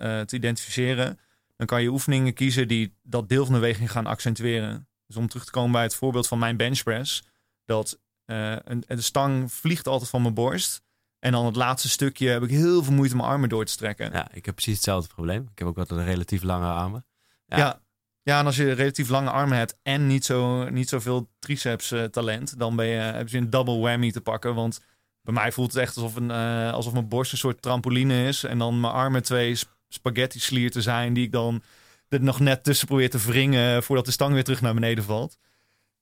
eh, 0.00 0.20
te 0.20 0.36
identificeren, 0.36 1.18
dan 1.56 1.66
kan 1.66 1.82
je 1.82 1.88
oefeningen 1.88 2.34
kiezen 2.34 2.68
die 2.68 2.94
dat 3.02 3.28
deel 3.28 3.44
van 3.44 3.54
de 3.54 3.60
beweging 3.60 3.90
gaan 3.90 4.06
accentueren. 4.06 4.88
Dus 5.06 5.16
om 5.16 5.28
terug 5.28 5.44
te 5.44 5.50
komen 5.50 5.72
bij 5.72 5.82
het 5.82 5.94
voorbeeld 5.94 6.28
van 6.28 6.38
mijn 6.38 6.56
benchpress, 6.56 7.24
dat 7.64 8.00
eh, 8.24 8.56
een, 8.64 8.84
de 8.86 9.00
stang 9.00 9.52
vliegt 9.52 9.86
altijd 9.86 10.10
van 10.10 10.22
mijn 10.22 10.34
borst. 10.34 10.82
En 11.26 11.32
dan 11.32 11.46
het 11.46 11.56
laatste 11.56 11.88
stukje 11.88 12.28
heb 12.28 12.42
ik 12.42 12.50
heel 12.50 12.82
veel 12.82 12.92
moeite 12.92 13.16
mijn 13.16 13.28
armen 13.28 13.48
door 13.48 13.64
te 13.64 13.72
strekken. 13.72 14.12
Ja, 14.12 14.28
ik 14.32 14.44
heb 14.44 14.54
precies 14.54 14.74
hetzelfde 14.74 15.14
probleem. 15.14 15.48
Ik 15.52 15.58
heb 15.58 15.68
ook 15.68 15.76
wat 15.76 15.90
een 15.90 16.04
relatief 16.04 16.42
lange 16.42 16.66
armen. 16.66 17.04
Ja. 17.46 17.56
Ja. 17.56 17.80
ja. 18.22 18.38
en 18.38 18.46
als 18.46 18.56
je 18.56 18.72
relatief 18.72 19.08
lange 19.08 19.30
armen 19.30 19.58
hebt 19.58 19.78
en 19.82 20.06
niet, 20.06 20.24
zo, 20.24 20.70
niet 20.70 20.88
zoveel 20.88 21.30
triceps 21.38 21.90
eh, 21.90 22.04
talent, 22.04 22.58
dan 22.58 22.76
ben 22.76 22.86
je, 22.86 22.98
heb 22.98 23.28
je 23.28 23.38
een 23.38 23.50
double 23.50 23.78
whammy 23.78 24.12
te 24.12 24.20
pakken. 24.20 24.54
Want 24.54 24.80
bij 25.22 25.34
mij 25.34 25.52
voelt 25.52 25.72
het 25.72 25.82
echt 25.82 25.96
alsof, 25.96 26.16
een, 26.16 26.30
eh, 26.30 26.72
alsof 26.72 26.92
mijn 26.92 27.08
borst 27.08 27.32
een 27.32 27.38
soort 27.38 27.62
trampoline 27.62 28.26
is. 28.26 28.44
En 28.44 28.58
dan 28.58 28.80
mijn 28.80 28.92
armen 28.92 29.22
twee 29.22 29.54
sp- 29.54 29.76
spaghetti 29.88 30.40
slierten 30.40 30.82
zijn 30.82 31.12
die 31.12 31.24
ik 31.24 31.32
dan 31.32 31.62
er 32.08 32.22
nog 32.22 32.40
net 32.40 32.64
tussen 32.64 32.86
probeer 32.86 33.10
te 33.10 33.18
wringen 33.18 33.82
voordat 33.82 34.04
de 34.04 34.10
stang 34.12 34.32
weer 34.32 34.44
terug 34.44 34.60
naar 34.60 34.74
beneden 34.74 35.04
valt. 35.04 35.38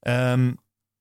Ehm, 0.01 0.53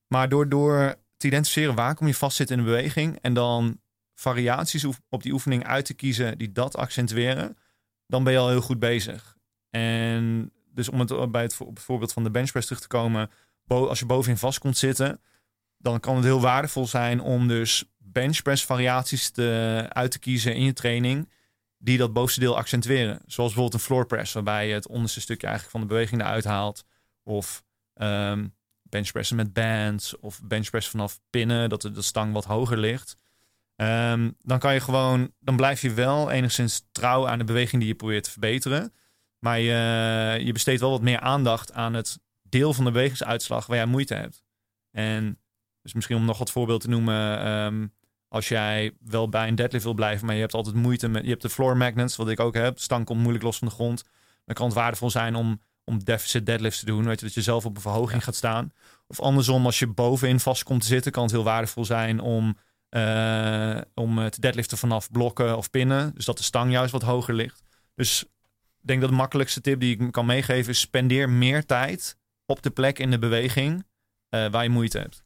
maar 0.08 0.30
door, 0.30 0.50
door 0.50 0.96
te 1.18 1.28
identificeren 1.28 1.76
waar 1.76 1.96
kom 1.96 2.08
je 2.08 2.16
vastzit 2.16 2.52
in 2.52 2.58
de 2.58 2.64
beweging 2.64 3.18
en 3.22 3.34
dan 3.34 3.82
variaties 4.14 4.86
op 5.10 5.24
die 5.24 5.32
oefening 5.34 5.66
uit 5.66 5.86
te 5.86 5.94
kiezen 5.94 6.38
die 6.38 6.52
dat 6.52 6.78
accentueren, 6.78 7.58
dan 8.08 8.24
ben 8.24 8.34
je 8.34 8.40
al 8.40 8.50
heel 8.50 8.62
goed 8.62 8.80
bezig. 8.80 9.38
En 9.70 10.52
dus 10.74 10.90
om 10.90 11.00
het 11.00 11.32
bij 11.32 11.42
het, 11.42 11.58
voorbeeld 11.74 12.14
van 12.14 12.24
de 12.24 12.32
benchpress 12.32 12.68
terug 12.68 12.82
te 12.82 12.88
komen, 12.88 13.30
als 13.68 14.00
je 14.00 14.06
bovenin 14.06 14.38
vast 14.38 14.60
komt 14.60 14.78
zitten, 14.78 15.22
dan 15.78 16.00
kan 16.00 16.16
het 16.16 16.24
heel 16.24 16.42
waardevol 16.42 16.88
zijn 16.88 17.22
om 17.22 17.48
dus 17.48 17.84
benchpress 17.98 18.66
variaties 18.66 19.30
te, 19.30 19.86
uit 19.90 20.12
te 20.12 20.20
kiezen 20.20 20.56
in 20.56 20.64
je 20.64 20.74
training 20.74 21.30
die 21.78 21.98
dat 21.98 22.14
bovenste 22.14 22.40
deel 22.40 22.58
accentueren. 22.58 23.20
Zoals 23.26 23.54
bijvoorbeeld 23.54 23.74
een 23.74 23.88
floor 23.88 24.06
press, 24.06 24.34
waarbij 24.34 24.68
je 24.68 24.74
het 24.74 24.88
onderste 24.88 25.22
stukje 25.22 25.48
eigenlijk 25.48 25.78
van 25.78 25.88
de 25.88 25.94
beweging 25.94 26.22
eruit 26.22 26.44
haalt. 26.44 26.84
Of 27.24 27.64
ehm 27.94 28.46
benchpressen 28.94 29.36
met 29.36 29.54
bands, 29.54 30.20
of 30.20 30.42
benchpress 30.44 30.90
vanaf 30.90 31.20
pinnen, 31.30 31.70
dat 31.70 31.82
de 31.82 32.02
stang 32.02 32.34
wat 32.34 32.46
hoger 32.46 32.78
ligt. 32.78 33.18
Ehm, 33.76 34.32
dan 34.42 34.60
kan 34.60 34.74
je 34.74 34.80
gewoon, 34.80 35.32
dan 35.40 35.56
blijf 35.56 35.82
je 35.82 35.94
wel 35.94 36.32
enigszins 36.32 36.88
trouw 36.92 37.28
aan 37.28 37.38
de 37.38 37.44
beweging 37.44 37.82
die 37.82 37.92
je 37.92 37.96
probeert 37.96 38.24
te 38.24 38.32
verbeteren. 38.32 38.94
Maar 39.40 39.60
je, 39.60 40.40
je 40.44 40.52
besteedt 40.52 40.82
wel 40.82 40.90
wat 40.90 41.02
meer 41.02 41.20
aandacht 41.20 41.74
aan 41.74 41.94
het 41.94 42.20
deel 42.42 42.74
van 42.74 42.86
de 42.86 42.92
bewegingsuitslag 42.92 43.66
waar 43.66 43.78
jij 43.78 43.86
moeite 43.86 44.14
hebt. 44.14 44.44
En 44.92 45.40
dus 45.82 45.94
misschien 45.94 46.18
om 46.18 46.26
nog 46.26 46.38
wat 46.38 46.52
voorbeeld 46.52 46.82
te 46.82 46.90
noemen. 46.90 47.40
ehm, 47.40 47.88
als 48.28 48.48
jij 48.48 48.92
wel 49.00 49.30
bij 49.30 49.48
een 49.48 49.56
deadlift 49.56 49.84
wil 49.84 49.94
blijven, 49.94 50.26
maar 50.26 50.36
je 50.36 50.42
hebt 50.42 50.54
altijd 50.54 50.76
moeite 50.76 51.08
met. 51.08 51.24
Je 51.24 51.30
hebt 51.30 51.42
de 51.42 51.50
floor 51.50 51.78
magnets, 51.78 52.16
wat 52.16 52.30
ik 52.30 52.40
ook 52.40 52.54
heb. 52.54 52.80
Stang 52.80 53.06
komt 53.06 53.20
moeilijk 53.20 53.44
los 53.44 53.58
van 53.58 53.68
de 53.68 53.74
grond. 53.74 54.04
Dan 54.46 54.56
kan 54.56 54.66
het 54.66 54.76
waardevol 54.76 55.10
zijn 55.10 55.36
om, 55.36 55.62
om 55.84 56.04
deficit 56.04 56.46
deadlifts 56.46 56.80
te 56.80 56.86
doen. 56.86 57.06
Weet 57.06 57.20
je, 57.20 57.26
dat 57.26 57.36
je 57.36 57.42
zelf 57.42 57.66
op 57.66 57.76
een 57.76 57.82
verhoging 57.82 58.24
gaat 58.24 58.36
staan. 58.36 58.72
Of 59.08 59.20
andersom, 59.20 59.66
als 59.66 59.80
je 59.80 59.88
bovenin 59.88 60.40
vast 60.40 60.64
komt 60.64 60.82
te 60.82 60.88
zitten, 60.88 61.12
kan 61.12 61.24
het 61.24 61.32
heel 61.32 61.44
waardevol 61.44 61.86
zijn 61.86 62.20
om, 62.20 62.58
eh, 62.94 63.82
om 63.94 64.30
te 64.30 64.40
deadliften 64.40 64.78
vanaf 64.78 65.12
blokken 65.12 65.58
of 65.58 65.70
pinnen. 65.70 66.12
Dus 66.16 66.26
dat 66.26 66.38
de 66.38 66.44
stang 66.44 66.72
juist 66.72 66.92
wat 66.92 67.02
hoger 67.02 67.34
ligt. 67.34 67.64
Dus 67.96 68.24
ik 68.82 68.88
denk 68.88 69.02
dat 69.02 69.10
de 69.10 69.16
makkelijkste 69.16 69.62
tip 69.62 69.80
die 69.80 70.00
ik 70.00 70.12
kan 70.12 70.26
meegeven 70.26 70.72
is: 70.72 70.80
spendeer 70.80 71.30
meer 71.30 71.66
tijd 71.66 72.18
op 72.46 72.62
de 72.62 72.70
plek 72.70 73.00
in 73.00 73.12
de 73.12 73.20
beweging 73.20 73.86
eh, 74.30 74.50
waar 74.50 74.64
je 74.64 74.70
moeite 74.70 74.98
hebt. 74.98 75.24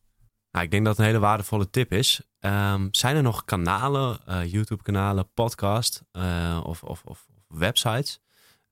Nou, 0.51 0.65
ik 0.65 0.71
denk 0.71 0.86
dat 0.86 0.97
het 0.97 1.06
een 1.06 1.12
hele 1.12 1.25
waardevolle 1.25 1.69
tip 1.69 1.91
is. 1.91 2.21
Ehm, 2.39 2.88
zijn 2.91 3.15
er 3.15 3.23
nog 3.23 3.45
kanalen, 3.45 4.19
eh, 4.25 4.51
YouTube-kanalen, 4.51 5.34
podcast 5.34 6.03
of, 6.63 6.84
of, 6.84 7.01
of 7.03 7.27
websites 7.47 8.19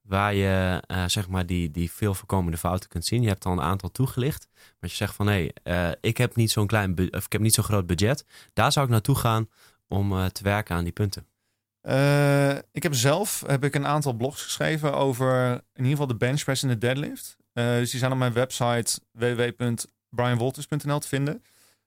waar 0.06 0.34
je 0.34 0.82
eh, 0.88 1.04
zeg 1.08 1.28
maar 1.28 1.46
die, 1.46 1.72
die 1.72 1.92
veel 1.92 2.14
voorkomende 2.14 2.58
fouten 2.58 2.90
kunt 2.90 3.06
zien? 3.06 3.22
Je 3.22 3.28
hebt 3.28 3.46
al 3.46 3.52
een 3.52 3.62
aantal 3.62 3.92
toegelicht, 3.92 4.48
maar 4.54 4.90
je 4.90 4.96
zegt 4.96 5.16
van 5.16 5.28
hé, 5.28 5.48
eh, 5.64 5.92
ik 6.02 6.18
heb 6.18 6.36
niet 6.36 6.52
zo'n 6.52 6.68
klein, 6.68 7.14
of 7.14 7.26
ik 7.26 7.32
heb 7.32 7.42
niet 7.42 7.54
zo'n 7.54 7.64
groot 7.64 7.88
budget. 7.88 8.26
Daar 8.54 8.72
zou 8.72 8.86
ik 8.86 8.92
naartoe 8.92 9.16
gaan 9.16 9.50
om 9.88 10.12
eh, 10.12 10.26
te 10.26 10.44
werken 10.44 10.76
aan 10.76 10.84
die 10.84 10.94
punten. 10.94 11.28
Ik 12.72 12.84
heb 12.84 12.94
zelf 12.94 13.44
heb 13.48 13.64
ik 13.64 13.76
een 13.76 13.88
aantal 13.88 14.14
blogs 14.14 14.44
geschreven 14.44 14.94
over 14.94 15.52
in 15.52 15.62
ieder 15.76 15.92
geval 15.92 16.08
de 16.08 16.16
benchpress 16.16 16.64
en 16.64 16.70
de 16.70 16.78
deadlift. 16.78 17.38
Dus 17.54 17.92
die 17.92 18.00
zijn 18.00 18.12
op 18.12 18.18
mijn 18.18 18.34
website 18.34 19.00
www.brianwolters.nl 19.12 21.00
te 21.00 21.08
vinden. 21.08 21.44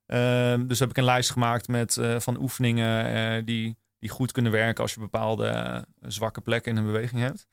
Ehm, 0.06 0.66
dus 0.66 0.78
heb 0.78 0.90
ik 0.90 0.96
een 0.96 1.04
lijst 1.04 1.30
gemaakt 1.30 1.68
met, 1.68 2.00
van 2.18 2.40
oefeningen 2.40 3.44
die, 3.44 3.76
die 3.98 4.10
goed 4.10 4.32
kunnen 4.32 4.52
werken 4.52 4.82
als 4.82 4.94
je 4.94 5.00
bepaalde 5.00 5.84
zwakke 6.00 6.40
plekken 6.40 6.72
in 6.72 6.78
een 6.78 6.86
beweging 6.86 7.20
hebt. 7.20 7.46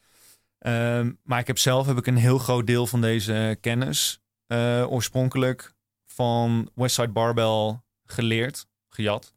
Ehm, 0.66 1.12
maar 1.24 1.40
ik 1.40 1.48
heb 1.48 1.58
zelf 1.58 1.88
heb 1.88 1.98
ik 1.98 2.08
een 2.08 2.18
heel 2.18 2.38
groot 2.38 2.68
deel 2.68 2.88
van 2.88 3.02
deze 3.02 3.58
kennis 3.62 4.20
uh, 4.48 4.92
oorspronkelijk 4.92 5.74
van 6.06 6.70
Westside 6.76 7.12
Barbell 7.12 7.80
geleerd, 8.06 8.68
gejat. 8.90 9.34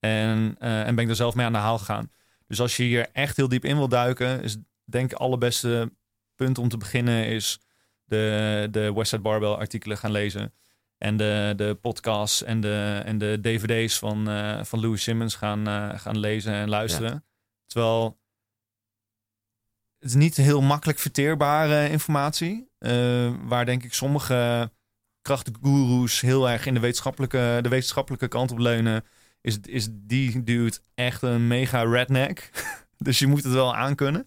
En, 0.00 0.56
uh, 0.60 0.86
en 0.86 0.94
ben 0.94 1.04
ik 1.04 1.10
er 1.10 1.16
zelf 1.16 1.34
mee 1.34 1.46
aan 1.46 1.52
de 1.52 1.58
haal 1.58 1.78
gegaan. 1.78 2.10
Dus 2.46 2.60
als 2.60 2.76
je 2.76 2.82
hier 2.82 3.08
echt 3.12 3.36
heel 3.36 3.48
diep 3.48 3.64
in 3.64 3.76
wil 3.76 3.88
duiken, 3.88 4.42
is 4.42 4.56
denk 4.84 5.12
ik 5.12 5.18
allerbeste 5.18 5.92
punt 6.34 6.58
om 6.58 6.68
te 6.68 6.76
beginnen 6.76 7.26
is 7.26 7.60
de, 8.04 8.68
de 8.70 8.92
Westside 8.92 9.22
Barbell 9.22 9.52
artikelen 9.52 9.98
gaan 9.98 10.12
lezen. 10.12 10.54
En 10.98 11.16
de, 11.16 11.52
de 11.56 11.78
podcasts 11.80 12.42
en 12.42 12.60
de, 12.60 13.02
en 13.04 13.18
de 13.18 13.38
dvd's 13.40 13.98
van, 13.98 14.30
uh, 14.30 14.64
van 14.64 14.80
Louis 14.80 15.02
Simmons 15.02 15.34
gaan, 15.34 15.66
gaan 15.98 16.18
lezen 16.18 16.52
en 16.52 16.68
luisteren. 16.68 17.24
Terwijl 17.66 18.17
het 19.98 20.08
is 20.08 20.14
niet 20.14 20.36
heel 20.36 20.60
makkelijk 20.60 20.98
verteerbare 20.98 21.90
informatie. 21.90 22.70
Uh, 22.78 23.32
waar 23.42 23.64
denk 23.64 23.84
ik 23.84 23.94
sommige 23.94 24.70
krachtgoeroes 25.22 26.20
heel 26.20 26.50
erg 26.50 26.66
in 26.66 26.74
de 26.74 26.80
wetenschappelijke, 26.80 27.58
de 27.62 27.68
wetenschappelijke 27.68 28.28
kant 28.28 28.50
op 28.50 28.58
leunen. 28.58 29.04
Is, 29.40 29.58
is 29.60 29.88
die 29.90 30.44
dude 30.44 30.78
echt 30.94 31.22
een 31.22 31.46
mega 31.46 31.82
redneck. 31.82 32.50
dus 32.98 33.18
je 33.18 33.26
moet 33.26 33.44
het 33.44 33.52
wel 33.52 33.76
aankunnen. 33.76 34.26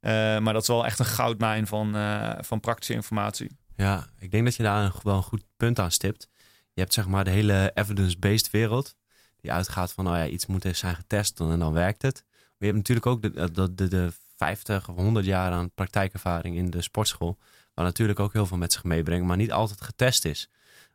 Uh, 0.00 0.10
maar 0.38 0.52
dat 0.52 0.62
is 0.62 0.68
wel 0.68 0.86
echt 0.86 0.98
een 0.98 1.04
goudmijn 1.04 1.66
van, 1.66 1.96
uh, 1.96 2.32
van 2.40 2.60
praktische 2.60 2.94
informatie. 2.94 3.50
Ja, 3.76 4.06
ik 4.18 4.30
denk 4.30 4.44
dat 4.44 4.54
je 4.54 4.62
daar 4.62 4.92
wel 5.02 5.16
een 5.16 5.22
goed 5.22 5.44
punt 5.56 5.78
aan 5.78 5.90
stipt. 5.90 6.28
Je 6.72 6.80
hebt 6.80 6.92
zeg 6.92 7.06
maar 7.06 7.24
de 7.24 7.30
hele 7.30 7.70
evidence-based 7.74 8.50
wereld. 8.50 8.96
Die 9.40 9.52
uitgaat 9.52 9.92
van, 9.92 10.04
nou 10.04 10.16
ja, 10.16 10.26
iets 10.26 10.46
moet 10.46 10.66
zijn 10.72 10.94
getest 10.94 11.40
en 11.40 11.58
dan 11.58 11.72
werkt 11.72 12.02
het. 12.02 12.24
Maar 12.24 12.54
je 12.58 12.66
hebt 12.66 12.76
natuurlijk 12.76 13.06
ook 13.06 13.22
de, 13.22 13.74
de, 13.74 13.88
de 13.88 14.12
50 14.44 14.88
of 14.88 14.96
100 14.96 15.26
jaar 15.26 15.52
aan 15.52 15.70
praktijkervaring 15.70 16.56
in 16.56 16.70
de 16.70 16.82
sportschool. 16.82 17.38
Wat 17.74 17.84
natuurlijk 17.84 18.20
ook 18.20 18.32
heel 18.32 18.46
veel 18.46 18.56
met 18.56 18.72
zich 18.72 18.84
meebrengt, 18.84 19.26
maar 19.26 19.36
niet 19.36 19.52
altijd 19.52 19.80
getest 19.80 20.24
is. 20.24 20.48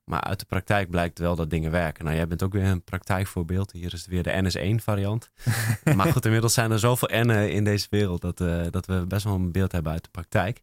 Maar 0.04 0.22
uit 0.22 0.40
de 0.40 0.46
praktijk 0.46 0.90
blijkt 0.90 1.20
wel 1.20 1.36
dat 1.36 1.50
dingen 1.50 1.72
werken. 1.72 2.04
Nou, 2.04 2.16
jij 2.16 2.28
bent 2.28 2.44
ook 2.44 2.54
weer 2.54 2.66
een 2.66 2.84
praktijkvoorbeeld. 2.84 3.72
Hier 3.72 3.94
is 3.94 4.02
het 4.02 4.10
weer 4.10 4.24
de 4.24 4.52
NS1 4.52 4.84
variant. 4.84 5.30
maar 5.96 6.12
goed, 6.12 6.26
inmiddels 6.26 6.54
zijn 6.54 6.72
er 6.72 6.80
zoveel 6.80 7.24
N'en 7.24 7.52
in 7.52 7.64
deze 7.64 7.88
wereld 7.90 8.22
dat, 8.22 8.42
uh, 8.42 8.62
dat 8.70 8.86
we 8.86 9.06
best 9.08 9.24
wel 9.24 9.36
een 9.36 9.52
beeld 9.52 9.72
hebben 9.72 9.92
uit 9.92 10.04
de 10.04 10.10
praktijk. 10.10 10.62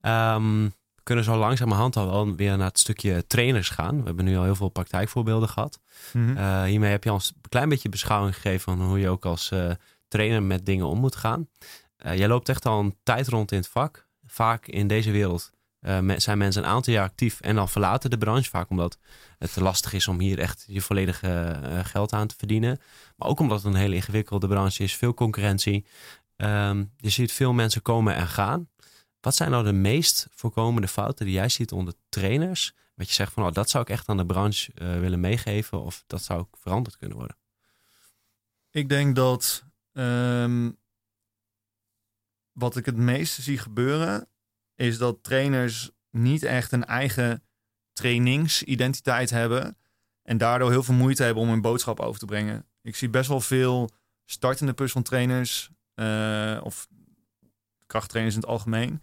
Um, 0.00 0.64
we 0.64 1.02
kunnen 1.02 1.24
zo 1.24 1.36
langzamerhand 1.36 1.96
al 1.96 2.10
wel 2.10 2.34
weer 2.34 2.56
naar 2.56 2.68
het 2.68 2.78
stukje 2.78 3.26
trainers 3.26 3.68
gaan. 3.68 3.98
We 3.98 4.04
hebben 4.04 4.24
nu 4.24 4.36
al 4.36 4.44
heel 4.44 4.54
veel 4.54 4.68
praktijkvoorbeelden 4.68 5.48
gehad. 5.48 5.80
Mm 6.12 6.26
-hmm. 6.26 6.36
uh, 6.36 6.62
hiermee 6.62 6.90
heb 6.90 7.04
je 7.04 7.12
ons 7.12 7.32
een 7.34 7.48
klein 7.48 7.68
beetje 7.68 7.88
beschouwing 7.88 8.34
gegeven 8.34 8.60
van 8.60 8.86
hoe 8.86 8.98
je 8.98 9.08
ook 9.08 9.24
als 9.24 9.50
uh, 9.50 9.70
trainer 10.08 10.42
met 10.42 10.66
dingen 10.66 10.86
om 10.86 10.98
moet 10.98 11.16
gaan. 11.16 11.48
Uh, 12.04 12.16
jij 12.16 12.28
loopt 12.28 12.48
echt 12.48 12.66
al 12.66 12.80
een 12.80 12.96
tijd 13.02 13.28
rond 13.28 13.52
in 13.52 13.58
het 13.58 13.68
vak. 13.68 14.08
Vaak 14.26 14.66
in 14.66 14.86
deze 14.86 15.10
wereld 15.10 15.52
uh, 15.80 16.10
zijn 16.16 16.38
mensen 16.38 16.62
een 16.62 16.68
aantal 16.68 16.92
jaar 16.92 17.04
actief 17.04 17.40
en 17.40 17.54
dan 17.54 17.68
verlaten 17.68 18.10
de 18.10 18.18
branche. 18.18 18.50
Vaak 18.50 18.70
omdat 18.70 18.98
het 19.38 19.56
lastig 19.56 19.92
is 19.92 20.08
om 20.08 20.20
hier 20.20 20.38
echt 20.38 20.64
je 20.68 20.80
volledige 20.80 21.60
uh, 21.62 21.84
geld 21.84 22.12
aan 22.12 22.26
te 22.26 22.34
verdienen. 22.38 22.80
Maar 23.16 23.28
ook 23.28 23.40
omdat 23.40 23.62
het 23.62 23.74
een 23.74 23.80
hele 23.80 23.94
ingewikkelde 23.94 24.48
branche 24.48 24.82
is. 24.82 24.96
Veel 24.96 25.14
concurrentie. 25.14 25.86
Um, 26.36 26.92
je 26.96 27.10
ziet 27.10 27.32
veel 27.32 27.52
mensen 27.52 27.82
komen 27.82 28.14
en 28.14 28.28
gaan. 28.28 28.68
Wat 29.20 29.34
zijn 29.34 29.50
nou 29.50 29.64
de 29.64 29.72
meest 29.72 30.26
voorkomende 30.30 30.88
fouten 30.88 31.26
die 31.26 31.34
jij 31.34 31.48
ziet 31.48 31.72
onder 31.72 31.94
trainers? 32.08 32.74
Wat 32.94 33.08
je 33.08 33.14
zegt 33.14 33.32
van 33.32 33.46
oh, 33.46 33.52
dat 33.52 33.70
zou 33.70 33.84
ik 33.84 33.90
echt 33.90 34.08
aan 34.08 34.16
de 34.16 34.26
branche 34.26 34.72
willen 34.74 35.20
meegeven. 35.20 35.82
Of 35.82 36.04
dat 36.06 36.22
zou 36.22 36.46
veranderd 36.52 36.96
kunnen 36.96 37.16
worden. 37.16 37.36
Ik 38.70 38.88
denk 38.88 39.16
dat 39.16 39.64
um 39.92 40.76
wat 42.54 42.76
ik 42.76 42.86
het 42.86 42.96
meeste 42.96 43.42
zie 43.42 43.58
gebeuren, 43.58 44.28
is 44.74 44.98
dat 44.98 45.22
trainers 45.22 45.90
niet 46.10 46.42
echt 46.42 46.72
een 46.72 46.84
eigen 46.84 47.42
trainingsidentiteit 47.92 49.30
hebben. 49.30 49.76
En 50.22 50.38
daardoor 50.38 50.70
heel 50.70 50.82
veel 50.82 50.94
moeite 50.94 51.22
hebben 51.22 51.42
om 51.42 51.48
hun 51.48 51.60
boodschap 51.60 52.00
over 52.00 52.20
te 52.20 52.26
brengen. 52.26 52.66
Ik 52.82 52.96
zie 52.96 53.08
best 53.08 53.28
wel 53.28 53.40
veel 53.40 53.90
startende 54.24 54.72
personal 54.72 55.02
trainers 55.02 55.70
uh, 55.94 56.60
of 56.62 56.88
krachttrainers 57.86 58.34
in 58.34 58.40
het 58.40 58.50
algemeen. 58.50 59.02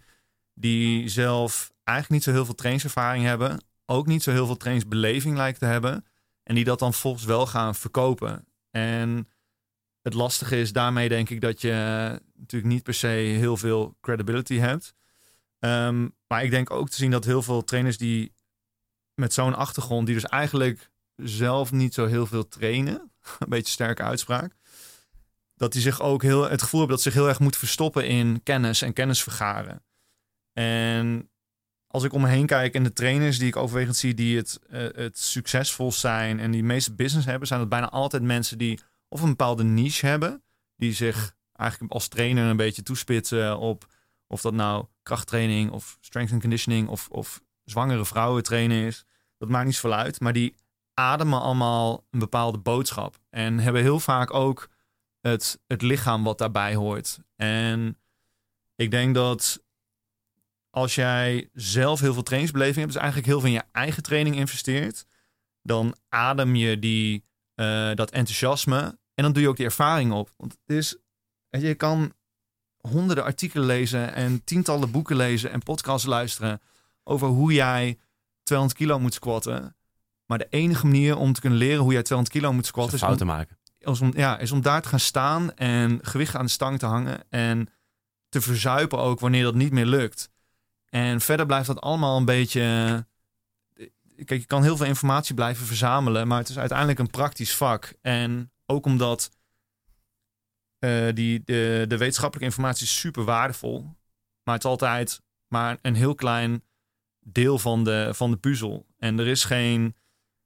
Die 0.54 1.08
zelf 1.08 1.72
eigenlijk 1.82 2.08
niet 2.10 2.22
zo 2.22 2.36
heel 2.36 2.44
veel 2.44 2.54
trainingservaring 2.54 3.24
hebben. 3.24 3.64
Ook 3.86 4.06
niet 4.06 4.22
zo 4.22 4.30
heel 4.30 4.46
veel 4.46 4.56
trainingsbeleving 4.56 5.36
lijkt 5.36 5.58
te 5.58 5.64
hebben. 5.64 6.06
En 6.42 6.54
die 6.54 6.64
dat 6.64 6.78
dan 6.78 6.94
volgens 6.94 7.24
wel 7.24 7.46
gaan 7.46 7.74
verkopen. 7.74 8.46
En 8.70 9.28
het 10.02 10.14
lastige 10.14 10.60
is 10.60 10.72
daarmee 10.72 11.08
denk 11.08 11.30
ik 11.30 11.40
dat 11.40 11.60
je 11.60 11.70
natuurlijk 12.36 12.72
niet 12.72 12.82
per 12.82 12.94
se 12.94 13.06
heel 13.06 13.56
veel 13.56 13.96
credibility 14.00 14.56
hebt. 14.56 14.94
Um, 15.58 16.14
maar 16.26 16.44
ik 16.44 16.50
denk 16.50 16.70
ook 16.70 16.88
te 16.88 16.96
zien 16.96 17.10
dat 17.10 17.24
heel 17.24 17.42
veel 17.42 17.64
trainers 17.64 17.98
die 17.98 18.34
met 19.14 19.32
zo'n 19.32 19.54
achtergrond, 19.54 20.06
die 20.06 20.14
dus 20.14 20.24
eigenlijk 20.24 20.90
zelf 21.16 21.72
niet 21.72 21.94
zo 21.94 22.06
heel 22.06 22.26
veel 22.26 22.48
trainen, 22.48 23.12
een 23.38 23.48
beetje 23.48 23.72
sterke 23.72 24.02
uitspraak, 24.02 24.54
dat 25.54 25.72
die 25.72 25.82
zich 25.82 26.00
ook 26.00 26.22
heel 26.22 26.50
het 26.50 26.62
gevoel 26.62 26.80
hebben 26.80 26.96
dat 26.96 27.04
ze 27.04 27.10
zich 27.10 27.20
heel 27.20 27.28
erg 27.28 27.40
moet 27.40 27.56
verstoppen 27.56 28.06
in 28.06 28.42
kennis 28.42 28.82
en 28.82 28.92
kennis 28.92 29.22
vergaren. 29.22 29.84
En 30.52 31.30
als 31.86 32.04
ik 32.04 32.12
om 32.12 32.20
me 32.20 32.28
heen 32.28 32.46
kijk 32.46 32.74
en 32.74 32.82
de 32.82 32.92
trainers 32.92 33.38
die 33.38 33.48
ik 33.48 33.56
overwegend 33.56 33.96
zie 33.96 34.14
die 34.14 34.36
het, 34.36 34.58
uh, 34.70 34.88
het 34.94 35.18
succesvol 35.18 35.92
zijn 35.92 36.40
en 36.40 36.50
die 36.50 36.62
meeste 36.62 36.94
business 36.94 37.26
hebben, 37.26 37.48
zijn 37.48 37.60
dat 37.60 37.68
bijna 37.68 37.90
altijd 37.90 38.22
mensen 38.22 38.58
die 38.58 38.80
of 39.12 39.20
een 39.20 39.28
bepaalde 39.28 39.64
niche 39.64 40.06
hebben, 40.06 40.42
die 40.76 40.92
zich 40.92 41.36
eigenlijk 41.52 41.92
als 41.92 42.08
trainer 42.08 42.46
een 42.46 42.56
beetje 42.56 42.82
toespitsen 42.82 43.58
op 43.58 43.86
of 44.26 44.40
dat 44.40 44.54
nou 44.54 44.86
krachttraining 45.02 45.70
of 45.70 45.98
strength 46.00 46.32
and 46.32 46.40
conditioning 46.40 46.88
of, 46.88 47.08
of 47.08 47.42
zwangere 47.64 48.04
vrouwen 48.04 48.42
trainen 48.42 48.86
is. 48.86 49.04
Dat 49.38 49.48
maakt 49.48 49.64
niet 49.64 49.74
zoveel 49.74 49.94
uit, 49.94 50.20
maar 50.20 50.32
die 50.32 50.54
ademen 50.94 51.40
allemaal 51.40 52.06
een 52.10 52.18
bepaalde 52.18 52.58
boodschap 52.58 53.18
en 53.30 53.58
hebben 53.58 53.82
heel 53.82 54.00
vaak 54.00 54.34
ook 54.34 54.68
het, 55.20 55.60
het 55.66 55.82
lichaam 55.82 56.24
wat 56.24 56.38
daarbij 56.38 56.74
hoort. 56.74 57.18
En 57.36 57.98
ik 58.76 58.90
denk 58.90 59.14
dat 59.14 59.64
als 60.70 60.94
jij 60.94 61.50
zelf 61.52 62.00
heel 62.00 62.12
veel 62.12 62.22
trainingsbeleving 62.22 62.78
hebt, 62.78 62.92
dus 62.92 63.02
eigenlijk 63.02 63.30
heel 63.30 63.40
veel 63.40 63.48
in 63.48 63.54
je 63.54 63.64
eigen 63.72 64.02
training 64.02 64.36
investeert, 64.36 65.06
dan 65.62 65.96
adem 66.08 66.54
je 66.54 66.78
die, 66.78 67.24
uh, 67.54 67.94
dat 67.94 68.10
enthousiasme 68.10 69.00
en 69.14 69.22
dan 69.22 69.32
doe 69.32 69.42
je 69.42 69.48
ook 69.48 69.56
die 69.56 69.66
ervaring 69.66 70.12
op. 70.12 70.30
Want 70.36 70.52
het 70.52 70.76
is, 70.76 70.96
je 71.50 71.74
kan 71.74 72.12
honderden 72.76 73.24
artikelen 73.24 73.66
lezen 73.66 74.14
en 74.14 74.44
tientallen 74.44 74.90
boeken 74.90 75.16
lezen 75.16 75.50
en 75.50 75.62
podcasts 75.62 76.06
luisteren 76.06 76.60
over 77.02 77.28
hoe 77.28 77.52
jij 77.52 77.98
200 78.42 78.78
kilo 78.78 78.98
moet 78.98 79.14
squatten. 79.14 79.76
Maar 80.26 80.38
de 80.38 80.46
enige 80.50 80.86
manier 80.86 81.16
om 81.16 81.32
te 81.32 81.40
kunnen 81.40 81.58
leren 81.58 81.82
hoe 81.82 81.92
jij 81.92 82.02
200 82.02 82.36
kilo 82.36 82.52
moet 82.52 82.66
squatten 82.66 82.94
is, 82.94 83.20
om, 83.20 83.26
maken. 83.26 83.58
Is 83.78 84.00
om, 84.00 84.12
ja, 84.16 84.38
is 84.38 84.52
om 84.52 84.60
daar 84.60 84.82
te 84.82 84.88
gaan 84.88 85.00
staan 85.00 85.54
en 85.54 85.98
gewicht 86.02 86.34
aan 86.34 86.44
de 86.44 86.50
stang 86.50 86.78
te 86.78 86.86
hangen 86.86 87.24
en 87.28 87.68
te 88.28 88.40
verzuipen 88.40 88.98
ook 88.98 89.20
wanneer 89.20 89.42
dat 89.42 89.54
niet 89.54 89.72
meer 89.72 89.86
lukt. 89.86 90.30
En 90.88 91.20
verder 91.20 91.46
blijft 91.46 91.66
dat 91.66 91.80
allemaal 91.80 92.16
een 92.16 92.24
beetje. 92.24 92.60
Kijk, 94.24 94.40
je 94.40 94.46
kan 94.46 94.62
heel 94.62 94.76
veel 94.76 94.86
informatie 94.86 95.34
blijven 95.34 95.66
verzamelen, 95.66 96.28
maar 96.28 96.38
het 96.38 96.48
is 96.48 96.58
uiteindelijk 96.58 96.98
een 96.98 97.10
praktisch 97.10 97.56
vak. 97.56 97.94
En 98.00 98.51
ook 98.72 98.86
omdat 98.86 99.30
uh, 100.84 101.12
die, 101.14 101.42
de, 101.44 101.84
de 101.88 101.96
wetenschappelijke 101.96 102.50
informatie 102.50 102.84
is 102.84 102.98
super 102.98 103.24
waardevol. 103.24 103.80
Maar 104.42 104.54
het 104.54 104.64
is 104.64 104.70
altijd 104.70 105.22
maar 105.48 105.78
een 105.82 105.94
heel 105.94 106.14
klein 106.14 106.62
deel 107.20 107.58
van 107.58 107.84
de, 107.84 108.10
van 108.12 108.30
de 108.30 108.36
puzzel. 108.36 108.86
En 108.98 109.18
er 109.18 109.26
is 109.26 109.44
geen. 109.44 109.94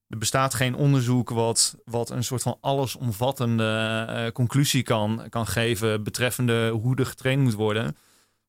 Er 0.09 0.19
bestaat 0.19 0.55
geen 0.55 0.75
onderzoek 0.75 1.31
wat, 1.31 1.77
wat 1.85 2.11
een 2.11 2.25
soort 2.25 2.43
van 2.43 2.59
allesomvattende 2.61 4.07
uh, 4.09 4.33
conclusie 4.33 4.83
kan, 4.83 5.27
kan 5.29 5.47
geven 5.47 6.03
betreffende 6.03 6.69
hoe 6.69 6.97
er 6.97 7.07
getraind 7.07 7.43
moet 7.43 7.55
worden. 7.55 7.97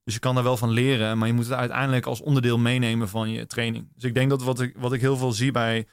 Dus 0.03 0.13
je 0.13 0.19
kan 0.19 0.35
daar 0.35 0.43
wel 0.43 0.57
van 0.57 0.69
leren, 0.69 1.17
maar 1.17 1.27
je 1.27 1.33
moet 1.33 1.45
het 1.45 1.53
uiteindelijk 1.53 2.05
als 2.05 2.21
onderdeel 2.21 2.57
meenemen 2.57 3.09
van 3.09 3.29
je 3.29 3.45
training. 3.45 3.87
Dus 3.93 4.03
ik 4.03 4.13
denk 4.13 4.29
dat 4.29 4.43
wat 4.43 4.59
ik, 4.59 4.77
wat 4.77 4.93
ik 4.93 5.01
heel 5.01 5.17
veel 5.17 5.31
zie 5.31 5.51
bij 5.51 5.87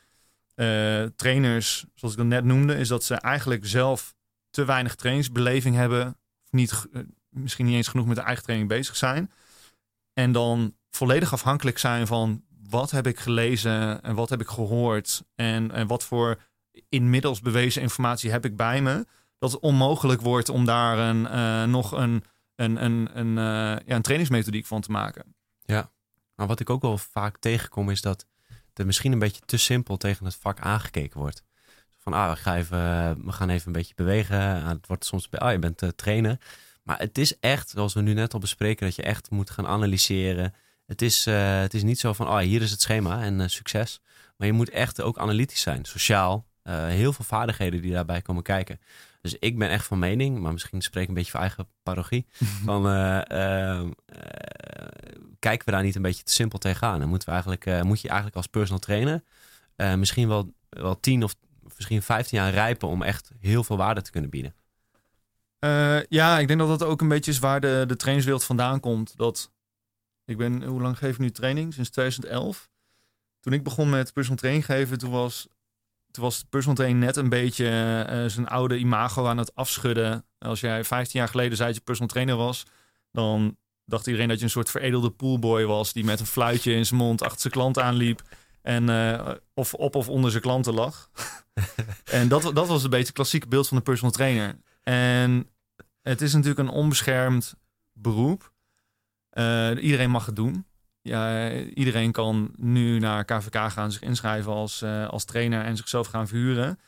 uh, 0.55 1.05
trainers, 1.17 1.85
zoals 1.95 2.15
ik 2.15 2.21
dat 2.21 2.29
net 2.29 2.45
noemde, 2.45 2.75
is 2.75 2.89
dat 2.89 3.05
ze 3.05 3.15
eigenlijk 3.15 3.67
zelf 3.67 4.15
te 4.51 4.65
weinig 4.65 4.95
trainingsbeleving 4.95 5.77
hebben. 5.77 6.09
Of 6.45 6.53
niet, 6.53 6.87
uh, 6.93 7.03
misschien 7.29 7.67
niet 7.67 7.75
eens 7.75 7.89
genoeg 7.89 8.07
met 8.07 8.17
de 8.17 8.23
eigen 8.23 8.43
training 8.45 8.71
bezig 8.71 8.97
zijn. 8.97 9.31
En 10.13 10.33
dan 10.33 10.75
volledig 10.91 11.33
afhankelijk 11.33 11.79
zijn 11.79 12.07
van 12.07 12.45
wat 12.69 12.91
heb 12.91 13.07
ik 13.07 13.19
gelezen 13.19 14.03
en 14.03 14.15
wat 14.15 14.29
heb 14.29 14.41
ik 14.41 14.49
gehoord. 14.49 15.25
En, 15.35 15.71
en 15.71 15.87
wat 15.87 16.05
voor 16.05 16.41
inmiddels 16.89 17.41
bewezen 17.41 17.83
informatie 17.83 18.31
heb 18.31 18.45
ik 18.45 18.57
bij 18.57 18.83
me. 18.83 19.07
Dat 19.39 19.53
het 19.53 19.61
onmogelijk 19.61 20.21
wordt 20.21 20.49
om 20.49 20.65
daar 20.65 20.99
een, 20.99 21.23
uh, 21.25 21.65
nog 21.65 21.93
een, 21.93 22.25
een, 22.55 22.85
een, 22.85 23.19
een, 23.19 23.35
ja, 23.35 23.95
een 23.95 24.03
trainingsmethodiek 24.03 24.67
van 24.67 24.81
te 24.81 24.91
maken. 24.91 25.35
Ja, 25.63 25.91
maar 26.35 26.47
wat 26.47 26.61
ik 26.61 26.71
ook 26.71 26.83
wel 26.83 26.99
vaak 26.99 27.39
tegenkom 27.39 27.91
is 27.91 28.01
dat 28.01 28.27
er 28.75 28.87
misschien 28.87 29.13
een 29.13 29.19
beetje 29.19 29.43
te 29.45 29.57
simpel 29.57 29.97
tegen 29.97 30.25
het 30.25 30.35
vak 30.35 30.61
aangekeken 30.61 31.21
wordt. 31.21 31.43
Van, 31.99 32.13
ah, 32.13 32.31
we 32.31 32.37
gaan 32.37 32.57
even, 32.57 33.25
we 33.25 33.33
gaan 33.33 33.49
even 33.49 33.67
een 33.67 33.73
beetje 33.73 33.95
bewegen. 33.95 34.63
Ah, 34.63 34.69
het 34.69 34.87
wordt 34.87 35.05
soms 35.05 35.29
bij, 35.29 35.41
ah, 35.41 35.53
je 35.53 35.59
bent 35.59 35.83
uh, 35.83 35.89
trainer. 35.89 36.39
Maar 36.83 36.99
het 36.99 37.19
is 37.19 37.39
echt, 37.39 37.71
zoals 37.71 37.95
we 37.95 38.01
nu 38.01 38.15
net 38.15 38.35
al 38.35 38.41
bespreken, 38.41 38.87
dat 38.87 38.97
je 38.97 39.03
echt 39.03 39.31
moet 39.31 39.51
gaan 39.51 39.67
analyseren. 39.67 40.55
Het 40.87 41.03
is, 41.03 41.27
uh, 41.27 41.61
het 41.61 41.75
is 41.75 41.83
niet 41.83 41.99
zo 41.99 42.13
van, 42.13 42.29
oh, 42.29 42.39
hier 42.39 42.63
is 42.63 42.71
het 42.71 42.81
schema 42.81 43.23
en 43.23 43.41
uh, 43.41 43.47
succes. 43.47 44.01
Maar 44.37 44.47
je 44.47 44.53
moet 44.53 44.71
echt 44.71 45.01
ook 45.01 45.19
analytisch 45.19 45.61
zijn, 45.61 45.85
sociaal. 45.85 46.47
Heel 46.69 47.13
veel 47.13 47.25
vaardigheden 47.25 47.83
die 47.83 47.93
daarbij 47.93 48.23
komen 48.23 48.43
kijken. 48.43 48.81
Dus 49.25 49.37
ik 49.39 49.59
ben 49.59 49.69
echt 49.69 49.87
van 49.87 49.99
mening, 49.99 50.39
maar 50.39 50.53
misschien 50.53 50.83
spreek 50.83 51.03
ik 51.03 51.09
een 51.09 51.15
beetje 51.15 51.31
van 51.39 51.41
eigen 51.41 51.69
parochie. 51.83 52.27
van, 52.65 52.83
kijken 55.39 55.65
we 55.65 55.71
daar 55.71 55.83
niet 55.83 55.95
een 55.95 56.03
beetje 56.03 56.23
te 56.23 56.33
simpel 56.33 56.59
tegenaan? 56.59 56.99
Dan 56.99 57.09
moeten 57.09 57.29
we 57.29 57.35
eigenlijk, 57.35 57.85
moet 57.85 58.01
je 58.01 58.09
eigenlijk 58.09 58.37
als 58.37 58.47
personal 58.47 58.79
trainer 58.79 59.23
misschien 59.77 60.29
wel, 60.29 60.55
wel 60.69 61.01
10 61.01 61.23
of 61.23 61.35
misschien 61.77 62.03
15 62.03 62.39
jaar 62.39 62.53
rijpen 62.53 62.89
om 62.89 63.03
echt 63.03 63.31
heel 63.39 63.65
veel 63.65 63.77
waarde 63.77 64.03
te 64.03 64.11
kunnen 64.11 64.31
bieden. 64.31 64.55
ja, 66.09 66.39
ik 66.39 66.47
denk 66.47 66.59
dat 66.59 66.79
dat 66.79 66.83
ook 66.83 67.01
een 67.01 67.09
beetje 67.09 67.31
is 67.31 67.39
waar 67.39 67.61
de, 67.61 67.85
de 67.87 67.97
trainingswereld 67.97 68.45
vandaan 68.45 68.81
komt. 68.81 69.17
Dat 69.17 69.51
ik 70.25 70.37
ben, 70.37 70.63
hoe 70.63 70.81
lang 70.81 70.99
geef 70.99 71.13
ik 71.13 71.19
nu 71.19 71.31
training? 71.31 71.75
Sinds 71.75 71.91
2011. 71.91 72.71
Toen 73.41 73.53
ik 73.53 73.63
begon 73.63 73.91
met 73.91 74.13
personal 74.13 74.39
training 74.39 74.65
geven, 74.65 74.99
toen 74.99 75.11
was, 75.11 75.49
toen 76.15 76.25
was 76.25 76.45
personal 76.49 76.77
training 76.77 77.05
net 77.05 77.17
een 77.17 77.29
beetje 77.29 77.67
uh, 78.11 78.29
zijn 78.29 78.49
oude 78.49 78.79
imago 78.79 79.27
aan 79.27 79.39
het 79.39 79.55
afschudden. 79.55 80.25
Als 80.39 80.61
jij 80.61 80.85
15 80.85 81.21
jaar 81.21 81.29
geleden 81.29 81.57
zei 81.57 81.69
dat 81.69 81.77
je 81.77 81.85
personal 81.85 82.13
trainer 82.13 82.37
was, 82.37 82.67
dan 83.11 83.57
dacht 83.85 84.07
iedereen 84.07 84.29
dat 84.29 84.39
je 84.39 84.45
een 84.45 84.51
soort 84.51 84.71
veredelde 84.71 85.11
poolboy 85.11 85.65
was 85.65 85.93
die 85.93 86.05
met 86.05 86.21
een 86.21 86.27
fluitje 86.27 86.73
in 86.73 86.87
zijn 86.87 87.01
mond 87.01 87.23
achter 87.23 87.41
zijn 87.41 87.53
klant 87.53 87.79
aanliep 87.79 88.23
en 88.63 88.89
uh, 88.89 89.31
of 89.55 89.75
op 89.75 89.95
of 89.95 90.09
onder 90.09 90.31
zijn 90.31 90.43
klanten 90.43 90.75
lag. 90.75 91.11
en 92.05 92.29
dat, 92.29 92.43
dat 92.43 92.69
was 92.69 92.85
een 92.85 92.91
beetje 92.91 93.07
het 93.07 93.15
klassieke 93.15 93.49
beeld 93.49 93.69
van 93.69 93.77
de 93.77 93.83
personal 93.83 94.13
trainer. 94.13 94.59
En 94.83 95.51
het 96.03 96.21
is 96.21 96.33
natuurlijk 96.33 96.69
een 96.69 96.75
onbeschermd 96.75 97.55
beroep. 97.93 98.53
Uh, 99.33 99.71
iedereen 99.83 100.11
mag 100.11 100.27
het 100.27 100.37
doen. 100.37 100.67
Ja, 101.07 101.53
iedereen 101.53 102.13
kan 102.13 102.53
nu 102.57 102.99
naar 102.99 103.25
KVK 103.25 103.71
gaan, 103.73 103.93
zich 103.93 104.01
inschrijven 104.01 104.53
als, 104.53 104.83
uh, 104.83 105.09
als 105.09 105.25
trainer 105.25 105.65
en 105.65 105.77
zichzelf 105.77 106.07
gaan 106.07 106.29
verhuren. 106.29 106.79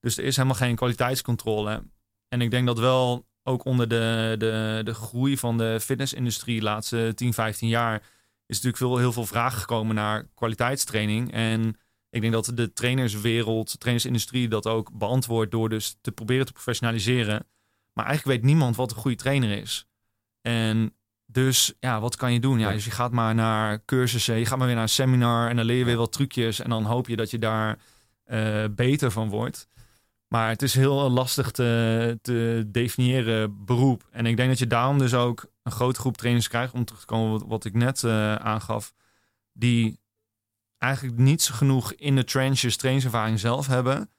Dus 0.00 0.18
er 0.18 0.24
is 0.24 0.36
helemaal 0.36 0.58
geen 0.58 0.76
kwaliteitscontrole. 0.76 1.82
En 2.28 2.40
ik 2.40 2.50
denk 2.50 2.66
dat 2.66 2.78
wel 2.78 3.26
ook 3.42 3.64
onder 3.64 3.88
de, 3.88 4.34
de, 4.38 4.80
de 4.84 4.94
groei 4.94 5.38
van 5.38 5.58
de 5.58 5.78
fitnessindustrie 5.80 6.58
de 6.58 6.64
laatste 6.64 7.12
10, 7.14 7.32
15 7.32 7.68
jaar 7.68 8.02
is 8.46 8.56
natuurlijk 8.56 8.76
veel, 8.76 8.98
heel 8.98 9.12
veel 9.12 9.26
vragen 9.26 9.60
gekomen 9.60 9.94
naar 9.94 10.26
kwaliteitstraining. 10.34 11.32
En 11.32 11.76
ik 12.10 12.20
denk 12.20 12.32
dat 12.32 12.50
de 12.54 12.72
trainerswereld, 12.72 13.72
de 13.72 13.78
trainersindustrie 13.78 14.48
dat 14.48 14.66
ook 14.66 14.92
beantwoordt 14.92 15.50
door 15.50 15.68
dus 15.68 15.96
te 16.00 16.12
proberen 16.12 16.46
te 16.46 16.52
professionaliseren. 16.52 17.46
Maar 17.92 18.06
eigenlijk 18.06 18.38
weet 18.38 18.50
niemand 18.50 18.76
wat 18.76 18.90
een 18.90 18.96
goede 18.96 19.16
trainer 19.16 19.58
is. 19.58 19.86
En 20.40 20.95
dus 21.26 21.74
ja, 21.80 22.00
wat 22.00 22.16
kan 22.16 22.32
je 22.32 22.40
doen? 22.40 22.58
Ja, 22.58 22.72
dus 22.72 22.84
je 22.84 22.90
gaat 22.90 23.12
maar 23.12 23.34
naar 23.34 23.84
cursussen, 23.84 24.38
je 24.38 24.46
gaat 24.46 24.58
maar 24.58 24.66
weer 24.66 24.76
naar 24.76 24.84
een 24.84 24.90
seminar 24.90 25.48
en 25.48 25.56
dan 25.56 25.64
leer 25.64 25.78
je 25.78 25.84
weer 25.84 25.96
wat 25.96 26.12
trucjes 26.12 26.60
en 26.60 26.70
dan 26.70 26.84
hoop 26.84 27.08
je 27.08 27.16
dat 27.16 27.30
je 27.30 27.38
daar 27.38 27.78
uh, 28.26 28.64
beter 28.70 29.10
van 29.10 29.28
wordt. 29.28 29.68
Maar 30.28 30.48
het 30.48 30.62
is 30.62 30.74
heel 30.74 31.10
lastig 31.10 31.50
te, 31.50 32.18
te 32.22 32.64
definiëren 32.66 33.64
beroep. 33.64 34.08
En 34.10 34.26
ik 34.26 34.36
denk 34.36 34.48
dat 34.48 34.58
je 34.58 34.66
daarom 34.66 34.98
dus 34.98 35.14
ook 35.14 35.46
een 35.62 35.72
grote 35.72 36.00
groep 36.00 36.16
trainers 36.16 36.48
krijgt, 36.48 36.72
om 36.72 36.84
terug 36.84 37.00
te 37.00 37.06
komen 37.06 37.30
wat, 37.30 37.44
wat 37.46 37.64
ik 37.64 37.74
net 37.74 38.02
uh, 38.02 38.34
aangaf, 38.34 38.94
die 39.52 40.00
eigenlijk 40.78 41.18
niet 41.18 41.42
zo 41.42 41.54
genoeg 41.54 41.92
in 41.92 42.16
de 42.16 42.24
trenches 42.24 42.76
trainingservaring 42.76 43.40
zelf 43.40 43.66
hebben. 43.66 44.10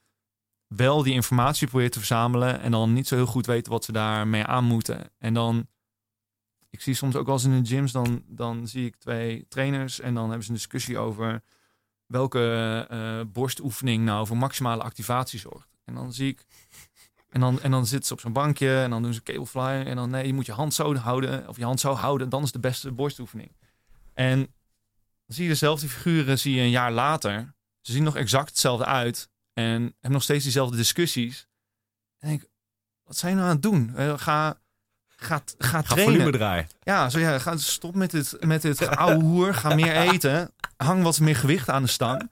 Wel 0.68 1.04
die 1.04 1.14
informatie 1.14 1.68
proberen 1.68 1.92
te 1.92 2.00
verzamelen 2.00 2.60
en 2.62 2.72
dan 2.72 2.94
niet 2.94 3.08
zo 3.08 3.16
heel 3.16 3.26
goed 3.26 3.46
weten 3.46 3.72
wat 3.72 3.84
ze 3.84 3.92
daarmee 3.92 4.44
aan 4.44 4.64
moeten. 4.64 5.12
En 5.18 5.34
dan 5.34 5.68
ik 6.70 6.82
zie 6.82 6.94
soms 6.94 7.16
ook 7.16 7.26
wel 7.26 7.36
eens 7.36 7.44
in 7.44 7.64
de 7.64 7.70
gyms, 7.70 7.92
dan, 7.92 8.24
dan 8.26 8.68
zie 8.68 8.86
ik 8.86 8.96
twee 8.96 9.46
trainers 9.48 10.00
en 10.00 10.14
dan 10.14 10.24
hebben 10.24 10.44
ze 10.44 10.50
een 10.50 10.56
discussie 10.56 10.98
over 10.98 11.44
welke 12.06 12.88
uh, 12.92 13.22
borstoefening 13.32 14.06
nou 14.06 14.28
voor 14.28 14.38
maximale 14.38 14.84
activatie 14.84 15.40
zorgt. 15.40 15.68
En 15.86 15.94
dan 15.94 16.14
zie 16.14 16.28
ik, 16.28 16.46
en 17.30 17.40
dan, 17.40 17.62
en 17.62 17.72
dan 17.72 17.86
zitten 17.86 18.08
ze 18.08 18.14
op 18.14 18.20
zo'n 18.20 18.34
bankje 18.34 18.82
en 18.82 18.90
dan 18.90 19.02
doen 19.02 19.14
ze 19.14 19.24
cablefly 19.24 19.86
en 19.86 19.96
dan 19.96 20.10
nee, 20.10 20.28
je 20.28 20.34
moet 20.34 20.46
je 20.46 20.52
hand 20.52 20.74
zo 20.74 20.96
houden 20.96 21.48
of 21.48 21.58
je 21.58 21.64
hand 21.64 21.80
zo 21.80 21.94
houden, 21.94 22.30
dan 22.30 22.44
is 22.44 22.52
de 22.52 22.60
beste 22.60 22.92
borstoefening. 22.92 23.52
En 24.14 24.40
dan 24.40 25.36
zie 25.36 25.44
je 25.44 25.50
dezelfde 25.50 25.90
figuren, 25.90 26.40
zie 26.40 26.56
je 26.56 26.62
een 26.62 26.70
jaar 26.70 26.92
later, 26.92 27.54
ze 27.82 27.92
zien 27.92 28.04
nog 28.04 28.16
exact 28.16 28.50
hetzelfde 28.50 28.86
uit 28.86 29.30
en 29.54 29.82
hebben 29.82 30.12
nog 30.12 30.24
steeds 30.24 30.44
diezelfde 30.44 30.78
discussies. 30.78 31.48
En 32.20 32.30
ik, 32.30 32.50
wat 33.04 33.18
zijn 33.18 33.36
nou 33.36 33.48
aan 33.48 33.54
het 33.54 33.64
doen? 33.64 33.94
Uh, 33.98 34.18
ga 34.18 34.62
Gaat, 35.20 35.56
gaat 35.58 35.88
ga 35.88 35.96
trainen. 35.96 36.32
draaien. 36.32 36.68
Ja, 36.84 37.10
zo 37.10 37.20
ja, 37.20 37.40
ga, 37.40 37.58
stop 37.58 37.96
met 37.96 38.12
het, 38.12 38.38
met 38.40 38.64
het 38.64 38.88
oude 38.88 39.26
hoer. 39.26 39.54
Ga 39.54 39.76
meer 39.76 39.96
eten. 39.96 40.52
Hang 40.78 41.04
wat 41.04 41.20
meer 41.20 41.36
gewicht 41.36 41.70
aan 41.70 41.82
de 41.82 41.90
stang. 41.90 42.30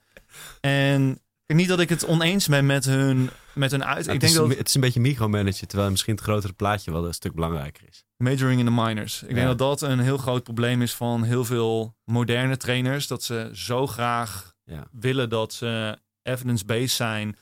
En 0.61 1.21
niet 1.47 1.67
dat 1.67 1.79
ik 1.79 1.89
het 1.89 2.05
oneens 2.05 2.47
ben 2.47 2.65
met 2.65 2.85
hun, 2.85 3.29
met 3.53 3.71
hun 3.71 3.85
uit. 3.85 4.05
ik 4.05 4.11
het, 4.11 4.19
denk 4.19 4.33
is, 4.33 4.39
dat, 4.39 4.57
het 4.57 4.67
is 4.67 4.75
een 4.75 4.81
beetje 4.81 4.99
micromanagen, 4.99 5.67
terwijl 5.67 5.89
misschien 5.89 6.13
het 6.13 6.23
grotere 6.23 6.53
plaatje 6.53 6.91
wel 6.91 7.07
een 7.07 7.13
stuk 7.13 7.33
belangrijker 7.33 7.83
is. 7.89 8.05
Majoring 8.17 8.59
in 8.59 8.65
the 8.65 8.71
minors. 8.71 9.23
Ik 9.23 9.35
denk 9.35 9.47
dat 9.47 9.57
dat 9.57 9.81
een 9.81 9.99
heel 9.99 10.17
groot 10.17 10.43
probleem 10.43 10.81
is 10.81 10.93
van 10.93 11.23
heel 11.23 11.45
veel 11.45 11.95
moderne 12.03 12.57
trainers. 12.57 13.07
Dat 13.07 13.23
ze 13.23 13.49
zo 13.53 13.87
graag 13.87 14.53
ja. 14.63 14.87
willen 14.91 15.29
dat 15.29 15.53
ze 15.53 15.99
evidence-based 16.21 16.89
zijn. 16.89 17.37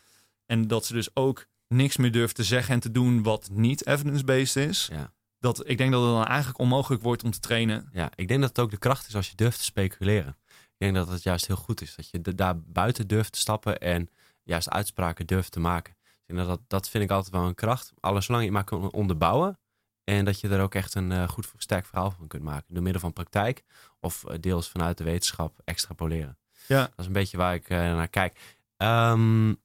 En 0.46 0.68
dat 0.68 0.86
ze 0.86 0.94
dus 0.94 1.16
ook 1.16 1.46
niks 1.68 1.98
meer 1.98 2.12
durven 2.12 2.36
te 2.36 2.44
zeggen 2.44 2.74
en 2.74 2.80
te 2.80 2.92
doen 2.92 3.24
wat 3.24 3.50
niet 3.52 3.88
evidence-based 3.88 4.70
is. 4.70 4.90
Ja 4.92 5.14
dat 5.44 5.70
ik 5.70 5.78
denk 5.78 5.92
dat 5.92 6.02
het 6.02 6.12
dan 6.12 6.26
eigenlijk 6.26 6.60
onmogelijk 6.60 7.04
wordt 7.04 7.24
om 7.24 7.32
te 7.32 7.40
trainen. 7.40 7.90
Ja, 7.92 8.12
ik 8.16 8.28
denk 8.28 8.40
dat 8.40 8.50
het 8.50 8.60
ook 8.60 8.72
de 8.72 8.78
kracht 8.78 9.08
is 9.08 9.16
als 9.16 9.30
je 9.30 9.36
durft 9.36 9.58
te 9.58 9.64
speculeren. 9.64 10.36
Ik 10.48 10.78
denk 10.78 10.96
dat 10.96 11.08
het 11.08 11.24
juist 11.24 11.48
heel 11.48 11.56
goed 11.56 11.82
is 11.82 11.96
dat 11.96 12.10
je 12.10 12.22
daar 12.36 12.60
buiten 12.60 13.08
durft 13.08 13.32
te 13.32 13.40
stappen 13.40 13.80
en 13.80 14.10
juist 14.44 14.70
uitspraken 14.70 15.28
durft 15.28 15.52
te 15.52 15.60
maken. 15.60 15.96
Ik 16.26 16.36
denk 16.36 16.48
dat, 16.48 16.60
dat 16.68 16.90
vind 16.90 17.04
ik 17.04 17.12
altijd 17.12 17.34
wel 17.34 17.46
een 17.46 17.56
kracht. 17.56 17.94
Alles 18.00 18.26
zolang 18.26 18.44
je 18.44 18.52
maar 18.52 18.64
kan 18.64 18.92
onderbouwen 18.92 19.60
en 20.04 20.26
dat 20.26 20.40
je 20.40 20.50
er 20.50 20.62
ook 20.62 20.76
echt 20.76 20.96
een 20.96 21.12
uh, 21.12 21.28
goed 21.28 21.52
sterk 21.58 21.86
verhaal 21.86 22.12
van 22.12 22.28
kunt 22.28 22.44
maken. 22.44 22.74
Door 22.74 22.84
middel 22.84 23.02
van 23.02 23.14
praktijk 23.14 23.64
of 24.00 24.24
uh, 24.28 24.36
deels 24.40 24.70
vanuit 24.70 24.98
de 24.98 25.04
wetenschap 25.04 25.60
extrapoleren. 25.64 26.38
Ja. 26.68 26.82
Dat 26.82 26.94
is 26.98 27.06
een 27.06 27.12
beetje 27.12 27.38
waar 27.38 27.54
ik 27.54 27.70
uh, 27.70 27.78
naar 27.78 28.08
kijk. 28.08 28.40
Um, 28.78 29.62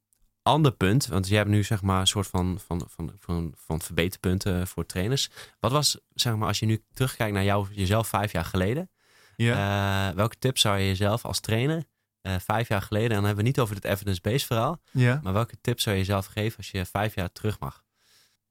ander 0.48 0.72
punt, 0.72 1.06
want 1.06 1.28
je 1.28 1.36
hebt 1.36 1.48
nu 1.48 1.64
zeg 1.64 1.82
maar 1.82 2.00
een 2.00 2.06
soort 2.06 2.26
van, 2.26 2.60
van, 2.66 2.86
van, 2.88 3.12
van, 3.18 3.54
van 3.56 3.80
verbeterpunten 3.80 4.66
voor 4.66 4.86
trainers. 4.86 5.30
Wat 5.60 5.72
was, 5.72 5.98
zeg 6.14 6.36
maar, 6.36 6.48
als 6.48 6.58
je 6.58 6.66
nu 6.66 6.84
terugkijkt 6.92 7.34
naar 7.34 7.44
jou, 7.44 7.66
jezelf 7.70 8.08
vijf 8.08 8.32
jaar 8.32 8.44
geleden. 8.44 8.90
Ja. 9.36 10.08
Uh, 10.08 10.14
welke 10.14 10.38
tips 10.38 10.60
zou 10.60 10.78
je 10.78 10.86
jezelf 10.86 11.24
als 11.24 11.40
trainer 11.40 11.84
uh, 12.22 12.34
vijf 12.38 12.68
jaar 12.68 12.82
geleden, 12.82 13.08
en 13.08 13.14
dan 13.14 13.24
hebben 13.24 13.42
we 13.42 13.50
niet 13.50 13.60
over 13.60 13.74
het 13.74 13.84
evidence-based 13.84 14.46
verhaal, 14.46 14.80
ja. 14.90 15.20
maar 15.22 15.32
welke 15.32 15.60
tips 15.60 15.82
zou 15.82 15.94
je 15.96 16.02
jezelf 16.02 16.26
geven 16.26 16.56
als 16.56 16.70
je 16.70 16.84
vijf 16.84 17.14
jaar 17.14 17.32
terug 17.32 17.58
mag? 17.58 17.84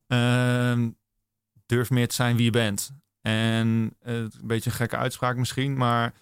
Uh, 0.08 0.88
durf 1.66 1.90
meer 1.90 2.08
te 2.08 2.16
zijn 2.16 2.36
wie 2.36 2.46
je 2.46 2.52
bent. 2.52 2.92
En 3.22 3.96
een 4.02 4.32
beetje 4.44 4.70
een 4.70 4.76
gekke 4.76 4.98
uitspraak 4.98 5.36
misschien, 5.36 5.78
maar 5.78 6.14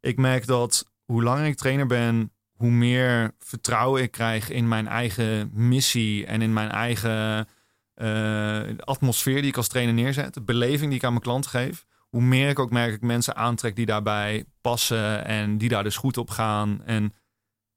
ik 0.00 0.16
merk 0.16 0.46
dat 0.46 0.90
hoe 1.04 1.22
langer 1.22 1.46
ik 1.46 1.56
trainer 1.56 1.86
ben, 1.86 2.32
hoe 2.64 2.72
meer 2.72 3.34
vertrouwen 3.38 4.02
ik 4.02 4.10
krijg 4.10 4.50
in 4.50 4.68
mijn 4.68 4.88
eigen 4.88 5.50
missie 5.52 6.26
en 6.26 6.42
in 6.42 6.52
mijn 6.52 6.70
eigen 6.70 7.48
uh, 7.96 8.78
atmosfeer 8.78 9.40
die 9.40 9.50
ik 9.50 9.56
als 9.56 9.68
trainer 9.68 9.94
neerzet, 9.94 10.34
de 10.34 10.42
beleving 10.42 10.88
die 10.88 10.98
ik 10.98 11.04
aan 11.04 11.10
mijn 11.10 11.22
klant 11.22 11.46
geef, 11.46 11.84
hoe 12.08 12.22
meer 12.22 12.48
ik 12.48 12.58
ook 12.58 12.70
merk 12.70 12.94
ik 12.94 13.00
mensen 13.00 13.36
aantrek 13.36 13.76
die 13.76 13.86
daarbij 13.86 14.44
passen 14.60 15.24
en 15.24 15.58
die 15.58 15.68
daar 15.68 15.82
dus 15.82 15.96
goed 15.96 16.16
op 16.16 16.30
gaan. 16.30 16.82
En 16.84 17.14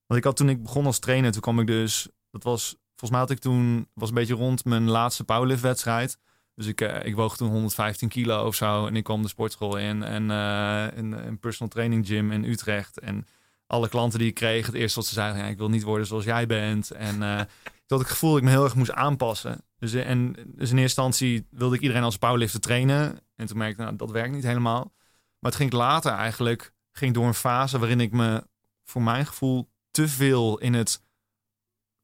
wat 0.06 0.18
ik 0.18 0.24
had 0.24 0.36
toen 0.36 0.50
ik 0.50 0.64
begon 0.64 0.86
als 0.86 1.00
trainer, 1.00 1.32
toen 1.32 1.42
kwam 1.42 1.60
ik 1.60 1.68
dus, 1.68 2.08
dat 2.32 2.44
was 2.44 2.76
volgens 2.88 3.12
mij 3.12 3.20
had 3.20 3.30
ik 3.30 3.40
toen, 3.40 3.88
was 3.94 4.10
een 4.10 4.16
beetje 4.16 4.34
rond 4.34 4.66
mijn 4.66 4.90
laatste 4.90 5.24
powerlift 5.24 5.62
wedstrijd. 5.62 6.18
Dus 6.56 6.66
ik, 6.66 6.82
uh, 6.82 7.06
ik 7.06 7.16
woog 7.16 7.38
toen 7.38 7.50
115 7.50 8.10
kilo 8.10 8.46
of 8.46 8.56
zo 8.56 8.88
en 8.88 8.96
ik 8.96 9.04
kwam 9.04 9.22
de 9.22 9.28
sportschool 9.28 9.78
in 9.78 10.04
en 10.04 10.30
uh, 10.30 10.98
een, 10.98 11.28
een 11.28 11.40
personal 11.40 11.70
training 11.70 12.08
gym 12.08 12.32
in 12.32 12.44
Utrecht 12.44 13.00
en 13.00 13.28
alle 13.68 13.90
klanten 13.90 14.20
die 14.20 14.28
ik 14.28 14.34
kreeg, 14.34 14.66
het 14.66 14.76
eerste 14.76 15.00
wat 15.00 15.08
ze 15.08 15.14
zeiden, 15.14 15.42
ja, 15.42 15.48
ik 15.48 15.58
wil 15.58 15.70
niet 15.70 15.84
worden 15.84 16.08
zoals 16.08 16.24
jij 16.24 16.46
bent. 16.46 16.92
En 16.92 17.22
uh, 17.22 17.42
dat 17.86 18.02
ik 18.02 18.08
gevoel 18.08 18.30
dat 18.30 18.40
ik 18.40 18.46
me 18.46 18.52
heel 18.52 18.64
erg 18.64 18.76
moest 18.76 18.92
aanpassen. 18.92 19.64
Dus, 19.80 19.94
eh, 19.94 20.10
en, 20.10 20.34
dus 20.34 20.44
in 20.46 20.56
eerste 20.56 20.82
instantie 20.82 21.48
wilde 21.50 21.76
ik 21.76 21.82
iedereen 21.82 22.04
als 22.04 22.18
powerlifter 22.18 22.60
trainen. 22.60 23.20
En 23.36 23.46
toen 23.48 23.58
merkte 23.58 23.82
ik, 23.82 23.86
nou, 23.86 23.98
dat 23.98 24.12
werkt 24.12 24.34
niet 24.34 24.44
helemaal. 24.44 24.94
Maar 25.40 25.52
het 25.52 25.60
ging 25.60 25.72
later 25.72 26.12
eigenlijk, 26.12 26.74
ging 26.92 27.14
door 27.14 27.26
een 27.26 27.34
fase 27.34 27.80
waarin 27.80 28.00
ik 28.00 28.12
me 28.12 28.48
voor 28.84 29.02
mijn 29.02 29.26
gevoel 29.26 29.70
te 29.92 30.08
veel 30.08 30.58
in 30.58 30.74
het 30.74 31.02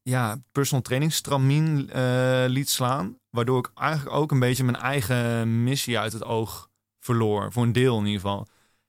ja, 0.02 0.42
personal 0.52 0.82
training 0.82 1.12
stramien 1.12 1.90
uh, 1.96 2.44
liet 2.46 2.70
slaan. 2.70 3.18
Waardoor 3.30 3.58
ik 3.58 3.70
eigenlijk 3.74 4.16
ook 4.16 4.30
een 4.30 4.38
beetje 4.38 4.64
mijn 4.64 4.76
eigen 4.76 5.62
missie 5.62 5.98
uit 5.98 6.12
het 6.12 6.24
oog 6.24 6.70
verloor. 7.00 7.52
Voor 7.52 7.62
een 7.62 7.72
deel 7.72 7.98
in 7.98 8.06
ieder 8.06 8.20
geval. 8.20 8.46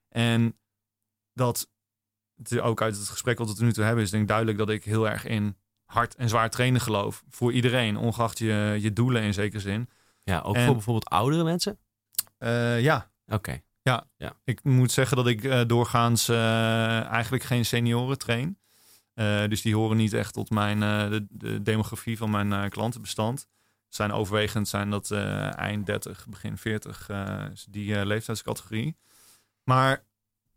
En 0.09 0.57
dat 1.33 1.69
het 2.37 2.59
ook 2.59 2.81
uit 2.81 2.97
het 2.97 3.09
gesprek 3.09 3.37
wat 3.37 3.57
we 3.57 3.63
nu 3.63 3.73
toe 3.73 3.83
hebben, 3.83 4.03
is 4.03 4.09
denk 4.09 4.21
ik 4.23 4.29
duidelijk 4.29 4.57
dat 4.57 4.69
ik 4.69 4.83
heel 4.83 5.09
erg 5.09 5.25
in 5.25 5.57
hard 5.85 6.15
en 6.15 6.29
zwaar 6.29 6.49
trainen 6.49 6.81
geloof. 6.81 7.23
Voor 7.29 7.53
iedereen, 7.53 7.97
ongeacht 7.97 8.37
je, 8.37 8.77
je 8.79 8.93
doelen 8.93 9.21
in 9.21 9.33
zekere 9.33 9.61
zin. 9.61 9.89
Ja, 10.23 10.39
ook 10.39 10.57
voor 10.57 10.73
bijvoorbeeld 10.73 11.09
oudere 11.09 11.43
mensen? 11.43 11.77
Eh, 12.37 12.81
ja. 12.81 13.11
Oké. 13.27 13.61
Ik 14.43 14.63
moet 14.63 14.91
zeggen 14.91 15.17
dat 15.17 15.27
ik 15.27 15.43
eh, 15.43 15.61
doorgaans 15.67 16.29
eh, 16.29 17.03
eigenlijk 17.05 17.43
geen 17.43 17.65
senioren 17.65 18.17
train. 18.17 18.59
Dus 19.49 19.61
die 19.61 19.75
horen 19.75 19.97
niet 19.97 20.13
echt 20.13 20.33
tot 20.33 20.49
mijn, 20.49 20.79
de, 21.09 21.25
de 21.29 21.61
demografie 21.61 22.17
van 22.17 22.29
mijn 22.29 22.69
klantenbestand. 22.69 23.47
Zijn 23.95 24.11
overwegend 24.11 24.67
zijn 24.67 24.89
dat 24.89 25.11
eind 25.11 25.85
30, 25.85 26.27
begin 26.27 26.57
40, 26.57 27.09
eh, 27.09 27.45
is 27.53 27.65
die 27.69 28.05
leeftijdscategorie. 28.05 28.97
Maar 29.63 30.05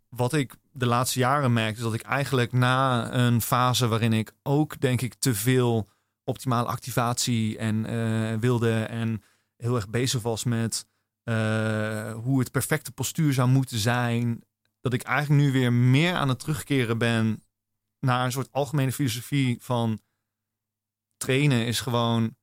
wat 0.09 0.33
ik 0.33 0.55
de 0.73 0.87
laatste 0.87 1.19
jaren 1.19 1.53
merk, 1.53 1.77
is 1.77 1.83
dat 1.83 1.95
ik 1.95 2.03
eigenlijk 2.03 2.53
na 2.53 3.13
een 3.13 3.41
fase 3.41 3.89
waarin 3.89 4.13
ik 4.13 4.33
ook, 4.43 4.81
denk 4.81 5.01
ik, 5.01 5.15
te 5.15 5.35
veel 5.35 5.89
optimale 6.25 6.69
activatie 6.69 7.59
en 7.59 7.87
eh, 7.87 8.39
wilde 8.41 8.83
en 8.83 9.23
heel 9.57 9.75
erg 9.75 9.89
bezig 9.89 10.23
was 10.23 10.45
met 10.45 10.87
eh, 11.23 12.13
hoe 12.15 12.39
het 12.39 12.51
perfecte 12.51 12.93
postuur 12.93 13.33
zou 13.33 13.49
moeten 13.49 13.79
zijn, 13.79 14.45
dat 14.81 14.93
ik 14.93 15.03
eigenlijk 15.03 15.43
nu 15.43 15.53
weer 15.53 15.73
meer 15.73 16.15
aan 16.15 16.29
het 16.29 16.39
terugkeren 16.39 16.99
ben 16.99 17.43
naar 18.01 18.25
een 18.25 18.33
soort 18.33 18.53
algemene 18.53 18.93
filosofie 18.93 19.57
van 19.61 20.01
trainen 21.17 21.67
is 21.67 21.81
gewoon 21.81 22.37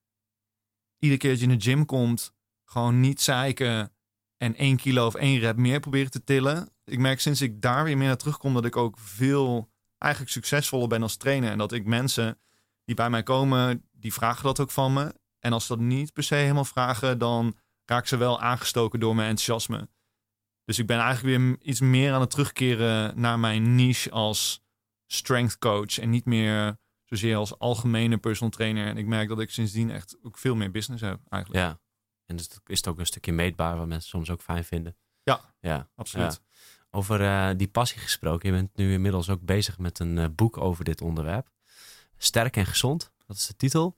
iedere 1.00 1.20
keer 1.20 1.30
dat 1.30 1.40
je 1.40 1.46
in 1.46 1.58
de 1.58 1.64
gym 1.64 1.86
komt, 1.86 2.34
gewoon 2.64 3.00
niet 3.00 3.22
zeiken 3.22 3.95
en 4.38 4.56
één 4.56 4.78
kilo 4.78 5.06
of 5.06 5.16
één 5.16 5.40
rep 5.40 5.58
meer 5.58 5.80
proberen 5.80 6.12
te 6.12 6.24
tillen. 6.24 6.70
Ik 6.84 7.00
merk 7.00 7.20
sinds 7.20 7.42
ik 7.42 7.62
daar 7.62 7.84
weer 7.84 7.98
meer 7.98 8.08
naar 8.08 8.18
terugkom 8.18 8.54
dat 8.54 8.66
ik 8.66 8.76
ook 8.76 8.98
veel 9.00 9.70
eigenlijk 9.98 10.32
succesvoller 10.32 10.88
ben 10.88 11.02
als 11.02 11.18
trainer. 11.18 11.52
En 11.52 11.58
dat 11.58 11.72
ik 11.72 11.86
mensen 11.86 12.40
die 12.86 12.96
bij 12.96 13.10
mij 13.10 13.24
komen, 13.24 13.84
die 13.92 14.14
vragen 14.14 14.44
dat 14.44 14.60
ook 14.60 14.72
van 14.72 14.94
me. 14.94 15.14
En 15.40 15.54
als 15.54 15.66
ze 15.66 15.76
dat 15.76 15.86
niet 15.86 16.14
per 16.14 16.24
se 16.24 16.36
helemaal 16.36 16.66
vragen, 16.66 17.18
dan 17.18 17.58
raak 17.86 18.08
ze 18.08 18.18
wel 18.18 18.42
aangestoken 18.42 19.00
door 19.00 19.16
mijn 19.16 19.30
enthousiasme. 19.30 19.90
Dus 20.66 20.80
ik 20.80 20.88
ben 20.88 21.00
eigenlijk 21.00 21.38
weer 21.38 21.58
iets 21.62 21.80
meer 21.80 22.14
aan 22.14 22.22
het 22.22 22.30
terugkeren 22.30 23.20
naar 23.20 23.40
mijn 23.40 23.76
niche 23.76 24.12
als 24.12 24.64
strength 25.06 25.58
coach. 25.58 26.00
En 26.00 26.10
niet 26.10 26.26
meer 26.26 26.78
zozeer 27.04 27.36
als 27.36 27.60
algemene 27.60 28.18
personal 28.18 28.52
trainer. 28.52 28.88
En 28.88 28.98
ik 28.98 29.06
merk 29.06 29.28
dat 29.28 29.40
ik 29.40 29.50
sindsdien 29.50 29.92
echt 29.92 30.18
ook 30.22 30.38
veel 30.38 30.56
meer 30.56 30.72
business 30.72 31.04
heb 31.04 31.20
eigenlijk. 31.30 31.64
Ja. 31.64 31.80
En 32.26 32.36
dus 32.36 32.50
is 32.66 32.78
het 32.78 32.88
ook 32.88 33.00
een 33.00 33.06
stukje 33.06 33.32
meetbaar, 33.34 33.78
wat 33.78 33.88
mensen 33.88 34.10
soms 34.10 34.30
ook 34.30 34.42
fijn 34.42 34.64
vinden. 34.64 34.96
Ja. 35.24 35.40
Ja. 35.60 35.88
Absoluut. 35.96 36.42
Over 36.92 37.22
eh, 37.22 37.50
die 37.58 37.68
passie 37.68 38.00
gesproken. 38.02 38.50
Je 38.50 38.56
bent 38.56 38.76
nu 38.78 38.94
inmiddels 38.94 39.30
ook 39.30 39.42
bezig 39.42 39.78
met 39.78 40.00
een 40.00 40.18
eh, 40.18 40.26
boek 40.36 40.58
over 40.58 40.84
dit 40.84 41.02
onderwerp. 41.02 41.50
Sterk 42.18 42.58
en 42.58 42.66
gezond. 42.66 43.12
Dat 43.28 43.36
is 43.38 43.48
de 43.48 43.56
titel. 43.56 43.96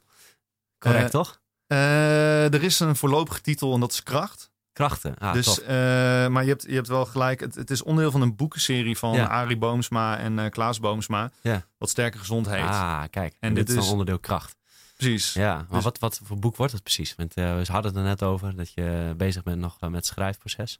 Correct, 0.79 1.03
Eh, 1.03 1.09
toch? 1.09 1.41
Er 1.67 2.63
is 2.63 2.79
een 2.79 2.95
voorlopige 2.95 3.41
titel 3.41 3.73
en 3.73 3.79
dat 3.79 3.91
is 3.91 4.03
Kracht. 4.03 4.51
Krachten. 4.73 5.17
Ah, 5.17 5.33
dus, 5.33 5.65
maar 6.29 6.43
je 6.43 6.49
hebt, 6.49 6.63
je 6.63 6.73
hebt 6.73 6.87
wel 6.87 7.05
gelijk. 7.05 7.39
Het, 7.39 7.55
het 7.55 7.69
is 7.71 7.83
onderdeel 7.83 8.11
van 8.11 8.21
een 8.21 8.35
boekenserie 8.35 8.97
van 8.97 9.13
Ja. 9.13 9.25
Arie 9.25 9.57
Boomsma 9.57 10.17
en 10.17 10.49
Klaas 10.49 10.79
Boomsma. 10.79 11.31
Ja. 11.41 11.65
Wat 11.77 11.89
Sterke 11.89 12.17
Gezond 12.17 12.49
heet. 12.49 12.61
Ah, 12.63 13.03
kijk. 13.09 13.33
En, 13.33 13.37
En 13.49 13.53
dit 13.53 13.67
dit 13.67 13.75
is 13.75 13.75
is- 13.75 13.83
dan 13.83 13.91
onderdeel 13.91 14.19
kracht. 14.19 14.56
Precies. 14.97 15.33
Ja, 15.33 15.55
maar 15.55 15.65
Dus- 15.69 15.83
wat, 15.83 15.99
wat 15.99 16.19
voor 16.23 16.39
boek 16.39 16.55
wordt 16.55 16.73
het 16.73 16.83
precies? 16.83 17.15
Want 17.15 17.33
eh, 17.33 17.43
we 17.57 17.71
hadden 17.71 17.91
het 17.91 17.95
er 18.01 18.07
net 18.07 18.23
over 18.23 18.55
dat 18.55 18.71
je 18.73 19.13
bezig 19.17 19.43
bent 19.43 19.59
nog 19.59 19.77
eh, 19.79 19.89
met 19.89 19.95
het 19.95 20.05
schrijfproces. 20.05 20.79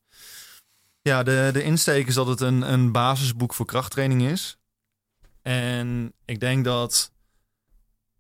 Ja, 1.02 1.24
de, 1.24 1.50
de 1.54 1.64
insteek 1.64 2.08
is 2.08 2.14
dat 2.14 2.28
het 2.28 2.42
een, 2.42 2.62
een 2.74 2.92
basisboek 2.92 3.54
voor 3.54 3.66
krachttraining 3.66 4.22
is. 4.22 4.58
En 5.42 6.14
ik 6.26 6.40
denk 6.40 6.64
dat 6.66 7.12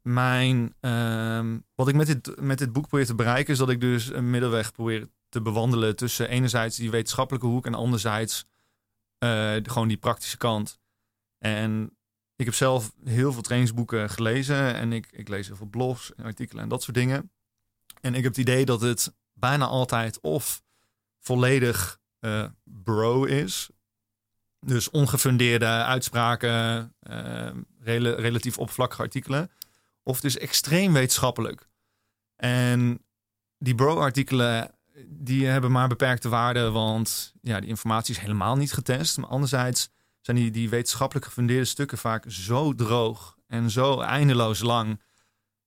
mijn. 0.01 0.75
ehm, 0.79 1.57
wat 1.75 1.87
ik 1.87 1.95
met 1.95 2.07
dit, 2.07 2.41
met 2.41 2.57
dit 2.57 2.73
boek 2.73 2.87
probeer 2.87 3.05
te 3.05 3.15
bereiken, 3.15 3.53
is 3.53 3.59
dat 3.59 3.69
ik 3.69 3.81
dus 3.81 4.09
een 4.13 4.29
middelweg 4.29 4.71
probeer 4.71 5.07
te 5.29 5.41
bewandelen 5.41 5.95
tussen 5.95 6.29
enerzijds 6.29 6.77
die 6.77 6.91
wetenschappelijke 6.91 7.47
hoek 7.47 7.65
en 7.65 7.73
anderzijds 7.73 8.45
eh, 9.17 9.55
gewoon 9.63 9.87
die 9.87 9.97
praktische 9.97 10.37
kant. 10.37 10.79
En 11.37 11.96
ik 12.37 12.45
heb 12.45 12.53
zelf 12.53 12.91
heel 13.03 13.33
veel 13.33 13.41
trainingsboeken 13.41 14.09
gelezen 14.09 14.75
en 14.75 14.93
ik, 14.93 15.07
ik 15.11 15.27
lees 15.27 15.47
heel 15.47 15.55
veel 15.55 15.65
blogs 15.67 16.15
en 16.15 16.23
artikelen 16.23 16.63
en 16.63 16.69
dat 16.69 16.83
soort 16.83 16.97
dingen. 16.97 17.31
En 18.01 18.15
ik 18.15 18.23
heb 18.23 18.31
het 18.31 18.41
idee 18.41 18.65
dat 18.65 18.81
het 18.81 19.15
bijna 19.33 19.65
altijd 19.65 20.19
of 20.21 20.63
volledig 21.19 21.99
eh, 22.19 22.45
bro 22.63 23.23
is. 23.23 23.69
Dus 24.59 24.89
ongefundeerde 24.89 25.65
uitspraken, 25.65 26.93
eh, 26.99 27.49
rela- 27.79 28.15
relatief 28.15 28.57
oppervlakkige 28.57 29.01
artikelen. 29.01 29.51
Of 30.03 30.15
het 30.15 30.25
is 30.25 30.37
extreem 30.37 30.93
wetenschappelijk. 30.93 31.69
En 32.35 33.05
die 33.57 33.75
bro-artikelen, 33.75 34.71
die 35.07 35.45
hebben 35.45 35.71
maar 35.71 35.87
beperkte 35.87 36.29
waarde, 36.29 36.69
want 36.69 37.33
ja, 37.41 37.59
die 37.59 37.69
informatie 37.69 38.15
is 38.15 38.21
helemaal 38.21 38.55
niet 38.55 38.73
getest. 38.73 39.17
Maar 39.17 39.29
anderzijds 39.29 39.89
zijn 40.27 40.39
die, 40.39 40.51
die 40.51 40.69
wetenschappelijk 40.69 41.25
gefundeerde 41.25 41.65
stukken 41.65 41.97
vaak 41.97 42.25
zo 42.27 42.73
droog 42.73 43.37
en 43.47 43.69
zo 43.71 43.99
eindeloos 43.99 44.59
lang. 44.59 45.01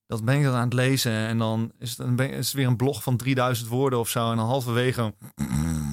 Dat 0.06 0.24
ben 0.24 0.36
ik 0.36 0.42
dan 0.42 0.54
aan 0.54 0.64
het 0.64 0.72
lezen 0.72 1.12
en 1.12 1.38
dan 1.38 1.72
is 1.78 1.96
het, 1.96 2.20
is 2.20 2.52
weer 2.52 2.66
een 2.66 2.76
blog 2.76 3.02
van 3.02 3.16
3000 3.16 3.68
woorden 3.68 3.98
of 3.98 4.08
zo. 4.08 4.30
En 4.30 4.36
dan 4.36 4.46
halverwege 4.46 5.14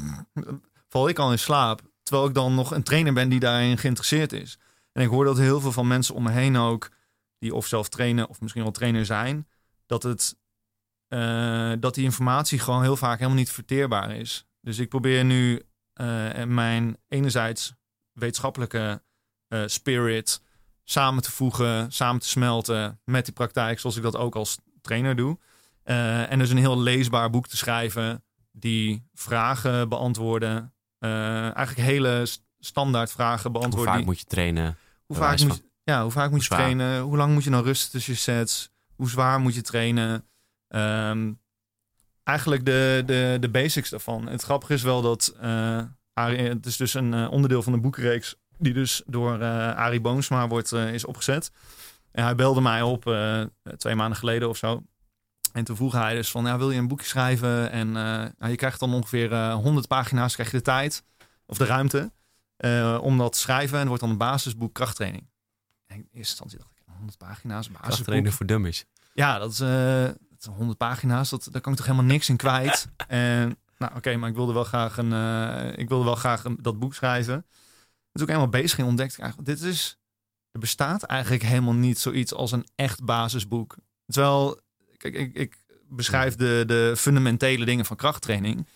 val 0.90 1.08
ik 1.08 1.20
al 1.20 1.32
in 1.32 1.40
slaap. 1.40 1.82
Terwijl 2.04 2.28
ik 2.28 2.34
dan 2.34 2.56
nog 2.56 2.72
een 2.72 2.84
trainer 2.84 3.14
ben 3.14 3.30
die 3.30 3.40
daarin 3.40 3.78
geïnteresseerd 3.78 4.34
is. 4.34 4.60
En 4.92 5.04
ik 5.04 5.10
hoor 5.10 5.26
dat 5.26 5.38
heel 5.38 5.60
veel 5.60 5.72
van 5.72 5.88
mensen 5.88 6.16
om 6.16 6.24
me 6.24 6.32
heen 6.32 6.58
ook, 6.58 6.90
die 7.40 7.56
of 7.56 7.68
zelf 7.68 7.90
trainen 7.90 8.28
of 8.30 8.42
misschien 8.42 8.64
wel 8.64 8.72
trainer 8.72 9.06
zijn, 9.06 9.48
dat, 9.86 10.04
het, 10.04 10.38
eh, 11.08 11.72
dat 11.80 11.96
die 11.96 12.04
informatie 12.04 12.60
gewoon 12.60 12.82
heel 12.82 12.98
vaak 12.98 13.18
helemaal 13.18 13.38
niet 13.38 13.52
verteerbaar 13.52 14.16
is. 14.16 14.46
Dus 14.62 14.80
ik 14.80 14.90
probeer 14.90 15.26
nu 15.26 15.62
eh, 15.94 16.44
mijn 16.44 16.98
enerzijds 17.08 17.77
wetenschappelijke 18.20 19.04
eh, 19.48 19.64
spirit 19.66 20.42
samen 20.84 21.24
te 21.24 21.32
voegen, 21.32 21.92
samen 21.92 22.22
te 22.22 22.28
smelten 22.28 23.00
met 23.04 23.26
die 23.26 23.34
praktijk, 23.34 23.80
zoals 23.80 23.96
ik 23.96 24.04
dat 24.04 24.16
ook 24.16 24.36
als 24.36 24.58
trainer 24.82 25.16
doe. 25.16 25.38
Eh, 25.84 26.32
en 26.32 26.40
dus 26.40 26.50
een 26.50 26.58
heel 26.58 26.80
leesbaar 26.80 27.30
boek 27.30 27.48
te 27.48 27.58
schrijven 27.58 28.24
die 28.52 29.08
vragen 29.14 29.90
beantwoorden. 29.90 30.74
Eh, 31.00 31.42
eigenlijk 31.56 31.88
hele 31.88 32.26
st- 32.26 32.44
standaard 32.60 33.12
vragen 33.12 33.52
Hoe 33.52 33.60
beantwoorden. 33.60 33.90
vaak 33.90 33.98
die- 33.98 34.06
moet 34.08 34.20
je 34.20 34.26
trainen? 34.26 34.78
hoe 35.06 35.16
vaak 35.16 35.40
moet 35.40 35.56
je, 35.56 35.64
ja, 35.84 36.02
hoe 36.02 36.12
vaak 36.12 36.32
moet 36.32 36.44
je 36.44 36.50
trainen? 36.50 37.02
Hoe 37.02 37.18
lang 37.18 37.34
moet 37.34 37.44
je 37.44 37.50
nou 37.50 37.64
rusten 37.64 37.92
tussen 37.92 38.14
je 38.14 38.20
sets? 38.20 38.70
Hoe 38.96 39.10
zwaar 39.10 39.40
moet 39.40 39.56
je 39.56 39.62
trainen? 39.62 40.28
Ehm, 40.68 41.34
eigenlijk 42.24 42.66
de, 42.66 43.04
de, 43.06 43.38
de 43.40 43.50
basics 43.50 43.90
daarvan. 43.90 44.28
Het 44.28 44.42
grappige 44.44 44.74
is 44.74 44.82
wel 44.84 45.02
dat 45.02 45.36
Arie, 46.18 46.40
het 46.50 46.66
is 46.66 46.78
dus 46.78 46.94
een 46.94 47.14
eh, 47.14 47.32
onderdeel 47.32 47.64
van 47.64 47.74
de 47.74 47.80
boekenreeks 47.80 48.36
die 48.58 48.74
dus 48.74 49.02
door 49.06 49.42
eh 49.42 49.76
Arie 49.76 50.02
Boomsma 50.02 50.48
wordt, 50.48 50.72
eh, 50.72 50.94
is 50.94 51.06
opgezet. 51.06 51.52
En 52.12 52.24
hij 52.24 52.36
belde 52.36 52.62
mij 52.62 52.82
op 52.82 53.08
eh, 53.08 53.42
twee 53.78 53.96
maanden 53.96 54.18
geleden 54.18 54.50
of 54.50 54.58
zo. 54.58 54.84
En 55.58 55.64
toen 55.64 55.76
vroeg 55.76 55.94
hij 55.94 56.14
dus 56.14 56.32
van, 56.32 56.46
ja, 56.46 56.58
wil 56.58 56.72
je 56.72 56.80
een 56.80 56.88
boekje 56.88 57.08
schrijven? 57.08 57.72
En 57.72 57.88
eh, 57.88 58.04
nou, 58.38 58.52
je 58.52 58.56
krijgt 58.56 58.80
dan 58.80 58.94
ongeveer 58.94 59.34
eh 59.34 59.54
100 59.54 59.88
pagina's, 59.88 60.34
krijg 60.34 60.52
je 60.52 60.58
de 60.58 60.64
tijd 60.64 61.04
of 61.46 61.58
de 61.58 61.66
ruimte 61.66 62.12
eh, 62.58 63.00
om 63.02 63.18
dat 63.18 63.32
te 63.34 63.40
schrijven. 63.40 63.74
En 63.74 63.80
het 63.80 63.88
wordt 63.88 64.02
dan 64.02 64.12
een 64.12 64.18
basisboek 64.18 64.74
krachttraining. 64.74 65.30
En 65.88 65.96
in 65.96 66.02
eerste 66.02 66.18
instantie 66.18 66.58
dacht 66.58 66.72
ik, 66.72 66.84
100 66.98 67.18
pagina's, 67.18 67.68
basisboek. 67.68 67.82
Krachttrainen 67.82 68.32
voor 68.32 68.46
dummies. 68.46 68.86
Ja, 69.14 69.40
dat 69.40 69.52
is, 69.52 69.60
eh, 69.60 70.04
dat 70.04 70.40
is 70.40 70.46
100 70.46 70.78
pagina's. 70.78 71.30
Dat, 71.30 71.48
daar 71.52 71.62
kan 71.62 71.72
ik 71.72 71.78
toch 71.78 71.88
helemaal 71.88 72.08
niks 72.12 72.30
in 72.30 72.38
kwijt. 72.38 72.88
en 73.08 73.58
nou, 73.78 73.96
oké, 73.96 74.16
maar 74.16 74.30
ik 74.30 74.36
wilde 74.36 74.54
wel 74.54 74.64
graag 74.64 74.98
een, 74.98 75.14
eh, 75.14 75.78
ik 75.78 75.90
wilde 75.90 76.06
wel 76.06 76.16
graag 76.16 76.44
dat 76.60 76.80
boek 76.80 76.94
schrijven. 76.94 77.46
Dus 78.12 78.22
ook 78.22 78.28
helemaal 78.28 78.50
bezig 78.50 78.76
ging 78.76 78.88
ontdekte 78.88 79.16
ik 79.16 79.22
eigenlijk, 79.22 79.50
dit 79.50 79.62
is, 79.62 79.98
er 80.52 80.60
bestaat 80.60 81.04
eigenlijk 81.04 81.44
helemaal 81.44 81.74
niet 81.74 82.00
zoiets 82.00 82.34
als 82.34 82.52
een 82.52 82.68
echt 82.76 83.04
basisboek. 83.04 83.76
Terwijl, 84.06 84.60
kijk, 84.98 85.16
ik, 85.16 85.36
ik 85.36 85.66
beschrijf 85.90 86.36
de, 86.36 86.64
de 86.68 86.94
fundamentele 86.98 87.66
dingen 87.66 87.86
van 87.86 87.96
krachttraining. 87.96 88.68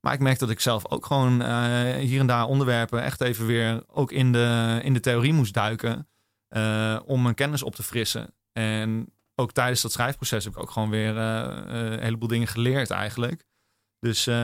Maar 0.00 0.12
ik 0.12 0.20
merk 0.20 0.38
dat 0.38 0.50
ik 0.50 0.60
zelf 0.60 0.90
ook 0.90 1.06
gewoon 1.06 1.42
eh, 1.42 1.94
hier 1.94 2.20
en 2.20 2.26
daar 2.26 2.46
onderwerpen 2.46 3.02
echt 3.02 3.20
even 3.20 3.46
weer 3.46 3.84
ook 3.86 4.12
in 4.12 4.32
de, 4.32 4.80
in 4.82 4.92
de 4.92 5.00
theorie 5.00 5.32
moest 5.32 5.54
duiken. 5.54 6.08
eh, 6.48 7.00
om 7.04 7.22
mijn 7.22 7.34
kennis 7.34 7.62
op 7.62 7.74
te 7.74 7.82
frissen. 7.82 8.34
En 8.52 9.12
ook 9.34 9.52
tijdens 9.52 9.80
dat 9.82 9.92
schrijfproces 9.92 10.44
heb 10.44 10.52
ik 10.52 10.60
ook 10.60 10.70
gewoon 10.70 10.90
weer 10.90 11.16
een 11.16 11.98
heleboel 11.98 12.28
dingen 12.28 12.46
geleerd 12.46 12.90
eigenlijk. 12.90 13.44
Dus 14.04 14.26
eh, 14.26 14.34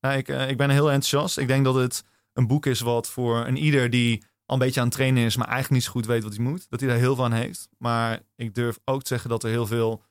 nou, 0.00 0.16
ik, 0.16 0.28
eh, 0.28 0.48
ik 0.48 0.56
ben 0.56 0.70
heel 0.70 0.90
enthousiast. 0.90 1.38
Ik 1.38 1.46
denk 1.46 1.64
dat 1.64 1.74
het 1.74 2.04
een 2.32 2.46
boek 2.46 2.66
is 2.66 2.80
wat 2.80 3.08
voor 3.08 3.46
een 3.46 3.56
ieder 3.56 3.90
die 3.90 4.24
al 4.46 4.54
een 4.54 4.58
beetje 4.64 4.80
aan 4.80 4.86
het 4.86 4.94
trainen 4.94 5.24
is, 5.24 5.36
maar 5.36 5.46
eigenlijk 5.46 5.74
niet 5.74 5.84
zo 5.84 5.90
goed 5.90 6.06
weet 6.06 6.22
wat 6.22 6.34
hij 6.34 6.44
moet, 6.44 6.70
dat 6.70 6.80
hij 6.80 6.88
daar 6.88 6.98
heel 6.98 7.24
aan 7.24 7.32
heeft. 7.32 7.68
Maar 7.78 8.22
ik 8.36 8.54
durf 8.54 8.78
ook 8.84 9.02
te 9.02 9.08
zeggen 9.08 9.30
dat 9.30 9.42
er 9.42 9.50
heel 9.50 9.66
veel 9.66 10.02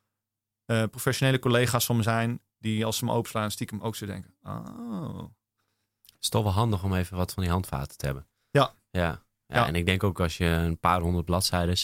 eh, 0.65 0.83
professionele 0.83 1.39
collega's 1.39 1.85
van 1.85 1.95
me 1.95 2.03
zijn 2.03 2.41
die 2.59 2.85
als 2.85 2.97
ze 2.97 3.05
me 3.05 3.11
openslaan 3.11 3.51
stiekem 3.51 3.81
ook 3.81 3.95
zo 3.95 4.05
denken. 4.05 4.35
Oh, 4.41 5.17
Het 6.05 6.21
is 6.21 6.29
toch 6.29 6.43
wel 6.43 6.51
handig 6.51 6.83
om 6.83 6.95
even 6.95 7.17
wat 7.17 7.33
van 7.33 7.43
die 7.43 7.51
handvaten 7.51 7.97
te 7.97 8.05
hebben. 8.05 8.27
Ja. 8.49 8.73
Ja. 8.89 9.01
ja. 9.01 9.23
Ja. 9.47 9.67
En 9.67 9.75
ik 9.75 9.85
denk 9.85 10.03
ook 10.03 10.19
als 10.19 10.37
je 10.37 10.45
een 10.45 10.79
paar 10.79 11.01
honderd 11.01 11.25
bladzijden, 11.25 11.77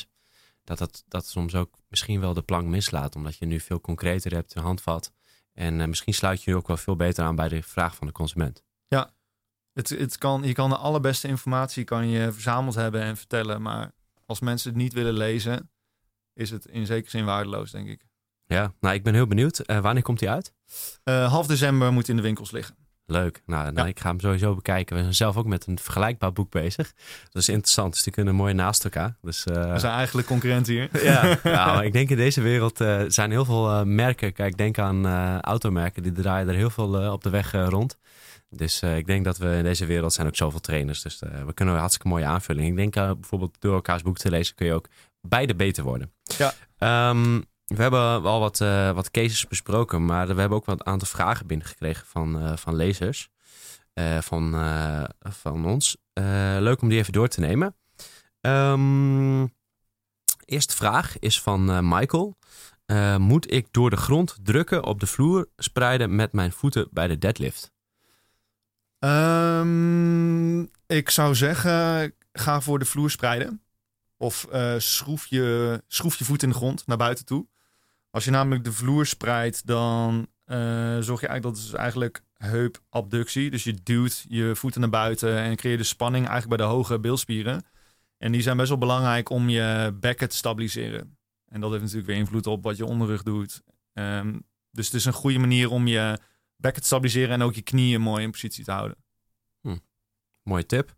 dat 0.64 0.78
dat, 0.78 1.04
dat 1.08 1.28
soms 1.28 1.56
ook 1.56 1.74
misschien 1.88 2.20
wel 2.20 2.34
de 2.34 2.42
plank 2.42 2.68
mislaat. 2.68 3.16
Omdat 3.16 3.38
je 3.38 3.46
nu 3.46 3.60
veel 3.60 3.82
concreter 3.82 4.34
hebt, 4.34 4.56
een 4.56 4.64
handvat. 4.64 5.12
En 5.54 5.90
misschien 5.90 6.14
sluit 6.14 6.44
je 6.44 6.50
nu 6.50 6.56
ook 6.56 6.68
wel 6.68 6.78
veel 6.78 6.96
beter 6.96 7.24
aan 7.24 7.36
bij 7.36 7.50
de 7.50 7.64
vraag 7.64 7.96
van 7.96 8.08
de 8.08 8.14
consument. 8.14 8.64
Ja, 8.88 9.14
het, 9.74 9.90
het 9.90 10.18
kan, 10.18 10.44
je 10.44 10.54
kan 10.54 10.70
de 10.70 10.78
allerbeste 10.78 11.28
informatie 11.28 11.84
kan 11.84 12.08
je 12.08 12.32
verzameld 12.32 12.76
hebben 12.76 13.02
en 13.02 13.18
vertellen. 13.18 13.62
Maar 13.62 13.92
als 14.26 14.40
mensen 14.40 14.70
het 14.70 14.82
niet 14.82 14.94
willen 14.94 15.14
lezen, 15.14 15.72
is 16.34 16.50
het 16.50 16.66
in 16.66 16.86
zekere 16.86 17.10
zin 17.10 17.26
waardeloos, 17.26 17.72
denk 17.72 17.88
ik. 17.88 18.08
Ja, 18.46 18.74
nou 18.80 18.96
ik 18.96 19.04
ben 19.04 19.14
heel 19.14 19.28
benieuwd. 19.28 19.66
wanneer 19.66 20.04
komt 20.04 20.20
hij 20.20 20.30
uit? 20.30 20.54
half 21.04 21.48
december 21.48 21.94
moet 21.94 22.08
in 22.08 22.16
de 22.16 22.22
winkels 22.22 22.52
liggen. 22.52 22.76
Leuk. 23.12 23.42
Nou, 23.46 23.72
nou 23.72 23.88
ik 23.88 24.00
ga 24.00 24.10
hem 24.10 24.20
sowieso 24.20 24.56
bekijken. 24.56 24.96
We 24.96 25.02
zijn 25.02 25.14
zelf 25.14 25.38
ook 25.38 25.46
met 25.46 25.68
een 25.68 25.80
vergelijkbaar 25.80 26.34
boek 26.34 26.52
bezig. 26.52 26.94
Dat 27.32 27.42
is 27.42 27.50
interessant. 27.50 27.94
Dus 27.94 28.04
die 28.04 28.14
kunnen 28.14 28.36
mooi 28.36 28.54
naast 28.54 28.84
elkaar. 28.84 29.16
Dus, 29.22 29.46
uh... 29.46 29.74
We 29.74 29.80
zijn 29.80 29.94
eigenlijk 29.94 30.28
concurrenten 30.28 30.74
hier. 30.74 30.90
ja, 31.12 31.38
nou, 31.44 31.86
ik 31.86 31.94
denk 31.94 32.10
in 32.10 32.18
deze 32.18 32.42
wereld 32.42 32.82
uh, 32.82 33.02
zijn 33.08 33.32
heel 33.32 33.46
veel 33.46 33.70
uh, 33.70 33.84
merken. 33.84 34.34
Kijk, 34.34 34.58
denk 34.58 34.78
aan 34.78 35.06
automerken. 35.42 36.04
Die 36.04 36.12
draaien 36.12 36.48
er 36.48 36.56
heel 36.56 36.70
veel 36.70 37.12
op 37.12 37.24
de 37.24 37.30
weg 37.30 37.52
rond. 37.52 37.98
Dus 38.50 38.82
ik 38.82 39.06
denk 39.06 39.26
dat 39.26 39.38
we 39.38 39.56
in 39.56 39.64
deze 39.64 39.86
wereld 39.86 40.14
zijn 40.14 40.28
ook 40.28 40.36
zoveel 40.36 40.60
trainers. 40.60 41.02
Dus 41.02 41.20
we 41.46 41.54
kunnen 41.54 41.74
een 41.74 41.80
hartstikke 41.80 42.08
mooie 42.08 42.26
aanvulling. 42.26 42.68
Ik 42.68 42.76
denk 42.76 42.94
bijvoorbeeld 42.94 43.56
door 43.60 43.74
elkaars 43.74 44.02
boek 44.02 44.18
te 44.18 44.30
lezen 44.30 44.56
kun 44.56 44.66
je 44.66 44.74
ook 44.74 44.88
beide 45.22 45.56
beter 45.56 45.84
worden. 45.84 46.12
Ja. 46.38 47.10
Um, 47.10 47.46
we 47.70 47.82
hebben 47.82 48.24
al 48.24 48.40
wat, 48.40 48.60
uh, 48.60 48.92
wat 48.92 49.12
cases 49.12 49.48
besproken, 49.48 50.06
maar 50.06 50.28
we 50.28 50.40
hebben 50.40 50.58
ook 50.58 50.66
wel 50.66 50.76
een 50.76 50.86
aantal 50.86 51.08
vragen 51.08 51.48
binnengekregen 51.48 52.08
van, 52.08 52.44
uh, 52.44 52.58
van 52.58 52.76
lezers 52.76 53.30
uh, 53.94 54.22
van, 54.22 54.52
van 55.20 55.66
ons. 55.66 55.98
leuk 56.60 56.82
om 56.82 56.90
die 56.90 57.00
even 57.00 57.14
door 57.14 57.28
te 57.28 57.40
nemen. 57.40 57.76
Um, 58.42 59.54
eerste 60.46 60.76
vraag 60.76 61.20
is 61.20 61.42
van 61.42 61.90
Michael. 61.90 62.38
moet 63.18 63.54
ik 63.54 63.68
door 63.72 63.90
de 63.90 63.98
grond 63.98 64.38
drukken 64.44 64.84
op 64.84 65.00
de 65.00 65.08
vloer 65.08 65.50
spreiden 65.58 66.16
met 66.16 66.34
mijn 66.34 66.52
voeten 66.52 66.88
bij 66.92 67.08
de 67.08 67.18
deadlift? 67.18 67.72
Um, 69.00 70.72
ik 70.88 71.10
zou 71.10 71.36
zeggen, 71.36 72.14
ga 72.32 72.62
voor 72.62 72.80
de 72.80 72.86
vloer 72.86 73.10
spreiden. 73.10 73.64
Of 74.18 74.48
schroef, 74.78 75.26
je, 75.26 75.84
schroef 75.88 76.16
je 76.16 76.26
voet 76.26 76.44
in 76.44 76.50
de 76.50 76.56
grond 76.56 76.88
naar 76.88 76.98
buiten 76.98 77.26
toe. 77.26 77.48
Als 78.10 78.26
je 78.26 78.32
namelijk 78.32 78.64
de 78.64 78.72
vloer 78.72 79.06
spreidt, 79.06 79.68
dan 79.68 80.28
uh, 80.46 81.00
zorg 81.00 81.22
je 81.22 81.28
eigenlijk 81.28 81.44
dat 81.56 81.58
het 81.66 81.74
eigenlijk 81.74 82.24
heupabductie. 82.34 83.50
Dus 83.50 83.64
je 83.64 83.74
duwt 83.84 84.26
je 84.28 84.56
voeten 84.56 84.82
naar 84.82 84.90
buiten 84.90 85.38
en 85.38 85.56
creëer 85.56 85.78
de 85.78 85.84
spanning 85.84 86.28
eigenlijk 86.28 86.58
bij 86.58 86.68
de 86.68 86.74
hoge 86.74 87.00
bilspieren. 87.00 87.66
En 88.18 88.32
die 88.32 88.42
zijn 88.42 88.58
best 88.58 88.70
wel 88.70 88.78
belangrijk 88.78 89.30
om 89.30 89.50
je 89.50 89.98
bekken 90.00 90.30
te 90.30 90.36
stabiliseren. 90.36 91.18
En 91.46 91.62
dat 91.62 91.70
heeft 91.70 91.82
natuurlijk 91.82 92.10
weer 92.10 92.20
invloed 92.20 92.48
op 92.48 92.64
wat 92.64 92.78
je 92.78 92.86
onderrug 92.86 93.24
doet. 93.24 93.62
Um, 93.94 94.42
dus 94.72 94.86
het 94.86 94.96
is 94.96 95.06
een 95.06 95.14
goede 95.14 95.40
manier 95.40 95.70
om 95.70 95.88
je 95.88 96.20
bekken 96.56 96.82
te 96.82 96.88
stabiliseren 96.88 97.30
en 97.30 97.42
ook 97.42 97.54
je 97.54 97.62
knieën 97.62 98.02
mooi 98.02 98.24
in 98.24 98.32
positie 98.32 98.64
te 98.64 98.72
houden. 98.72 98.98
Mooie 100.50 100.66
tip. 100.66 100.96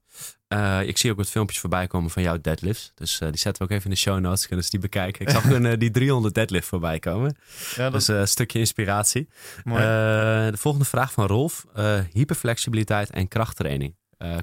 Uh, 0.53 0.87
ik 0.87 0.97
zie 0.97 1.11
ook 1.11 1.17
wat 1.17 1.29
filmpjes 1.29 1.59
voorbij 1.59 1.87
komen 1.87 2.09
van 2.09 2.23
jouw 2.23 2.37
deadlifts. 2.41 2.91
Dus 2.95 3.19
uh, 3.21 3.29
die 3.29 3.39
zetten 3.39 3.61
we 3.61 3.63
ook 3.63 3.77
even 3.77 3.89
in 3.89 3.95
de 3.95 4.01
show 4.01 4.19
notes. 4.19 4.47
Kunnen 4.47 4.65
ze 4.65 4.71
die 4.71 4.79
bekijken. 4.79 5.25
Ik 5.25 5.29
zag 5.29 5.43
een, 5.51 5.65
uh, 5.65 5.77
die 5.77 5.91
300 5.91 6.33
deadlift 6.33 6.67
voorbij 6.67 6.99
komen. 6.99 7.37
Ja, 7.75 7.83
dat... 7.83 7.93
Dus 7.93 8.07
een 8.07 8.27
stukje 8.27 8.59
inspiratie. 8.59 9.29
de 9.63 10.51
volgende 10.53 10.85
vraag 10.85 11.11
van 11.11 11.25
Rolf. 11.25 11.65
hyperflexibiliteit 12.11 13.09
en 13.09 13.27
krachttraining. 13.27 13.95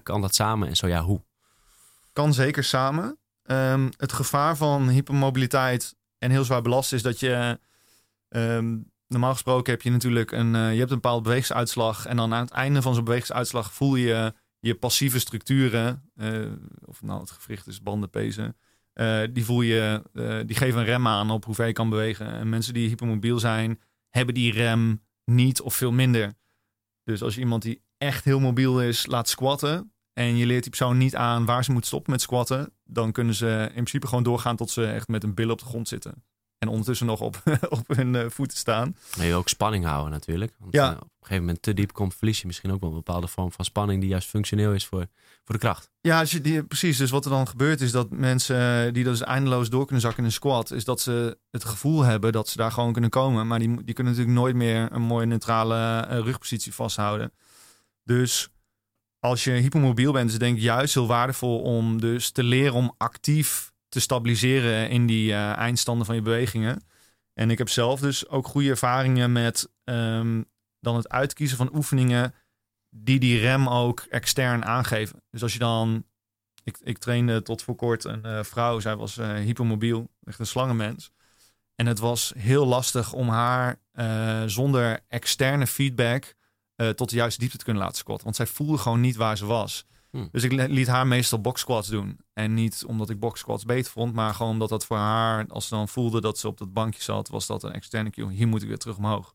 kan 0.03 0.21
dat 0.21 0.35
samen 0.35 0.69
en 0.69 0.77
zo 0.77 0.87
ja, 0.87 1.03
hoe? 1.03 1.23
Kan 2.13 2.35
zeker 2.35 2.65
samen. 2.65 3.19
Um, 3.45 3.91
het 3.97 4.13
gevaar 4.13 4.57
van 4.57 4.89
hypermobiliteit 4.89 5.97
en 6.19 6.31
heel 6.31 6.45
zwaar 6.45 6.63
belast 6.63 6.93
is 6.93 7.03
dat 7.03 7.21
je... 7.21 7.59
Um, 8.29 8.91
normaal 9.07 9.33
gesproken 9.33 9.73
heb 9.73 9.83
je 9.83 9.91
natuurlijk 9.91 10.33
een, 10.33 10.53
je 10.53 10.79
hebt 10.79 10.91
een 10.91 11.01
bepaalde 11.01 11.23
bewegingsuitslag. 11.23 12.07
En 12.07 12.17
dan 12.17 12.35
aan 12.35 12.45
het 12.45 12.53
einde 12.53 12.83
van 12.83 12.95
zo'n 12.95 13.05
bewegingsuitslag 13.05 13.73
voel 13.73 13.95
je 13.95 14.33
je 14.61 14.75
passieve 14.75 15.19
structuren, 15.19 16.11
uh, 16.17 16.53
of 16.85 17.03
nou 17.03 17.21
het 17.21 17.31
gewricht 17.31 17.67
is, 17.67 17.83
banden, 17.83 18.11
pezen, 18.11 18.57
uh, 18.95 19.23
die 19.33 19.45
voel 19.45 19.61
je, 19.61 20.03
uh, 20.13 20.41
die 20.47 20.57
geven 20.57 20.81
een 20.81 20.87
rem 20.87 21.07
aan 21.07 21.31
op 21.31 21.45
hoe 21.45 21.55
ver 21.55 21.67
je 21.67 21.73
kan 21.73 21.91
bewegen. 21.91 22.27
En 22.27 22.49
mensen 22.49 22.75
die 22.75 22.89
hypermobiel 22.89 23.39
zijn, 23.39 23.81
hebben 24.09 24.35
die 24.35 24.53
rem 24.53 25.03
niet 25.25 25.61
of 25.61 25.75
veel 25.75 25.93
minder. 25.93 26.35
Dus 27.05 27.23
als 27.23 27.35
je 27.35 27.41
iemand 27.41 27.63
die 27.63 27.83
echt 27.99 28.25
heel 28.25 28.41
mobiel 28.41 28.83
is, 28.83 29.07
laat 29.07 29.29
squatten. 29.29 29.93
En 30.13 30.37
je 30.37 30.47
leert 30.47 30.63
die 30.63 30.71
persoon 30.71 30.99
niet 30.99 31.17
aan 31.17 31.45
waar 31.45 31.65
ze 31.65 31.73
moet 31.73 31.87
stoppen 31.87 32.13
met 32.13 32.21
squatten. 32.21 32.73
Dan 32.85 33.13
kunnen 33.13 33.35
ze 33.35 33.65
in 33.67 33.73
principe 33.73 34.07
gewoon 34.07 34.23
doorgaan 34.23 34.57
tot 34.57 34.71
ze 34.71 34.87
echt 34.87 35.09
met 35.09 35.23
een 35.23 35.35
bil 35.35 35.51
op 35.51 35.59
de 35.59 35.65
grond 35.65 35.89
zitten. 35.89 36.25
En 36.59 36.69
ondertussen 36.69 37.07
nog 37.07 37.21
op, 37.21 37.43
op 37.79 37.97
hun 37.97 38.15
uh, 38.15 38.25
voeten 38.29 38.59
staan. 38.59 38.97
Maar 39.17 39.25
je 39.25 39.31
wil 39.31 39.39
ook 39.39 39.49
spanning 39.49 39.85
houden 39.85 40.11
natuurlijk. 40.11 40.55
Want 40.59 40.75
ja. 40.75 40.91
Uh, 40.91 40.97
op 40.97 41.03
een 41.03 41.09
gegeven 41.21 41.45
moment 41.45 41.63
te 41.63 41.75
diep 41.75 41.93
komt, 41.93 42.15
verlies 42.15 42.41
je 42.41 42.47
misschien 42.47 42.73
ook 42.73 42.81
wel 42.81 42.91
een 42.91 42.97
bepaalde 42.97 43.27
vorm 43.27 43.53
van 43.53 43.65
spanning 43.65 44.01
die 44.01 44.11
juist 44.11 44.29
functioneel 44.29 44.73
is 44.73 44.87
voor, 44.87 45.07
voor 45.45 45.55
de 45.55 45.61
kracht. 45.61 45.91
Ja, 46.01 46.19
als 46.19 46.31
je 46.31 46.41
die, 46.41 46.65
precies. 46.65 46.97
Dus 46.97 47.11
wat 47.11 47.25
er 47.25 47.31
dan 47.31 47.49
gebeurt 47.49 47.81
is 47.81 47.93
dat 47.93 48.11
mensen 48.11 48.87
eh, 48.87 48.93
die 48.93 49.05
dus 49.05 49.23
eindeloos 49.23 49.71
door 49.71 49.85
kunnen 49.85 50.01
zakken 50.01 50.21
in 50.21 50.27
een 50.27 50.33
squat, 50.33 50.71
is 50.71 50.85
dat 50.85 51.01
ze 51.01 51.39
het 51.51 51.65
gevoel 51.65 52.03
hebben 52.03 52.33
dat 52.33 52.49
ze 52.49 52.57
daar 52.57 52.73
gewoon 52.73 52.93
kunnen 52.93 53.11
komen. 53.11 53.47
Maar 53.47 53.59
die, 53.59 53.85
die 53.85 53.95
kunnen 53.95 54.13
natuurlijk 54.13 54.39
nooit 54.39 54.55
meer 54.55 54.93
een 54.93 55.03
mooie 55.03 55.27
neutrale 55.27 56.01
rugpositie 56.01 56.75
vasthouden. 56.75 57.33
Dus 58.05 58.51
als 59.21 59.45
je 59.45 59.51
hypermobiel 59.51 60.13
bent, 60.13 60.27
is 60.27 60.33
het 60.33 60.41
denk 60.41 60.57
ik 60.57 60.63
juist 60.63 60.95
heel 60.95 61.07
waardevol 61.07 61.61
om 61.61 62.01
dus 62.01 62.31
te 62.31 62.43
leren 62.43 62.75
om 62.75 62.95
actief 62.97 63.68
te 63.89 64.01
stabiliseren 64.01 64.91
in 64.91 65.07
die 65.07 65.31
uh, 65.31 65.57
eindstanden 65.57 66.07
van 66.07 66.15
je 66.15 66.23
bewegingen. 66.23 66.83
En 67.35 67.51
ik 67.51 67.59
heb 67.59 67.69
zelf 67.69 68.01
dus 68.01 68.29
ook 68.29 68.47
goede 68.47 68.69
ervaringen 68.69 69.33
met 69.33 69.71
um, 69.85 70.45
dan 70.81 70.97
het 70.97 71.09
uitkiezen 71.09 71.57
van 71.57 71.75
oefeningen 71.75 72.35
die 72.91 73.19
die 73.19 73.39
rem 73.39 73.69
ook 73.69 74.01
extern 74.01 74.65
aangeven. 74.65 75.23
Dus 75.31 75.43
als 75.43 75.53
je 75.53 75.59
dan, 75.59 76.05
ik, 76.65 76.79
ik 76.83 76.99
trainde 76.99 77.43
tot 77.43 77.63
voor 77.63 77.75
kort 77.75 78.05
een 78.05 78.27
uh, 78.27 78.43
vrouw, 78.43 78.81
zij 78.81 78.97
was 78.97 79.19
uh, 79.19 79.33
hypermobiel, 79.35 80.11
echt 80.25 80.39
een 80.39 80.47
slangenmens. 80.47 81.11
En 81.75 81.87
het 81.87 81.99
was 81.99 82.33
heel 82.37 82.67
lastig 82.67 83.13
om 83.13 83.29
haar 83.29 83.77
zonder 84.47 85.01
externe 85.09 85.67
feedback 85.67 86.35
tot 86.95 87.11
de 87.11 87.17
juiste 87.17 87.41
diepte 87.41 87.59
te 87.59 87.65
kunnen 87.65 87.83
laten 87.83 87.99
squatten. 87.99 88.25
Want 88.25 88.37
zij 88.37 88.47
voelde 88.47 88.79
gewoon 88.79 89.01
niet 89.01 89.17
waar 89.17 89.37
ze 89.37 89.47
was. 89.47 89.87
Hm. 90.11 90.27
Dus 90.33 90.43
ik 90.43 90.53
liet 90.53 90.87
haar 90.87 91.07
meestal 91.07 91.41
box 91.41 91.61
squats 91.61 91.89
doen. 91.89 92.21
En 92.33 92.55
niet 92.55 92.85
omdat 92.87 93.11
ik 93.11 93.21
box 93.21 93.41
squats 93.41 93.65
beter 93.65 93.93
vond, 93.93 94.15
maar 94.15 94.35
gewoon 94.35 94.53
omdat 94.53 94.69
dat 94.69 94.87
voor 94.87 94.97
haar, 94.97 95.47
als 95.47 95.69
ze 95.69 95.75
dan 95.75 95.89
voelde 95.89 96.21
dat 96.21 96.39
ze 96.39 96.49
op 96.49 96.59
dat 96.59 96.73
bankje 96.73 97.03
zat, 97.03 97.29
was 97.29 97.47
dat 97.47 97.63
een 97.63 97.73
externe 97.73 98.11
cue. 98.11 98.31
Hier 98.31 98.49
moet 98.49 98.63
ik 98.63 98.69
weer 98.69 98.79
terug 98.79 98.97
omhoog. 98.97 99.35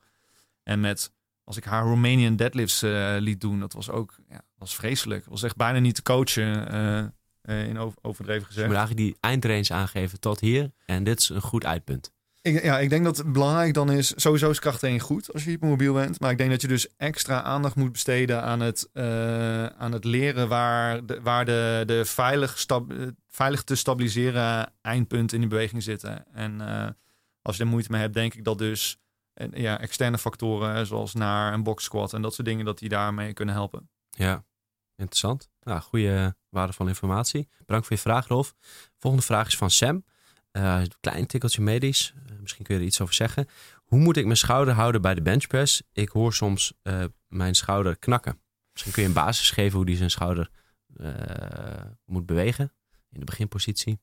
En 0.64 0.80
met, 0.80 1.12
als 1.44 1.58
ik 1.58 1.64
haar 1.64 1.84
Romanian 1.84 2.36
deadlifts 2.36 2.84
uh, 2.84 3.16
liet 3.20 3.42
doen, 3.42 3.60
dat 3.60 3.74
was 3.74 3.90
ook, 3.90 4.16
ja, 4.30 4.42
was 4.58 4.76
vreselijk. 4.76 5.26
Was 5.26 5.44
echt 5.44 5.56
bijna 5.56 5.80
niet 5.80 5.96
te 5.96 6.02
coachen, 6.02 6.74
uh, 7.46 7.68
in 7.68 7.78
over, 7.78 8.00
overdreven 8.02 8.46
gezegd. 8.46 8.56
Dus 8.56 8.56
je 8.56 8.68
moet 8.68 8.78
eigenlijk 8.78 9.08
die 9.08 9.18
eindrange 9.20 9.74
aangeven 9.74 10.20
tot 10.20 10.40
hier. 10.40 10.72
En 10.86 11.04
dit 11.04 11.20
is 11.20 11.30
een 11.30 11.42
goed 11.42 11.66
uitpunt. 11.66 12.13
Ik, 12.44 12.64
ja, 12.64 12.80
ik 12.80 12.90
denk 12.90 13.04
dat 13.04 13.18
het 13.18 13.32
belangrijk 13.32 13.74
dan 13.74 13.92
is, 13.92 14.14
sowieso 14.16 14.50
is 14.50 14.60
krachttraining 14.60 15.04
goed 15.04 15.34
als 15.34 15.44
je 15.44 15.50
hypermobiel 15.50 15.94
bent. 15.94 16.20
Maar 16.20 16.32
ik 16.32 16.38
denk 16.38 16.50
dat 16.50 16.62
je 16.62 16.68
dus 16.68 16.96
extra 16.98 17.42
aandacht 17.42 17.76
moet 17.76 17.92
besteden 17.92 18.44
aan 18.44 18.60
het, 18.60 18.90
uh, 18.94 19.66
aan 19.66 19.92
het 19.92 20.04
leren 20.04 20.48
waar 20.48 21.06
de, 21.06 21.22
waar 21.22 21.46
de, 21.46 21.84
de 21.86 22.06
veilig, 22.06 22.60
stab, 22.60 22.94
veilig 23.30 23.64
te 23.64 23.76
stabiliseren 23.76 24.72
eindpunten 24.82 25.36
in 25.36 25.42
die 25.42 25.50
beweging 25.50 25.84
zitten. 25.84 26.34
En 26.34 26.62
uh, 26.62 26.88
als 27.42 27.58
je 27.58 27.64
er 27.64 27.70
moeite 27.70 27.92
mee 27.92 28.02
hebt, 28.02 28.14
denk 28.14 28.34
ik 28.34 28.44
dat 28.44 28.58
dus 28.58 28.98
en, 29.34 29.52
ja, 29.54 29.80
externe 29.80 30.18
factoren 30.18 30.86
zoals 30.86 31.14
naar 31.14 31.54
een 31.54 31.64
box 31.64 31.84
squat 31.84 32.14
en 32.14 32.22
dat 32.22 32.34
soort 32.34 32.48
dingen, 32.48 32.66
dat 32.66 32.80
die 32.80 32.90
daarmee 32.90 33.34
kunnen 33.34 33.56
helpen. 33.56 33.90
Ja, 34.10 34.44
interessant. 34.96 35.50
Nou, 35.62 35.82
goede 35.82 36.36
waardevolle 36.50 36.90
informatie. 36.90 37.48
Bedankt 37.66 37.88
voor 37.88 37.96
je 37.96 38.02
vraag, 38.02 38.28
Rolf. 38.28 38.56
Volgende 38.98 39.26
vraag 39.26 39.48
is 39.48 39.58
van 39.58 39.72
Sam. 39.72 40.04
Uh, 40.58 40.82
klein 41.00 41.26
tikkeltje 41.26 41.62
medisch. 41.62 42.14
Uh, 42.44 42.50
misschien 42.50 42.64
kun 42.64 42.76
je 42.76 42.82
er 42.82 42.88
iets 42.88 43.02
over 43.02 43.14
zeggen. 43.14 43.48
Hoe 43.76 44.00
moet 44.00 44.18
ik 44.18 44.26
mijn 44.26 44.38
schouder 44.38 44.74
houden 44.74 45.02
bij 45.02 45.14
de 45.14 45.22
benchpress? 45.22 45.82
Ik 45.92 46.10
hoor 46.10 46.34
soms 46.34 46.74
uh, 46.84 47.04
mijn 47.28 47.56
schouder 47.56 47.98
knakken. 47.98 48.40
Misschien 48.72 48.94
kun 48.94 49.02
je 49.02 49.08
een 49.08 49.14
basis 49.14 49.52
geven 49.52 49.76
hoe 49.76 49.86
die 49.86 49.98
zijn 49.98 50.12
schouder 50.12 50.50
moet 52.06 52.26
bewegen 52.26 52.72
in 53.12 53.20
de 53.20 53.26
beginpositie. 53.26 54.00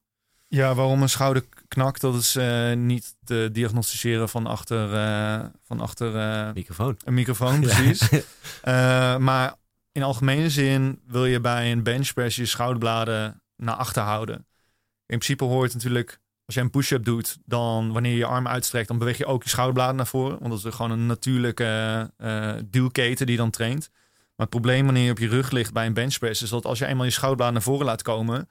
Ja, 0.49 0.75
waarom 0.75 1.03
een 1.03 1.09
schouder 1.09 1.45
knakt, 1.69 2.01
dat 2.01 2.15
is 2.15 2.39
niet 2.75 3.17
te 3.25 3.49
diagnosticeren 3.53 4.29
van 4.29 4.47
achter, 4.47 4.89
van 5.63 5.81
achter 5.81 6.13
microfoon. 6.55 6.97
een 7.05 7.15
microfoon, 7.15 7.61
precies. 7.67 8.09
maar 9.19 9.55
in 9.93 10.03
algemene 10.03 10.51
zin 10.51 11.01
wil 11.07 11.27
je 11.27 11.41
bij 11.41 11.73
een 11.73 11.83
benchpress 11.83 12.37
je 12.37 12.47
schouderbladen 12.47 13.43
naar 13.57 13.77
achter 13.77 14.03
houden. 14.03 14.37
In 15.07 15.19
principe 15.19 15.45
hoort 15.45 15.75
natuurlijk 15.75 16.21
als 16.51 16.59
je 16.59 16.65
een 16.65 16.81
push-up 16.81 17.05
doet, 17.05 17.39
dan 17.45 17.93
wanneer 17.93 18.13
je 18.13 18.19
je 18.19 18.25
arm 18.25 18.47
uitstrekt, 18.47 18.89
dan 18.89 18.99
beweeg 18.99 19.19
je 19.19 19.27
ook 19.27 19.43
je 19.43 19.49
schouderbladen 19.49 19.97
naar 19.97 20.07
voren. 20.07 20.39
Want 20.39 20.51
dat 20.51 20.65
is 20.65 20.75
gewoon 20.75 20.91
een 20.91 21.07
natuurlijke 21.07 22.11
uh, 22.19 22.53
duwketen 22.65 23.27
die 23.27 23.37
dan 23.37 23.51
traint. 23.51 23.91
Maar 23.91 24.47
het 24.47 24.49
probleem 24.49 24.85
wanneer 24.85 25.05
je 25.05 25.11
op 25.11 25.19
je 25.19 25.29
rug 25.29 25.51
ligt 25.51 25.73
bij 25.73 25.87
een 25.87 25.95
benchpress, 25.95 26.43
is 26.43 26.51
dat 26.51 26.65
als 26.65 26.79
je 26.79 26.87
eenmaal 26.87 27.05
je 27.05 27.11
schouderbladen 27.11 27.55
naar 27.55 27.63
voren 27.63 27.87
laat 27.87 28.03
komen, 28.03 28.49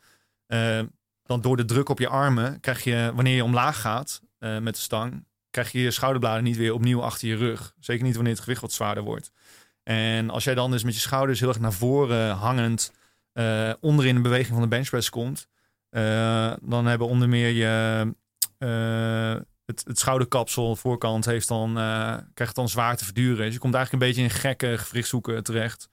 uh, 0.47 0.79
dan 1.23 1.41
door 1.41 1.57
de 1.57 1.65
druk 1.65 1.89
op 1.89 1.99
je 1.99 2.07
armen 2.07 2.59
krijg 2.59 2.83
je, 2.83 3.11
wanneer 3.15 3.35
je 3.35 3.43
omlaag 3.43 3.81
gaat 3.81 4.21
uh, 4.39 4.57
met 4.57 4.75
de 4.75 4.81
stang, 4.81 5.25
krijg 5.49 5.71
je 5.71 5.79
je 5.79 5.91
schouderbladen 5.91 6.43
niet 6.43 6.57
weer 6.57 6.73
opnieuw 6.73 7.03
achter 7.03 7.27
je 7.27 7.35
rug. 7.35 7.73
Zeker 7.79 8.03
niet 8.03 8.15
wanneer 8.15 8.33
het 8.33 8.41
gewicht 8.41 8.61
wat 8.61 8.73
zwaarder 8.73 9.03
wordt. 9.03 9.31
En 9.83 10.29
als 10.29 10.43
jij 10.43 10.55
dan 10.55 10.71
dus 10.71 10.83
met 10.83 10.93
je 10.93 10.99
schouders 10.99 11.39
heel 11.39 11.49
erg 11.49 11.59
naar 11.59 11.73
voren 11.73 12.31
hangend 12.31 12.93
onderin 13.79 14.15
de 14.15 14.21
beweging 14.21 14.53
van 14.53 14.61
de 14.61 14.67
benchpress 14.67 15.09
komt, 15.09 15.47
dan 16.61 16.85
hebben 16.85 17.07
onder 17.07 17.29
meer 17.29 17.49
je 17.49 18.13
uh, 18.59 19.41
het, 19.65 19.83
het 19.85 19.99
schouderkapsel, 19.99 20.75
voorkant, 20.75 21.25
heeft 21.25 21.47
dan, 21.47 21.73
krijgt 22.33 22.55
dan 22.55 22.69
zwaar 22.69 22.97
te 22.97 23.05
verduren. 23.05 23.45
Dus 23.45 23.53
je 23.53 23.59
komt 23.59 23.73
eigenlijk 23.73 24.03
een 24.03 24.09
beetje 24.09 24.23
in 24.23 24.39
gekke 24.41 24.77
gewrichtshoeken 24.77 25.43
terecht. 25.43 25.89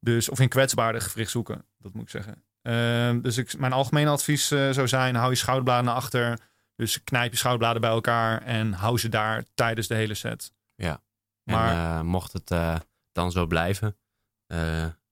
Dus, 0.00 0.28
of 0.28 0.40
in 0.40 0.48
kwetsbare 0.48 1.00
gewrichtshoeken, 1.00 1.64
dat 1.78 1.92
moet 1.92 2.02
ik 2.02 2.10
zeggen. 2.10 2.44
Ehm, 2.62 3.20
dus 3.20 3.36
ik, 3.36 3.58
mijn 3.58 3.72
algemene 3.72 4.10
advies 4.10 4.46
zou 4.46 4.88
zijn, 4.88 5.14
hou 5.14 5.30
je 5.30 5.36
schouderbladen 5.36 5.84
naar 5.84 5.94
achter. 5.94 6.38
Dus 6.76 7.04
knijp 7.04 7.30
je 7.30 7.38
schouderbladen 7.38 7.80
bij 7.80 7.90
elkaar 7.90 8.42
en 8.42 8.72
hou 8.72 8.98
ze 8.98 9.08
daar 9.08 9.44
tijdens 9.54 9.86
de 9.86 9.94
hele 9.94 10.14
set. 10.14 10.52
Ja, 10.74 11.02
maar 11.42 12.04
mocht 12.04 12.32
het 12.32 12.80
dan 13.12 13.32
zo 13.32 13.46
blijven, 13.46 13.96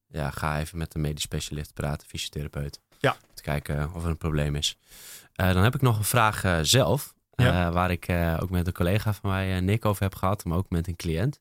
ja, 0.06 0.30
ga 0.30 0.58
even 0.58 0.78
met 0.78 0.94
een 0.94 1.00
medisch 1.00 1.22
specialist 1.22 1.72
praten, 1.72 2.08
fysiotherapeut. 2.08 2.80
Ja. 3.00 3.12
Om 3.12 3.34
te 3.34 3.42
kijken 3.42 3.94
of 3.94 4.04
er 4.04 4.10
een 4.10 4.16
probleem 4.16 4.56
is. 4.56 4.76
Uh, 5.36 5.52
dan 5.52 5.62
heb 5.62 5.74
ik 5.74 5.80
nog 5.80 5.98
een 5.98 6.04
vraag 6.04 6.44
uh, 6.44 6.58
zelf, 6.62 7.14
ja. 7.34 7.72
waar 7.72 7.90
ik 7.90 8.06
ook 8.40 8.50
met 8.50 8.66
een 8.66 8.72
collega 8.72 9.12
van 9.12 9.30
mij, 9.30 9.60
Nick, 9.60 9.84
over 9.84 10.02
heb 10.02 10.14
gehad, 10.14 10.44
maar 10.44 10.58
ook 10.58 10.70
met 10.70 10.88
een 10.88 10.96
cliënt. 10.96 11.40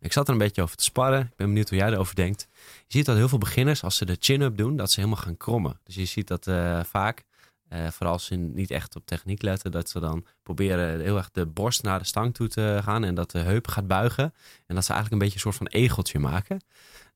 Ik 0.00 0.12
zat 0.12 0.26
er 0.26 0.32
een 0.32 0.38
beetje 0.38 0.62
over 0.62 0.76
te 0.76 0.84
sparren. 0.84 1.20
Ik 1.20 1.36
ben 1.36 1.46
benieuwd 1.46 1.68
hoe 1.68 1.78
jij 1.78 1.88
erover 1.88 2.14
denkt. 2.14 2.48
Je 2.86 2.96
ziet 2.96 3.06
dat 3.06 3.16
heel 3.16 3.28
veel 3.28 3.38
beginners, 3.38 3.82
als 3.82 3.96
ze 3.96 4.04
de 4.04 4.16
chin-up 4.20 4.56
doen, 4.56 4.76
dat 4.76 4.90
ze 4.90 5.00
helemaal 5.00 5.22
gaan 5.22 5.36
krommen. 5.36 5.80
Dus 5.84 5.94
je 5.94 6.04
ziet 6.04 6.28
dat 6.28 6.44
vaak 6.86 7.24
uh, 7.72 7.88
vooral 7.90 8.12
als 8.12 8.24
ze 8.24 8.34
niet 8.34 8.70
echt 8.70 8.96
op 8.96 9.06
techniek 9.06 9.42
letten, 9.42 9.70
dat 9.70 9.88
ze 9.88 10.00
dan 10.00 10.26
proberen 10.42 11.00
heel 11.00 11.16
erg 11.16 11.30
de 11.30 11.46
borst 11.46 11.82
naar 11.82 11.98
de 11.98 12.04
stang 12.04 12.34
toe 12.34 12.48
te 12.48 12.80
gaan 12.82 13.04
en 13.04 13.14
dat 13.14 13.30
de 13.30 13.38
heup 13.38 13.68
gaat 13.68 13.86
buigen. 13.86 14.34
En 14.66 14.74
dat 14.74 14.84
ze 14.84 14.92
eigenlijk 14.92 15.12
een 15.12 15.28
beetje 15.28 15.34
een 15.34 15.52
soort 15.52 15.70
van 15.70 15.80
egeltje 15.80 16.18
maken. 16.18 16.56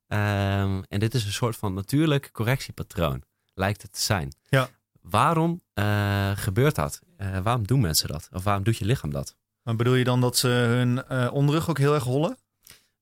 Um, 0.08 0.84
en 0.88 0.98
dit 0.98 1.14
is 1.14 1.24
een 1.24 1.32
soort 1.32 1.56
van 1.56 1.74
natuurlijk 1.74 2.30
correctiepatroon, 2.32 3.22
lijkt 3.54 3.82
het 3.82 3.92
te 3.92 4.00
zijn. 4.00 4.34
Ja. 4.48 4.68
Waarom 5.00 5.62
uh, 5.74 6.30
gebeurt 6.34 6.74
dat? 6.74 7.00
Uh, 7.18 7.38
waarom 7.38 7.66
doen 7.66 7.80
mensen 7.80 8.08
dat? 8.08 8.28
Of 8.32 8.44
waarom 8.44 8.62
doet 8.62 8.76
je 8.76 8.84
lichaam 8.84 9.10
dat? 9.10 9.36
Maar 9.62 9.76
bedoel 9.76 9.94
je 9.94 10.04
dan 10.04 10.20
dat 10.20 10.36
ze 10.36 10.48
hun 10.48 11.10
onderrug 11.30 11.68
ook 11.70 11.78
heel 11.78 11.94
erg 11.94 12.04
hollen? 12.04 12.36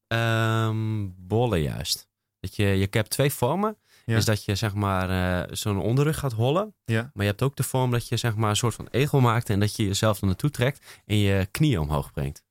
Um, 0.09 1.15
bollen 1.19 1.63
juist. 1.63 2.09
Dat 2.41 2.57
je, 2.57 2.65
je 2.65 2.89
hebt 2.91 3.11
twee 3.11 3.33
vormen. 3.33 3.77
Ja. 4.05 4.17
Is 4.17 4.25
dat 4.25 4.45
je 4.45 4.55
zeg 4.55 4.75
maar 4.75 5.49
zo'n 5.57 5.81
onderrug 5.81 6.19
gaat 6.19 6.33
hollen. 6.33 6.75
Ja. 6.85 7.01
Maar 7.01 7.25
je 7.25 7.31
hebt 7.31 7.43
ook 7.43 7.57
de 7.57 7.63
vorm 7.63 7.91
dat 7.91 8.09
je 8.09 8.17
zeg 8.17 8.35
maar 8.35 8.51
een 8.51 8.57
soort 8.57 8.75
van 8.75 8.89
egel 8.91 9.21
maakt 9.21 9.51
en 9.51 9.61
dat 9.61 9.77
je 9.77 9.87
jezelf 9.87 10.21
er 10.21 10.27
naartoe 10.27 10.51
trekt 10.51 11.03
en 11.07 11.17
je 11.17 11.47
knieën 11.51 11.81
omhoog 11.81 12.13
brengt. 12.13 12.45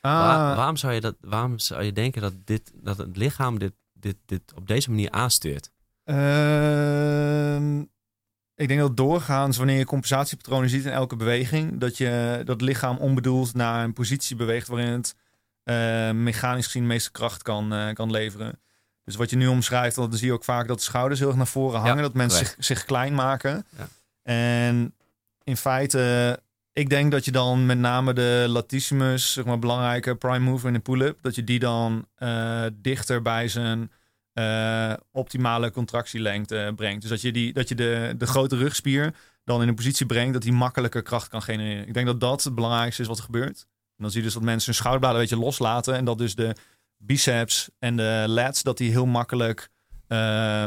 Ah. 0.00 0.12
Waar, 0.12 0.56
waarom, 0.56 0.76
zou 0.76 0.92
je 0.92 1.00
dat, 1.00 1.16
waarom 1.20 1.58
zou 1.58 1.82
je 1.82 1.92
denken 1.92 2.22
dat, 2.22 2.32
dit, 2.44 2.72
dat 2.74 2.98
het 2.98 3.16
lichaam 3.16 3.58
dit, 3.58 3.72
dit, 3.92 4.16
dit 4.26 4.42
op 4.54 4.66
deze 4.66 4.90
manier 4.90 5.10
aanstuurt? 5.10 5.72
Uh, 6.04 7.78
ik 8.54 8.68
denk 8.68 8.80
dat 8.80 8.96
doorgaans, 8.96 9.56
wanneer 9.56 9.78
je 9.78 9.84
compensatiepatronen 9.84 10.68
ziet 10.68 10.84
in 10.84 10.92
elke 10.92 11.16
beweging, 11.16 11.80
dat 11.80 11.96
je 11.96 12.42
dat 12.44 12.60
lichaam 12.60 12.96
onbedoeld 12.96 13.54
naar 13.54 13.84
een 13.84 13.92
positie 13.92 14.36
beweegt 14.36 14.68
waarin 14.68 14.92
het 14.92 15.14
uh, 15.64 16.10
mechanisch 16.10 16.64
gezien 16.64 16.82
de 16.82 16.88
meeste 16.88 17.10
kracht 17.10 17.42
kan, 17.42 17.74
uh, 17.74 17.92
kan 17.92 18.10
leveren. 18.10 18.60
Dus 19.04 19.16
wat 19.16 19.30
je 19.30 19.36
nu 19.36 19.46
omschrijft, 19.46 19.96
dan 19.96 20.12
zie 20.12 20.26
je 20.26 20.32
ook 20.32 20.44
vaak 20.44 20.68
dat 20.68 20.76
de 20.76 20.84
schouders 20.84 21.20
heel 21.20 21.28
erg 21.28 21.36
naar 21.36 21.46
voren 21.46 21.80
hangen. 21.80 22.02
dat 22.02 22.14
mensen 22.14 22.46
zich, 22.46 22.54
zich, 22.58 22.84
klein 22.84 23.14
maken. 23.14 23.66
Ja. 23.76 23.88
En 24.22 24.94
in 25.42 25.56
feite, 25.56 26.40
ik 26.72 26.90
denk 26.90 27.10
dat 27.10 27.24
je 27.24 27.32
dan 27.32 27.66
met 27.66 27.78
name 27.78 28.12
de 28.12 28.44
latissimus, 28.48 29.32
zeg 29.32 29.44
maar 29.44 29.58
belangrijke 29.58 30.14
prime 30.14 30.38
mover 30.38 30.68
in 30.68 30.74
de 30.74 30.80
pull-up, 30.80 31.18
dat 31.22 31.34
je 31.34 31.44
die 31.44 31.58
dan 31.58 32.06
uh, 32.18 32.64
dichter 32.72 33.22
bij 33.22 33.48
zijn 33.48 33.90
uh, 34.34 34.92
optimale 35.10 35.70
contractielengte 35.70 36.72
brengt. 36.76 37.00
Dus 37.00 37.10
dat 37.10 37.20
je, 37.20 37.32
die, 37.32 37.52
dat 37.52 37.68
je 37.68 37.74
de, 37.74 38.14
de 38.18 38.26
grote 38.26 38.56
rugspier 38.56 39.14
dan 39.44 39.62
in 39.62 39.68
een 39.68 39.74
positie 39.74 40.06
brengt 40.06 40.32
dat 40.32 40.42
hij 40.42 40.52
makkelijker 40.52 41.02
kracht 41.02 41.28
kan 41.28 41.42
genereren. 41.42 41.86
Ik 41.86 41.94
denk 41.94 42.06
dat 42.06 42.20
dat 42.20 42.44
het 42.44 42.54
belangrijkste 42.54 43.02
is 43.02 43.08
wat 43.08 43.18
er 43.18 43.24
gebeurt. 43.24 43.66
En 43.96 44.02
dan 44.02 44.10
zie 44.10 44.18
je 44.18 44.24
dus 44.24 44.34
dat 44.34 44.42
mensen 44.42 44.66
hun 44.66 44.74
schouderbladen 44.74 45.20
een 45.20 45.26
beetje 45.28 45.44
loslaten 45.44 45.94
en 45.94 46.04
dat 46.04 46.18
dus 46.18 46.34
de 46.34 46.56
biceps 46.96 47.70
en 47.78 47.96
de 47.96 48.24
lats, 48.26 48.62
dat 48.62 48.78
die 48.78 48.90
heel 48.90 49.06
makkelijk 49.06 49.68
uh, 50.08 50.66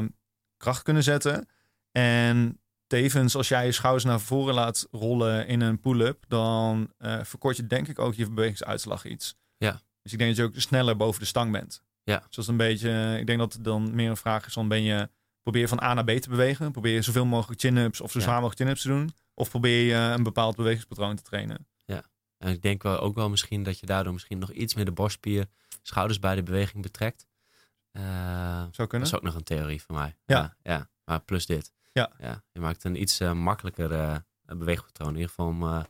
kracht 0.57 0.83
kunnen 0.83 1.03
zetten. 1.03 1.47
En 1.91 2.59
tevens, 2.87 3.35
als 3.35 3.47
jij 3.47 3.65
je 3.65 3.71
schouders 3.71 4.03
naar 4.03 4.19
voren 4.19 4.53
laat 4.53 4.87
rollen 4.91 5.47
in 5.47 5.61
een 5.61 5.79
pull-up, 5.79 6.23
dan 6.27 6.93
uh, 6.99 7.19
verkort 7.23 7.55
je 7.57 7.67
denk 7.67 7.87
ik 7.87 7.99
ook 7.99 8.13
je 8.13 8.29
bewegingsuitslag 8.29 9.05
iets. 9.05 9.35
Ja. 9.57 9.81
Dus 10.01 10.11
ik 10.11 10.17
denk 10.17 10.35
dat 10.35 10.45
je 10.45 10.51
ook 10.51 10.61
sneller 10.61 10.97
boven 10.97 11.19
de 11.19 11.27
stang 11.27 11.51
bent. 11.51 11.83
Ja. 12.07 12.17
Dus 12.17 12.35
dat 12.35 12.43
is 12.43 12.47
een 12.47 12.57
beetje, 12.57 13.17
ik 13.19 13.27
denk 13.27 13.39
dat 13.39 13.53
het 13.53 13.63
dan 13.63 13.95
meer 13.95 14.09
een 14.09 14.17
vraag 14.17 14.45
is 14.45 14.53
van 14.53 14.67
ben 14.67 14.81
je, 14.81 15.09
probeer 15.41 15.61
je 15.61 15.67
van 15.67 15.81
A 15.81 15.93
naar 15.93 16.03
B 16.03 16.09
te 16.09 16.29
bewegen? 16.29 16.71
Probeer 16.71 16.93
je 16.93 17.01
zoveel 17.01 17.25
mogelijk 17.25 17.61
chin-ups 17.61 18.01
of 18.01 18.11
zo 18.11 18.19
zwaar 18.19 18.41
mogelijk 18.41 18.59
chin-ups 18.59 18.81
te 18.81 18.87
doen? 18.87 19.13
Of 19.33 19.49
probeer 19.49 19.85
je 19.85 19.93
een 19.93 20.23
bepaald 20.23 20.55
bewegingspatroon 20.55 21.15
te 21.15 21.23
trainen? 21.23 21.67
Ja. 21.85 22.03
En 22.37 22.51
ik 22.51 22.61
denk 22.61 22.83
wel 22.83 22.99
ook 22.99 23.15
wel 23.15 23.29
misschien 23.29 23.63
dat 23.63 23.79
je 23.79 23.85
daardoor 23.85 24.13
misschien 24.13 24.39
nog 24.39 24.51
iets 24.51 24.73
meer 24.73 24.85
de 24.85 24.91
borstspier 24.91 25.45
schouders 25.81 26.19
bij 26.19 26.35
de 26.35 26.43
beweging 26.43 26.83
betrekt. 26.83 27.27
Uh, 27.91 28.03
Zou 28.71 28.87
kunnen. 28.87 28.89
Dat 28.89 29.01
is 29.01 29.13
ook 29.13 29.21
nog 29.21 29.35
een 29.35 29.43
theorie 29.43 29.81
van 29.81 29.95
mij. 29.95 30.15
Ja. 30.25 30.37
ja, 30.37 30.73
ja. 30.73 30.89
Maar 31.05 31.19
plus 31.19 31.45
dit. 31.45 31.71
Ja. 31.93 32.11
ja. 32.19 32.43
Je 32.51 32.59
maakt 32.59 32.83
een 32.83 33.01
iets 33.01 33.21
uh, 33.21 33.31
makkelijker 33.31 33.91
uh, 33.91 34.15
beweegpatroon. 34.45 35.09
In 35.09 35.19
ieder 35.19 35.29
geval, 35.29 35.85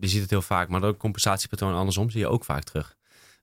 je 0.00 0.08
ziet 0.08 0.20
het 0.20 0.30
heel 0.30 0.42
vaak. 0.42 0.68
Maar 0.68 0.80
dat 0.80 0.96
compensatiepatroon 0.96 1.74
andersom 1.74 2.10
zie 2.10 2.20
je 2.20 2.28
ook 2.28 2.44
vaak 2.44 2.62
terug. 2.62 2.95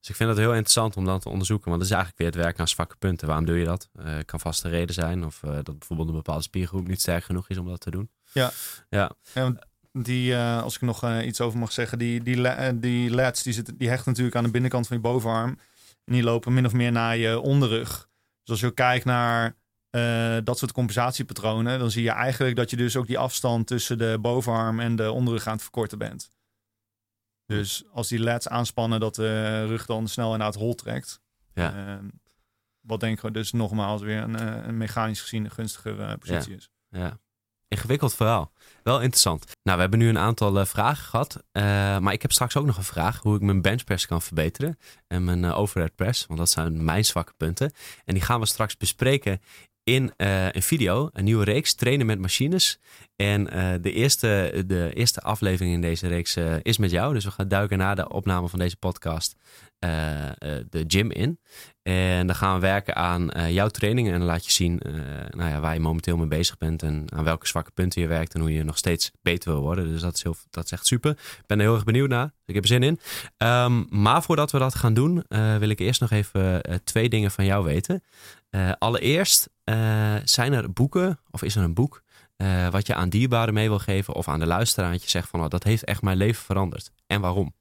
Dus 0.03 0.11
ik 0.11 0.17
vind 0.17 0.29
het 0.29 0.37
heel 0.37 0.51
interessant 0.51 0.97
om 0.97 1.05
dat 1.05 1.21
te 1.21 1.29
onderzoeken. 1.29 1.69
Want 1.69 1.81
dat 1.81 1.89
is 1.89 1.95
eigenlijk 1.95 2.23
weer 2.23 2.31
het 2.31 2.43
werken 2.43 2.59
aan 2.59 2.67
zwakke 2.67 2.95
punten. 2.95 3.27
Waarom 3.27 3.45
doe 3.45 3.57
je 3.57 3.65
dat? 3.65 3.89
kan 4.25 4.39
vast 4.39 4.63
een 4.63 4.71
reden 4.71 4.93
zijn. 4.93 5.25
Of 5.25 5.39
dat 5.39 5.79
bijvoorbeeld 5.79 6.09
een 6.09 6.15
bepaalde 6.15 6.43
spiergroep 6.43 6.87
niet 6.87 7.01
sterk 7.01 7.23
genoeg 7.23 7.49
is 7.49 7.57
om 7.57 7.67
dat 7.67 7.79
te 7.79 7.91
doen. 7.91 8.09
Ja. 8.31 8.51
Ja. 8.89 9.11
ja 9.33 9.55
die, 9.93 10.31
uh, 10.31 10.61
als 10.61 10.75
ik 10.75 10.81
nog 10.81 11.03
uh, 11.03 11.25
iets 11.25 11.41
over 11.41 11.59
mag 11.59 11.71
zeggen, 11.71 11.97
die, 11.97 12.23
die, 12.23 12.37
uh, 12.37 12.69
die 12.75 13.09
lats 13.09 13.43
die, 13.43 13.61
die 13.77 13.89
hechten 13.89 14.09
natuurlijk 14.09 14.35
aan 14.35 14.43
de 14.43 14.51
binnenkant 14.51 14.87
van 14.87 14.97
je 14.97 15.03
bovenarm. 15.03 15.59
En 16.05 16.13
die 16.13 16.23
lopen 16.23 16.53
min 16.53 16.65
of 16.65 16.73
meer 16.73 16.91
naar 16.91 17.17
je 17.17 17.39
onderrug. 17.39 18.09
Dus 18.43 18.49
als 18.49 18.59
je 18.59 18.71
kijkt 18.71 19.05
naar 19.05 19.55
dat 20.43 20.57
soort 20.57 20.71
compensatiepatronen, 20.71 21.79
dan 21.79 21.91
zie 21.91 22.03
je 22.03 22.11
eigenlijk 22.11 22.55
dat 22.55 22.69
je 22.69 22.75
dus 22.75 22.95
ook 22.95 23.07
die 23.07 23.17
afstand 23.17 23.67
tussen 23.67 23.97
de 23.97 24.17
bovenarm 24.21 24.79
en 24.79 24.95
de 24.95 25.11
onderrug 25.11 25.47
aan 25.47 25.53
het 25.53 25.61
verkorten 25.61 25.97
bent. 25.97 26.29
Dus 27.57 27.83
als 27.91 28.07
die 28.07 28.19
lats 28.19 28.47
aanspannen, 28.47 28.99
dat 28.99 29.15
de 29.15 29.65
rug 29.65 29.85
dan 29.85 30.07
snel 30.07 30.37
naar 30.37 30.47
het 30.47 30.55
hol 30.55 30.75
trekt. 30.75 31.21
Ja. 31.53 31.99
wat 32.81 32.99
denk 32.99 33.21
ik 33.21 33.33
dus 33.33 33.51
nogmaals 33.51 34.01
weer 34.01 34.21
een, 34.21 34.67
een 34.67 34.77
mechanisch 34.77 35.21
gezien 35.21 35.45
een 35.45 35.51
gunstigere 35.51 36.17
positie 36.17 36.51
ja. 36.51 36.57
is. 36.57 36.69
Ja. 36.89 37.19
Ingewikkeld 37.73 38.15
verhaal. 38.15 38.51
Wel 38.83 39.01
interessant. 39.01 39.45
Nou, 39.63 39.75
we 39.75 39.81
hebben 39.81 39.99
nu 39.99 40.09
een 40.09 40.17
aantal 40.17 40.59
uh, 40.59 40.65
vragen 40.65 41.05
gehad. 41.05 41.35
Uh, 41.51 41.63
maar 41.97 42.13
ik 42.13 42.21
heb 42.21 42.31
straks 42.31 42.57
ook 42.57 42.65
nog 42.65 42.77
een 42.77 42.83
vraag 42.83 43.21
hoe 43.21 43.35
ik 43.35 43.41
mijn 43.41 43.61
benchpress 43.61 44.05
kan 44.05 44.21
verbeteren. 44.21 44.77
En 45.07 45.23
mijn 45.23 45.45
overhead 45.45 45.95
press. 45.95 46.25
Want 46.25 46.39
dat 46.39 46.49
zijn 46.49 46.83
mijn 46.83 47.05
zwakke 47.05 47.33
punten. 47.37 47.71
En 48.05 48.13
die 48.13 48.23
gaan 48.23 48.39
we 48.39 48.45
straks 48.45 48.77
bespreken 48.77 49.41
in 49.83 50.13
een 50.17 50.61
video. 50.61 51.09
Een 51.13 51.23
nieuwe 51.23 51.43
reeks, 51.43 51.73
Trainen 51.73 52.05
met 52.05 52.19
Machines. 52.19 52.79
En 53.15 53.43
de, 53.81 53.91
eerste, 53.91 54.63
de 54.67 54.91
eerste 54.93 55.21
aflevering 55.21 55.73
in 55.73 55.81
deze 55.81 56.07
reeks 56.07 56.37
is 56.61 56.77
met 56.77 56.91
jou. 56.91 57.13
Dus 57.13 57.25
we 57.25 57.31
gaan 57.31 57.47
duiken 57.47 57.77
na 57.77 57.95
de 57.95 58.09
opname 58.09 58.47
van 58.47 58.59
deze 58.59 58.77
podcast 58.77 59.35
de 60.69 60.83
gym 60.87 61.11
in. 61.11 61.39
En 61.83 62.27
dan 62.27 62.35
gaan 62.35 62.53
we 62.53 62.59
werken 62.59 62.95
aan 62.95 63.29
uh, 63.37 63.51
jouw 63.51 63.67
trainingen. 63.67 64.13
En 64.13 64.19
dan 64.19 64.27
laat 64.27 64.45
je 64.45 64.51
zien 64.51 64.81
nou 65.29 65.49
ja, 65.49 65.59
waar 65.59 65.73
je 65.73 65.79
momenteel 65.79 66.17
mee 66.17 66.27
bezig 66.27 66.57
bent. 66.57 66.83
En 66.83 67.05
aan 67.09 67.23
welke 67.23 67.47
zwakke 67.47 67.71
punten 67.71 68.01
je 68.01 68.07
werkt. 68.07 68.33
En 68.33 68.41
hoe 68.41 68.53
je 68.53 68.63
nog 68.63 68.77
steeds 68.77 69.11
beter 69.21 69.51
wil 69.51 69.61
worden. 69.61 69.87
Dus 69.87 70.01
dat 70.01 70.15
is, 70.15 70.23
heel, 70.23 70.35
dat 70.49 70.65
is 70.65 70.71
echt 70.71 70.85
super. 70.85 71.11
Ik 71.11 71.43
ben 71.45 71.57
er 71.57 71.65
heel 71.65 71.73
erg 71.73 71.83
benieuwd 71.83 72.09
naar. 72.09 72.25
Dus 72.25 72.33
ik 72.45 72.53
heb 72.53 72.63
er 72.63 72.69
zin 72.69 72.83
in. 72.83 72.99
Um, 73.47 73.85
maar 73.89 74.23
voordat 74.23 74.51
we 74.51 74.59
dat 74.59 74.75
gaan 74.75 74.93
doen. 74.93 75.23
Wil 75.59 75.69
ik 75.69 75.79
eerst 75.79 76.01
nog 76.01 76.11
even 76.11 76.61
twee 76.83 77.09
dingen 77.09 77.31
van 77.31 77.45
jou 77.45 77.63
weten. 77.63 78.03
allereerst. 78.77 79.49
zijn 80.23 80.53
er 80.53 80.73
boeken. 80.73 81.19
Of 81.31 81.43
is 81.43 81.55
er 81.55 81.63
een 81.63 81.73
boek. 81.73 82.03
wat 82.71 82.87
je 82.87 82.95
aan 82.95 83.09
dierbaren 83.09 83.53
mee 83.53 83.69
wil 83.69 83.79
geven. 83.79 84.13
Of 84.13 84.27
aan 84.27 84.39
de 84.39 84.45
luisteraar. 84.45 84.91
Dat 84.91 85.03
je 85.03 85.09
zegt 85.09 85.29
van. 85.29 85.43
Oh, 85.43 85.49
dat 85.49 85.63
heeft 85.63 85.83
echt 85.83 86.01
mijn 86.01 86.17
leven 86.17 86.43
veranderd. 86.43 86.91
En 87.07 87.21
waarom? 87.21 87.53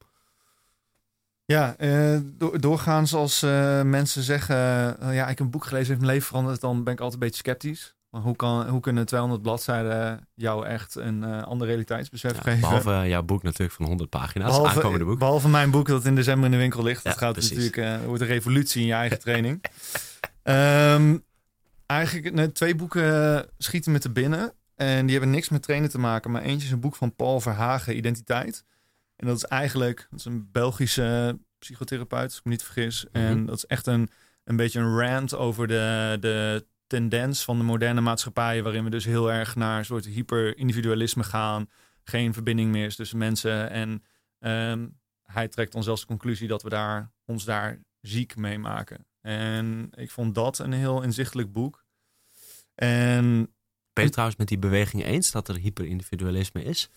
Ja, 1.52 1.74
uh, 1.78 2.18
do 2.24 2.58
doorgaans 2.58 3.14
als 3.14 3.42
uh, 3.42 3.82
mensen 3.82 4.22
zeggen, 4.22 4.56
uh, 5.02 5.14
ja, 5.14 5.22
ik 5.22 5.28
heb 5.28 5.38
een 5.38 5.50
boek 5.50 5.64
gelezen, 5.64 5.88
heeft 5.88 6.00
mijn 6.00 6.12
leven 6.12 6.26
veranderd, 6.26 6.60
dan 6.60 6.84
ben 6.84 6.92
ik 6.92 7.00
altijd 7.00 7.20
een 7.20 7.28
beetje 7.28 7.42
sceptisch. 7.44 7.94
Maar 8.10 8.20
hoe, 8.20 8.36
kan, 8.36 8.68
hoe 8.68 8.80
kunnen 8.80 9.06
200 9.06 9.42
bladzijden 9.42 10.28
jou 10.34 10.66
echt 10.66 10.94
een 10.94 11.24
ander 11.24 11.66
realiteitsbesef 11.66 12.34
ja, 12.34 12.42
geven? 12.42 12.60
Behalve 12.60 13.08
jouw 13.08 13.22
boek 13.22 13.42
natuurlijk 13.42 13.76
van 13.76 13.86
100 13.86 14.10
pagina's, 14.10 14.50
behalve, 14.50 14.74
aankomende 14.74 15.04
boek. 15.04 15.18
Behalve 15.18 15.48
mijn 15.48 15.70
boek 15.70 15.86
dat 15.86 16.04
in 16.04 16.14
december 16.14 16.44
in 16.44 16.50
de 16.50 16.56
winkel 16.56 16.82
ligt. 16.82 17.04
Dat 17.04 17.18
gaat 17.18 17.32
precies. 17.32 17.50
natuurlijk, 17.50 18.04
wordt 18.04 18.22
een 18.22 18.28
revolutie 18.28 18.80
in 18.80 18.86
je 18.86 18.92
eigen 18.92 19.18
training. 19.18 19.64
um, 20.42 21.24
eigenlijk, 21.86 22.34
nee, 22.34 22.52
twee 22.52 22.74
boeken 22.74 23.46
schieten 23.58 23.92
me 23.92 23.98
te 23.98 24.10
binnen. 24.10 24.52
En 24.76 25.02
die 25.02 25.16
hebben 25.16 25.30
niks 25.30 25.48
met 25.48 25.62
trainen 25.62 25.90
te 25.90 25.98
maken. 25.98 26.30
Maar 26.30 26.42
eentje 26.42 26.66
is 26.66 26.72
een 26.72 26.80
boek 26.80 26.96
van 26.96 27.14
Paul 27.14 27.40
Verhagen, 27.40 27.96
Identiteit. 27.96 28.64
En 29.22 29.28
dat 29.28 29.36
is 29.36 29.44
eigenlijk 29.44 30.06
dat 30.10 30.18
is 30.18 30.24
een 30.24 30.48
Belgische 30.52 31.38
psychotherapeut, 31.58 32.22
als 32.24 32.38
ik 32.38 32.44
me 32.44 32.50
niet 32.50 32.62
vergis. 32.62 33.06
En 33.12 33.36
Mhm. 33.36 33.46
dat 33.46 33.56
is 33.56 33.66
echt 33.66 33.86
een, 33.86 34.10
een 34.44 34.56
beetje 34.56 34.80
een 34.80 34.98
rant 34.98 35.34
over 35.34 35.66
de, 35.68 36.16
de 36.20 36.66
tendens 36.86 37.44
van 37.44 37.58
de 37.58 37.64
moderne 37.64 38.00
maatschappij, 38.00 38.62
waarin 38.62 38.84
we 38.84 38.90
dus 38.90 39.04
heel 39.04 39.32
erg 39.32 39.54
naar 39.56 39.78
een 39.78 39.84
soort 39.84 40.04
hyper-individualisme 40.04 41.22
gaan. 41.24 41.68
Geen 42.04 42.32
verbinding 42.32 42.70
meer 42.70 42.86
is 42.86 42.96
tussen 42.96 43.18
mensen. 43.18 43.70
En 43.70 44.02
ehm, 44.38 44.88
hij 45.22 45.48
trekt 45.48 45.72
dan 45.72 45.82
zelfs 45.82 46.00
de 46.00 46.06
conclusie 46.06 46.48
dat 46.48 46.62
we 46.62 46.68
daar, 46.68 47.10
ons 47.24 47.44
daar 47.44 47.78
ziek 48.00 48.36
mee 48.36 48.58
maken. 48.58 49.06
En 49.20 49.90
ik 49.96 50.10
vond 50.10 50.34
dat 50.34 50.58
een 50.58 50.72
heel 50.72 51.02
inzichtelijk 51.02 51.52
boek. 51.52 51.84
En 52.74 53.30
Ben 53.32 53.48
je 53.92 54.00
het 54.02 54.12
trouwens 54.12 54.38
met 54.38 54.48
die 54.48 54.58
beweging 54.58 55.04
eens 55.04 55.30
dat 55.30 55.48
er 55.48 55.56
hyperindividualisme 55.56 56.64
is? 56.64 56.88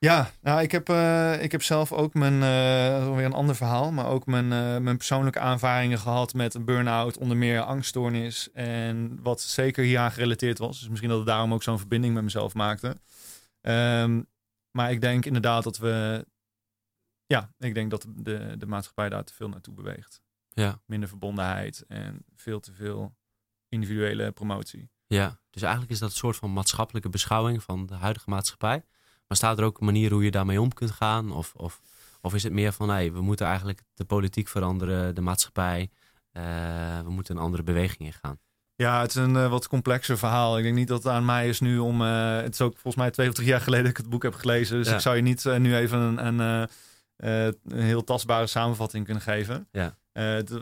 Ja, 0.00 0.30
nou, 0.40 0.62
ik 0.62 0.72
heb, 0.72 0.88
eh, 0.88 1.42
ik 1.42 1.52
heb 1.52 1.62
zelf 1.62 1.92
ook 1.92 2.14
mijn, 2.14 2.34
eh, 2.34 3.14
weer 3.14 3.24
een 3.24 3.32
ander 3.32 3.56
verhaal, 3.56 3.92
maar 3.92 4.06
ook 4.06 4.26
mijn, 4.26 4.52
eh, 4.52 4.78
mijn 4.78 4.96
persoonlijke 4.96 5.38
aanvaringen 5.38 5.98
gehad 5.98 6.34
met 6.34 6.54
een 6.54 6.64
burn-out, 6.64 7.18
onder 7.18 7.36
meer 7.36 7.60
angststoornis. 7.60 8.52
En 8.52 9.22
wat 9.22 9.40
zeker 9.40 9.84
hieraan 9.84 10.12
gerelateerd 10.12 10.58
was. 10.58 10.78
Dus 10.78 10.88
misschien 10.88 11.08
dat 11.08 11.18
het 11.18 11.26
daarom 11.26 11.52
ook 11.52 11.62
zo'n 11.62 11.78
verbinding 11.78 12.14
met 12.14 12.22
mezelf 12.22 12.54
maakte. 12.54 12.96
Ehm, 13.60 14.22
maar 14.70 14.90
ik 14.90 15.00
denk 15.00 15.24
inderdaad 15.24 15.64
dat 15.64 15.78
we, 15.78 16.26
ja, 17.26 17.52
ik 17.58 17.74
denk 17.74 17.90
dat 17.90 18.06
de, 18.08 18.54
de 18.58 18.66
maatschappij 18.66 19.08
daar 19.08 19.24
te 19.24 19.34
veel 19.34 19.48
naartoe 19.48 19.74
beweegt. 19.74 20.20
Ja. 20.48 20.80
Minder 20.86 21.08
verbondenheid 21.08 21.84
en 21.88 22.24
veel 22.34 22.60
te 22.60 22.72
veel 22.72 23.16
individuele 23.68 24.32
promotie. 24.32 24.90
Ja, 25.06 25.40
dus 25.50 25.62
eigenlijk 25.62 25.92
is 25.92 25.98
dat 25.98 26.10
een 26.10 26.16
soort 26.16 26.36
van 26.36 26.52
maatschappelijke 26.52 27.08
beschouwing 27.08 27.62
van 27.62 27.86
de 27.86 27.94
huidige 27.94 28.30
maatschappij. 28.30 28.84
Maar 29.28 29.36
staat 29.36 29.58
er 29.58 29.64
ook 29.64 29.78
een 29.78 29.84
manier 29.86 30.12
hoe 30.12 30.24
je 30.24 30.30
daarmee 30.30 30.60
om 30.60 30.72
kunt 30.72 30.90
gaan? 30.90 31.32
Of, 31.32 31.52
of, 31.56 31.80
of 32.20 32.34
is 32.34 32.42
het 32.42 32.52
meer 32.52 32.72
van, 32.72 32.88
hey, 32.88 33.12
we 33.12 33.20
moeten 33.20 33.46
eigenlijk 33.46 33.82
de 33.94 34.04
politiek 34.04 34.48
veranderen, 34.48 35.14
de 35.14 35.20
maatschappij. 35.20 35.90
eh, 36.32 36.42
we 37.04 37.10
moeten 37.10 37.36
een 37.36 37.42
andere 37.42 37.62
beweging 37.62 37.98
ingaan. 38.00 38.38
Ja, 38.74 39.00
het 39.00 39.10
is 39.10 39.16
een 39.16 39.36
eh, 39.36 39.50
wat 39.50 39.68
complexer 39.68 40.18
verhaal. 40.18 40.56
Ik 40.58 40.62
denk 40.64 40.76
niet 40.76 40.88
dat 40.88 41.02
het 41.02 41.12
aan 41.12 41.24
mij 41.24 41.48
is 41.48 41.60
nu 41.60 41.78
om. 41.78 42.02
eh, 42.02 42.36
het 42.40 42.54
is 42.54 42.60
ook 42.60 42.72
volgens 42.72 42.94
mij 42.96 43.10
twee 43.10 43.28
of 43.28 43.34
drie 43.34 43.48
jaar 43.48 43.60
geleden 43.60 43.84
dat 43.84 43.90
ik 43.94 43.96
het 44.00 44.08
boek 44.10 44.22
heb 44.22 44.34
gelezen. 44.34 44.76
Dus 44.76 44.88
Ja. 44.88 44.94
ik 44.94 45.00
zou 45.00 45.16
je 45.16 45.22
niet 45.22 45.44
nu 45.44 45.76
even 45.76 45.98
een, 45.98 46.26
een, 46.26 46.68
een 47.16 47.80
heel 47.82 48.04
tastbare 48.04 48.46
samenvatting 48.46 49.04
kunnen 49.04 49.22
geven. 49.22 49.68
Ja. 49.72 49.96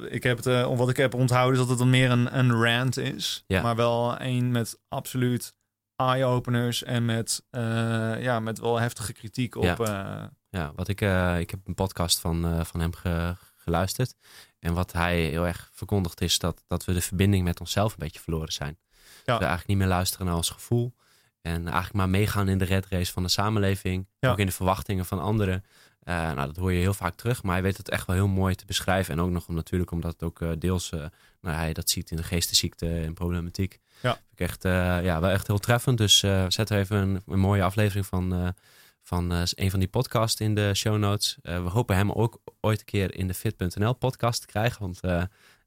Ik 0.08 0.22
heb 0.22 0.36
het, 0.44 0.64
wat 0.76 0.88
ik 0.88 0.96
heb 0.96 1.14
onthouden 1.14 1.52
is 1.52 1.58
dat 1.58 1.68
het 1.68 1.78
dan 1.78 1.90
meer 1.90 2.10
een, 2.10 2.38
een 2.38 2.52
rant 2.52 2.96
is. 2.96 3.44
Ja. 3.46 3.62
Maar 3.62 3.76
wel 3.76 4.20
een 4.20 4.50
met 4.50 4.78
absoluut 4.88 5.54
eye-openers 5.97 6.82
en 6.82 7.05
met, 7.05 7.42
eh, 7.51 8.22
ja, 8.22 8.40
met 8.40 8.59
wel 8.59 8.80
heftige 8.80 9.12
kritiek 9.12 9.55
op. 9.55 9.62
Ja. 9.64 9.76
eh, 10.22 10.24
Ja, 10.51 10.72
wat 10.76 10.88
ik, 10.88 11.01
eh, 11.01 11.38
ik 11.40 11.51
heb 11.51 11.61
een 11.64 11.74
podcast 11.74 12.20
van, 12.20 12.66
van 12.66 12.80
hem 12.80 12.94
ge- 12.94 13.34
geluisterd. 13.57 14.14
En 14.59 14.74
wat 14.74 14.92
hij 14.92 15.20
heel 15.20 15.47
erg 15.47 15.70
verkondigt 15.72 16.20
is 16.20 16.38
dat, 16.38 16.64
dat 16.66 16.84
we 16.84 16.92
de 16.92 17.01
verbinding 17.01 17.44
met 17.44 17.61
onszelf 17.61 17.90
een 17.92 17.99
beetje 17.99 18.20
verloren 18.20 18.53
zijn. 18.53 18.78
Dat 19.24 19.38
we 19.38 19.44
eigenlijk 19.44 19.66
niet 19.66 19.76
meer 19.76 19.86
luisteren 19.86 20.26
naar 20.26 20.34
ons 20.36 20.51
gevoel. 20.51 20.94
En 21.42 21.62
eigenlijk 21.62 21.92
maar 21.94 22.09
meegaan 22.09 22.49
in 22.49 22.59
de 22.59 22.64
red 22.64 22.86
race 22.88 23.12
van 23.12 23.22
de 23.22 23.28
samenleving. 23.28 24.09
Ja. 24.18 24.30
Ook 24.30 24.38
in 24.38 24.47
de 24.47 24.53
verwachtingen 24.53 25.05
van 25.07 25.20
anderen. 25.20 25.64
Eh, 26.07 26.14
nou, 26.14 26.46
dat 26.46 26.57
hoor 26.57 26.72
je 26.72 26.80
heel 26.80 26.94
vaak 26.94 27.16
terug. 27.16 27.42
Maar 27.42 27.52
hij 27.52 27.62
weet 27.62 27.76
het 27.76 27.88
echt 27.88 28.07
wel 28.07 28.16
heel 28.16 28.28
mooi 28.28 28.54
te 28.54 28.64
beschrijven. 28.66 29.14
En 29.14 29.20
ook 29.20 29.30
nog 29.30 29.48
om, 29.48 29.54
natuurlijk 29.54 29.90
omdat 29.90 30.12
het 30.12 30.22
ook 30.22 30.40
eh, 30.40 30.50
deels 30.59 30.92
eh, 30.92 30.98
nou, 31.40 31.57
hij 31.57 31.72
dat 31.72 31.90
ziet 31.90 32.11
in 32.11 32.16
de 32.16 32.22
geestesziekte 32.22 33.00
en 33.00 33.14
problematiek. 33.14 33.80
Ja. 34.00 34.12
Vind 34.12 34.24
Ik 34.32 34.40
echt, 34.40 34.62
ja, 35.04 35.20
wel 35.20 35.30
echt 35.30 35.46
heel 35.46 35.59
treffend. 35.59 35.98
Dus 35.98 36.18
zet 36.48 36.70
er 36.70 36.78
even 36.78 36.96
een, 36.96 37.22
een 37.26 37.38
mooie 37.38 37.62
aflevering 37.62 38.07
van, 38.07 38.54
van 39.02 39.30
een 39.30 39.70
van 39.70 39.78
die 39.78 39.88
podcasts 39.88 40.40
in 40.40 40.54
de 40.54 40.74
show 40.74 40.98
notes. 40.98 41.38
We 41.42 41.52
hopen 41.52 41.96
hem 41.96 42.12
ook 42.12 42.40
ooit 42.61 42.78
een 42.78 42.84
keer 42.84 43.14
in 43.14 43.26
de 43.26 43.34
Fit.nl 43.34 43.92
podcast 43.92 44.40
te 44.40 44.46
krijgen. 44.46 44.80
Want 44.80 45.00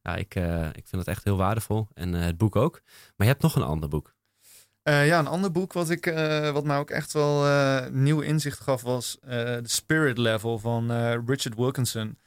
ja, 0.02 0.16
ik, 0.16 0.36
ik 0.76 0.88
vind 0.88 0.92
het 0.92 1.08
echt 1.08 1.24
heel 1.24 1.38
waardevol. 1.38 1.88
En 1.94 2.14
het 2.14 2.38
boek 2.38 2.56
ook. 2.56 2.82
Maar 3.16 3.28
je 3.28 3.34
hebt 3.34 3.42
nog 3.42 3.56
een 3.56 3.64
ander 3.64 3.90
boek. 3.90 4.14
Eh, 4.90 5.08
ja, 5.08 5.20
een 5.20 5.28
ander 5.28 5.52
boek 5.52 5.74
wat, 5.74 5.90
ik, 5.90 6.06
eh, 6.06 6.52
wat 6.52 6.64
mij 6.64 6.78
ook 6.78 6.90
echt 6.90 7.14
wel 7.14 7.46
eh, 7.46 7.88
nieuw 7.88 8.20
inzicht 8.20 8.60
gaf 8.60 8.82
was 8.82 9.18
The 9.22 9.62
Spirit 9.64 10.18
Level 10.18 10.60
van 10.60 10.92
Richard 11.26 11.56
Wilkinson. 11.56 12.18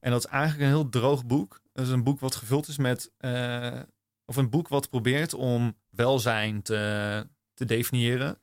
En 0.00 0.10
dat 0.10 0.24
is 0.24 0.30
eigenlijk 0.30 0.62
een 0.62 0.76
heel 0.76 0.88
droog 0.88 1.26
boek. 1.26 1.60
Dat 1.72 1.86
is 1.86 1.90
een 1.90 2.02
boek 2.02 2.20
wat 2.20 2.34
gevuld 2.34 2.68
is 2.68 2.76
met, 2.78 3.10
of 4.24 4.36
een 4.36 4.50
boek 4.50 4.68
wat 4.68 4.90
probeert 4.90 5.34
om 5.34 5.76
welzijn 5.90 6.62
te, 6.62 7.26
te 7.54 7.64
definiëren 7.64 8.38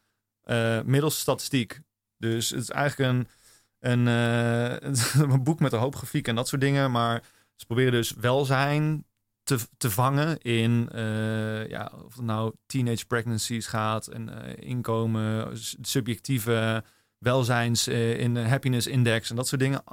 middels 0.85 1.19
statistiek. 1.19 1.79
Dus 2.17 2.49
het 2.49 2.61
is 2.61 2.69
eigenlijk 2.69 3.11
een, 3.11 3.27
een, 3.79 4.07
een 5.31 5.43
boek 5.43 5.59
met 5.59 5.73
een 5.73 5.79
hoop 5.79 5.95
grafiek 5.95 6.27
en 6.27 6.35
dat 6.35 6.47
soort 6.47 6.61
dingen. 6.61 6.91
Maar 6.91 7.23
ze 7.55 7.65
proberen 7.65 7.91
dus 7.91 8.13
welzijn 8.13 9.05
te, 9.77 9.89
vangen 9.89 10.39
in 10.41 10.89
eh, 10.91 11.67
ja, 11.67 11.91
of 12.05 12.15
het 12.15 12.25
nou 12.25 12.53
teenage 12.65 13.05
pregnancies 13.05 13.67
gaat 13.67 14.07
en 14.07 14.43
eh, 14.43 14.69
inkomen, 14.69 15.57
subjectieve 15.81 16.83
welzijns 17.17 17.87
eh, 17.87 18.19
in 18.19 18.37
happiness 18.37 18.87
index 18.87 19.29
en 19.29 19.35
dat 19.35 19.47
soort 19.47 19.61
dingen. 19.61 19.83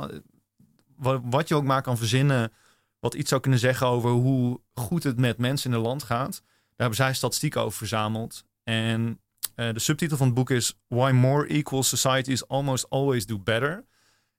Wat, 1.22 1.48
je 1.48 1.54
ook 1.54 1.64
maar 1.64 1.82
kan 1.82 1.96
verzinnen, 1.96 2.52
wat 3.00 3.14
iets 3.14 3.28
zou 3.28 3.40
kunnen 3.40 3.60
zeggen 3.60 3.86
over 3.86 4.10
hoe 4.10 4.60
goed 4.74 5.02
het 5.02 5.18
met 5.18 5.38
mensen 5.38 5.70
in 5.70 5.76
het 5.76 5.86
land 5.86 6.02
gaat. 6.02 6.32
Daar 6.42 6.86
hebben 6.86 6.96
zij 6.96 7.14
statistieken 7.14 7.60
over 7.60 7.78
verzameld. 7.78 8.44
En 8.64 9.20
de 9.54 9.78
subtitel 9.78 10.16
van 10.16 10.26
het 10.26 10.34
boek 10.34 10.50
is 10.50 10.78
Why 10.88 11.10
More 11.10 11.46
Equal 11.46 11.82
Societies 11.82 12.48
Almost 12.48 12.90
Always 12.90 13.26
Do 13.26 13.38
Better. 13.38 13.72
En 13.72 13.84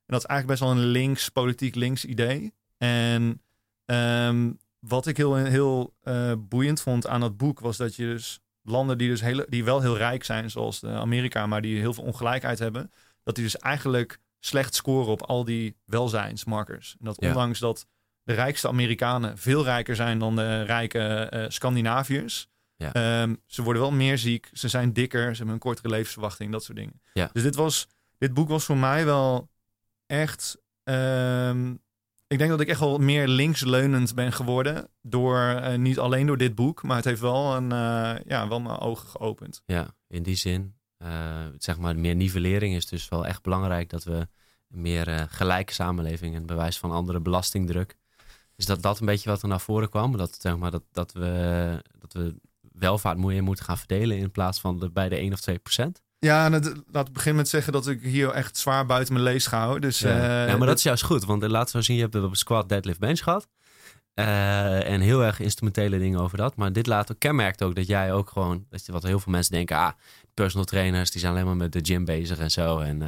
dat 0.06 0.20
is 0.20 0.26
eigenlijk 0.26 0.60
best 0.60 0.72
wel 0.72 0.84
een 0.84 0.92
links, 0.92 1.30
politiek 1.30 1.76
links 1.76 2.06
idee. 2.06 2.54
En 2.78 3.42
ehm, 3.86 4.52
wat 4.80 5.08
ik 5.08 5.18
heel, 5.18 5.36
heel 5.36 5.94
eh, 6.02 6.34
boeiend 6.40 6.82
vond 6.82 7.08
aan 7.08 7.20
dat 7.20 7.38
boek 7.38 7.60
was 7.60 7.78
dat 7.78 7.96
je 7.96 8.06
dus 8.06 8.40
landen 8.62 8.98
die, 8.98 9.10
dus 9.10 9.22
hele, 9.22 9.46
die 9.50 9.64
wel 9.64 9.82
heel 9.82 9.98
rijk 9.98 10.24
zijn, 10.24 10.50
zoals 10.50 10.80
de 10.80 10.88
Amerika, 10.90 11.48
maar 11.48 11.62
die 11.62 11.80
heel 11.80 11.94
veel 11.94 12.04
ongelijkheid 12.04 12.60
hebben, 12.60 12.92
dat 13.24 13.36
die 13.36 13.44
dus 13.44 13.58
eigenlijk 13.58 14.20
slecht 14.40 14.76
scoren 14.76 15.12
op 15.12 15.22
al 15.22 15.44
die 15.46 15.76
welzijnsmarkers. 15.86 16.96
En 17.00 17.06
dat 17.06 17.18
Ja. 17.20 17.28
ondanks 17.28 17.60
dat 17.60 17.86
de 18.24 18.34
rijkste 18.34 18.68
Amerikanen 18.68 19.38
veel 19.38 19.64
rijker 19.64 19.96
zijn 19.96 20.20
dan 20.20 20.36
de 20.36 20.62
rijke 20.62 21.00
eh, 21.00 21.46
Scandinaviërs. 21.50 22.48
Ja. 22.76 22.94
Ehm, 22.94 23.36
ze 23.46 23.62
worden 23.64 23.82
wel 23.82 23.92
meer 23.92 24.18
ziek, 24.18 24.50
ze 24.54 24.68
zijn 24.68 24.94
dikker, 24.94 25.22
ze 25.32 25.36
hebben 25.38 25.54
een 25.54 25.60
kortere 25.60 25.90
levensverwachting, 25.90 26.52
dat 26.52 26.64
soort 26.64 26.78
dingen. 26.78 27.02
Ja. 27.14 27.30
Dus 27.34 27.44
dit, 27.44 27.56
was, 27.56 27.88
dit 28.18 28.34
boek 28.34 28.50
was 28.50 28.64
voor 28.66 28.78
mij 28.78 29.06
wel 29.06 29.50
echt. 30.06 30.58
ehm, 30.84 31.76
ik 32.30 32.38
denk 32.38 32.50
dat 32.50 32.60
ik 32.60 32.68
echt 32.68 32.80
wel 32.80 32.98
meer 32.98 33.28
linksleunend 33.28 34.16
ben 34.16 34.32
geworden. 34.34 34.90
Door, 35.02 35.38
eh, 35.40 35.78
niet 35.78 36.00
alleen 36.00 36.26
door 36.26 36.38
dit 36.38 36.56
boek, 36.56 36.84
maar 36.84 36.96
het 36.96 37.06
heeft 37.06 37.22
wel, 37.22 37.56
een, 37.56 37.72
eh, 37.72 38.26
ja, 38.26 38.48
wel 38.48 38.60
mijn 38.60 38.80
ogen 38.80 39.08
geopend. 39.10 39.62
Ja, 39.66 39.96
in 40.08 40.24
die 40.24 40.36
zin. 40.36 40.78
eh, 40.98 41.46
zeg 41.58 41.78
maar, 41.78 41.96
meer 41.98 42.16
nivellering 42.16 42.76
is 42.76 42.86
dus 42.86 43.10
wel 43.10 43.26
echt 43.26 43.42
belangrijk 43.42 43.90
dat 43.90 44.04
we 44.04 44.28
meer 44.68 45.28
gelijke 45.30 45.74
samenleving 45.74 46.36
en 46.36 46.46
bewijs 46.46 46.78
van 46.78 46.92
andere 46.92 47.20
belastingdruk. 47.20 47.98
Is 48.56 48.66
dat 48.66 48.82
dat 48.82 49.00
een 49.00 49.06
beetje 49.06 49.30
wat 49.30 49.42
er 49.42 49.48
naar 49.48 49.60
voren 49.60 49.90
kwam? 49.90 50.18
Dat, 50.18 50.38
zeg 50.42 50.58
maar, 50.58 50.72
dat, 50.72 50.84
dat, 50.92 51.12
we, 51.12 51.84
dat 52.00 52.14
we 52.14 52.36
welvaart 52.72 53.18
meer 53.18 53.44
moeten 53.44 53.66
gaan 53.66 53.78
verdelen 53.78 54.18
in 54.18 54.32
plaats 54.32 54.60
van 54.60 54.80
de, 54.80 54.90
bij 54.90 55.10
de 55.10 55.16
1 55.16 55.34
of 55.34 55.40
2 55.40 55.60
procent? 55.60 56.02
Ja, 56.20 56.46
en 56.46 56.54
het, 56.54 56.74
laat 56.92 57.08
ik 57.08 57.14
beginnen 57.14 57.42
met 57.42 57.50
zeggen 57.50 57.74
dat 57.74 57.88
ik 57.88 58.02
hier 58.02 58.30
echt 58.30 58.58
zwaar 58.58 58.86
buiten 58.86 59.14
mijn 59.14 59.26
lees 59.26 59.48
ga. 59.48 59.80
Dus, 59.80 60.00
Ja. 60.00 60.10
eh, 60.10 60.50
ja, 60.52 60.58
maar 60.58 60.68
dat 60.68 60.78
is 60.78 60.84
juist 60.84 61.04
goed. 61.04 61.26
Want 61.26 61.44
eh, 61.44 61.50
laten 61.50 61.76
we 61.76 61.82
zien, 61.82 61.96
je 61.96 62.02
hebt 62.02 62.14
het 62.14 62.24
op 62.24 62.36
squat, 62.36 62.70
deadlift, 62.70 63.00
bench 63.00 63.20
gehad. 63.20 63.48
Eh, 64.14 64.90
en 64.92 65.02
heel 65.02 65.24
erg 65.24 65.40
instrumentele 65.40 66.00
dingen 66.00 66.20
over 66.20 66.38
dat. 66.38 66.56
Maar 66.56 66.74
dit 66.74 66.88
laat 66.88 67.12
ook, 67.12 67.20
kenmerkt 67.20 67.64
ook 67.64 67.76
dat 67.76 67.88
jij 67.88 68.14
ook 68.14 68.30
gewoon... 68.30 68.66
Dat 68.70 68.86
je, 68.86 68.92
wat 68.92 69.04
heel 69.04 69.20
veel 69.20 69.32
mensen 69.32 69.52
denken... 69.54 69.76
Ah, 69.78 69.92
personal 70.34 70.66
trainers, 70.66 71.12
die 71.12 71.20
zijn 71.22 71.34
alleen 71.34 71.46
maar 71.46 71.56
met 71.56 71.72
de 71.72 71.80
gym 71.84 72.06
bezig 72.06 72.38
en 72.40 72.52
zo. 72.52 72.80
En, 72.80 73.02
eh, 73.02 73.08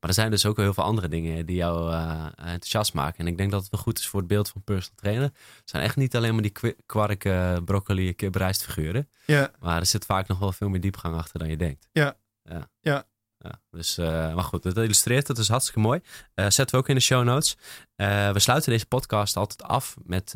maar 0.00 0.10
er 0.10 0.14
zijn 0.14 0.30
dus 0.30 0.46
ook 0.46 0.56
heel 0.56 0.74
veel 0.74 0.84
andere 0.84 1.08
dingen 1.08 1.46
die 1.46 1.56
jou 1.56 1.92
eh, 1.92 2.26
enthousiast 2.36 2.92
maken. 2.94 3.18
En 3.18 3.26
ik 3.26 3.36
denk 3.36 3.50
dat 3.50 3.60
het 3.62 3.70
wel 3.70 3.80
goed 3.80 3.98
is 3.98 4.08
voor 4.08 4.18
het 4.20 4.28
beeld 4.28 4.48
van 4.48 4.62
personal 4.62 4.98
trainer. 5.00 5.24
Het 5.24 5.70
zijn 5.70 5.82
echt 5.82 5.96
niet 5.96 6.16
alleen 6.16 6.32
maar 6.32 6.42
die 6.42 6.74
kwark, 6.86 7.24
eh, 7.24 7.56
broccoli, 7.64 8.14
kiprijst 8.14 8.64
figuren. 8.64 9.08
ja, 9.26 9.50
Maar 9.60 9.78
er 9.80 9.86
zit 9.86 10.04
vaak 10.04 10.28
nog 10.28 10.38
wel 10.38 10.52
veel 10.52 10.68
meer 10.68 10.80
diepgang 10.80 11.16
achter 11.16 11.38
dan 11.38 11.48
je 11.48 11.56
denkt. 11.56 11.88
Ja. 11.92 12.16
Ja. 12.48 12.70
Ja. 12.80 13.06
Ja, 13.38 13.60
dus, 13.70 13.98
eh, 13.98 14.34
maar 14.34 14.44
goed, 14.44 14.62
dat 14.62 14.76
illustreert 14.76 15.26
het. 15.26 15.36
Dat 15.36 15.44
is 15.44 15.50
hartstikke 15.50 15.80
mooi. 15.80 16.00
Eh, 16.34 16.44
zetten 16.44 16.70
we 16.70 16.76
ook 16.76 16.88
in 16.88 16.94
de 16.94 17.00
show 17.00 17.24
notes. 17.24 17.56
Eh, 17.96 18.32
we 18.32 18.38
sluiten 18.38 18.70
deze 18.70 18.86
podcast 18.86 19.36
altijd 19.36 19.62
af 19.62 19.96
met 20.02 20.34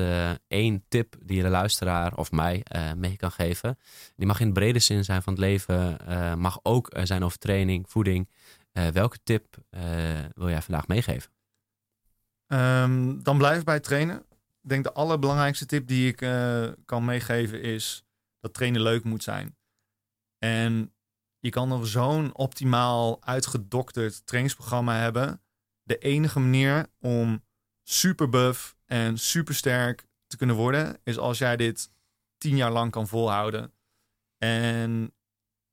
één 0.48 0.84
tip 0.88 1.14
die 1.22 1.42
de 1.42 1.48
luisteraar 1.48 2.16
of 2.16 2.30
mij 2.30 2.64
mee 2.96 3.16
kan 3.16 3.32
geven. 3.32 3.78
Die 4.16 4.26
mag 4.26 4.40
in 4.40 4.46
de 4.46 4.52
brede 4.52 4.78
zin 4.78 5.04
zijn 5.04 5.22
van 5.22 5.32
het 5.32 5.42
leven. 5.42 5.98
mag 6.38 6.58
ook 6.62 6.90
zijn 7.02 7.24
over 7.24 7.38
training, 7.38 7.90
voeding. 7.90 8.28
Welke 8.72 9.18
tip 9.22 9.56
wil 10.34 10.48
jij 10.48 10.62
vandaag 10.62 10.86
meegeven? 10.86 11.30
Ehm, 12.46 13.22
dan 13.22 13.38
blijf 13.38 13.64
bij 13.64 13.80
trainen. 13.80 14.16
Ik 14.62 14.68
denk 14.68 14.84
de 14.84 14.92
allerbelangrijkste 14.92 15.66
tip 15.66 15.86
die 15.86 16.08
ik 16.08 16.16
kan 16.84 17.04
meegeven 17.04 17.62
is 17.62 18.04
dat 18.40 18.54
trainen 18.54 18.82
leuk 18.82 19.04
moet 19.04 19.22
zijn. 19.22 19.56
En 20.38 20.92
je 21.42 21.50
kan 21.50 21.68
nog 21.68 21.86
zo'n 21.86 22.34
optimaal 22.34 23.22
uitgedokterd 23.22 24.26
trainingsprogramma 24.26 24.96
hebben. 24.96 25.40
de 25.82 25.98
enige 25.98 26.40
manier 26.40 26.86
om 27.00 27.44
super 27.82 28.28
buff 28.28 28.76
en 28.86 29.18
super 29.18 29.54
sterk 29.54 30.06
te 30.26 30.36
kunnen 30.36 30.56
worden, 30.56 30.98
is 31.04 31.18
als 31.18 31.38
jij 31.38 31.56
dit 31.56 31.90
tien 32.38 32.56
jaar 32.56 32.70
lang 32.70 32.90
kan 32.90 33.08
volhouden. 33.08 33.72
En 34.38 35.14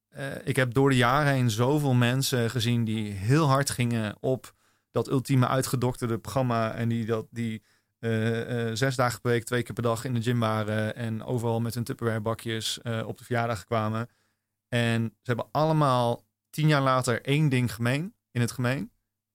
eh, 0.10 0.48
ik 0.48 0.56
heb 0.56 0.74
door 0.74 0.90
de 0.90 0.96
jaren 0.96 1.34
heen 1.34 1.50
zoveel 1.50 1.94
mensen 1.94 2.50
gezien 2.50 2.86
die 2.86 3.12
heel 3.12 3.48
hard 3.48 3.70
gingen 3.70 4.16
op 4.20 4.54
dat 4.92 5.10
ultieme 5.10 5.48
uitgedokterde 5.48 6.18
programma. 6.18 6.74
En 6.74 6.90
die, 6.90 7.06
dat, 7.06 7.28
die 7.32 7.64
eh, 8.00 8.68
eh, 8.68 8.76
zes 8.76 8.96
dagen 8.96 9.22
per 9.22 9.32
week, 9.32 9.44
twee 9.44 9.64
keer 9.64 9.74
per 9.74 9.84
dag 9.84 10.06
in 10.06 10.14
de 10.14 10.22
gym 10.22 10.40
waren. 10.40 10.96
En 10.96 11.24
overal 11.24 11.62
met 11.62 11.74
hun 11.74 11.84
Tupperware 11.84 12.22
bakjes 12.22 12.80
op 13.06 13.18
de 13.18 13.24
verjaardag 13.24 13.64
kwamen. 13.64 14.10
En 14.70 15.04
ze 15.04 15.32
hebben 15.32 15.50
allemaal 15.52 16.26
tien 16.50 16.68
jaar 16.68 16.82
later 16.82 17.22
één 17.22 17.50
ding 17.50 17.74
gemeen 17.74 18.16
in 18.32 18.42
het 18.42 18.52
gemeen. 18.52 18.92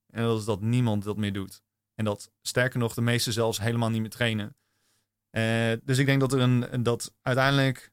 En 0.07 0.23
dat 0.23 0.39
is 0.39 0.45
dat 0.45 0.61
niemand 0.61 1.05
dat 1.05 1.17
meer 1.17 1.33
doet. 1.33 1.63
En 1.95 2.05
dat 2.05 2.31
sterker 2.43 2.79
nog, 2.79 2.95
de 2.95 3.01
meesten 3.01 3.33
zelfs 3.33 3.61
helemaal 3.61 3.91
niet 3.91 4.01
meer 4.01 4.11
trainen. 4.11 4.57
dus 5.85 5.99
ik 5.99 6.07
denk 6.07 6.21
dat 6.21 6.33
er 6.33 6.41
een 6.41 6.83
dat 6.83 7.15
uiteindelijk 7.23 7.93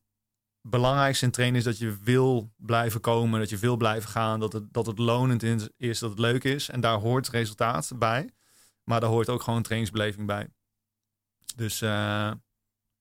belangrijkste 0.61 1.25
in 1.25 1.31
trainen 1.31 1.59
is 1.59 1.65
dat 1.65 1.77
je 1.77 1.97
wil 2.03 2.53
blijven 2.57 3.01
komen, 3.01 3.39
dat 3.39 3.49
je 3.49 3.57
wil 3.57 3.77
blijven 3.77 4.09
gaan, 4.09 4.39
dat 4.39 4.53
het, 4.53 4.73
dat 4.73 4.85
het 4.85 4.97
lonend 4.97 5.43
is, 5.77 5.99
dat 5.99 6.09
het 6.09 6.19
leuk 6.19 6.43
is. 6.43 6.69
En 6.69 6.81
daar 6.81 6.99
hoort 6.99 7.29
resultaat 7.29 7.91
bij. 7.95 8.29
Maar 8.83 8.99
daar 8.99 9.09
hoort 9.09 9.29
ook 9.29 9.41
gewoon 9.41 9.61
trainingsbeleving 9.61 10.27
bij. 10.27 10.47
Dus 11.55 11.81
uh, 11.81 12.31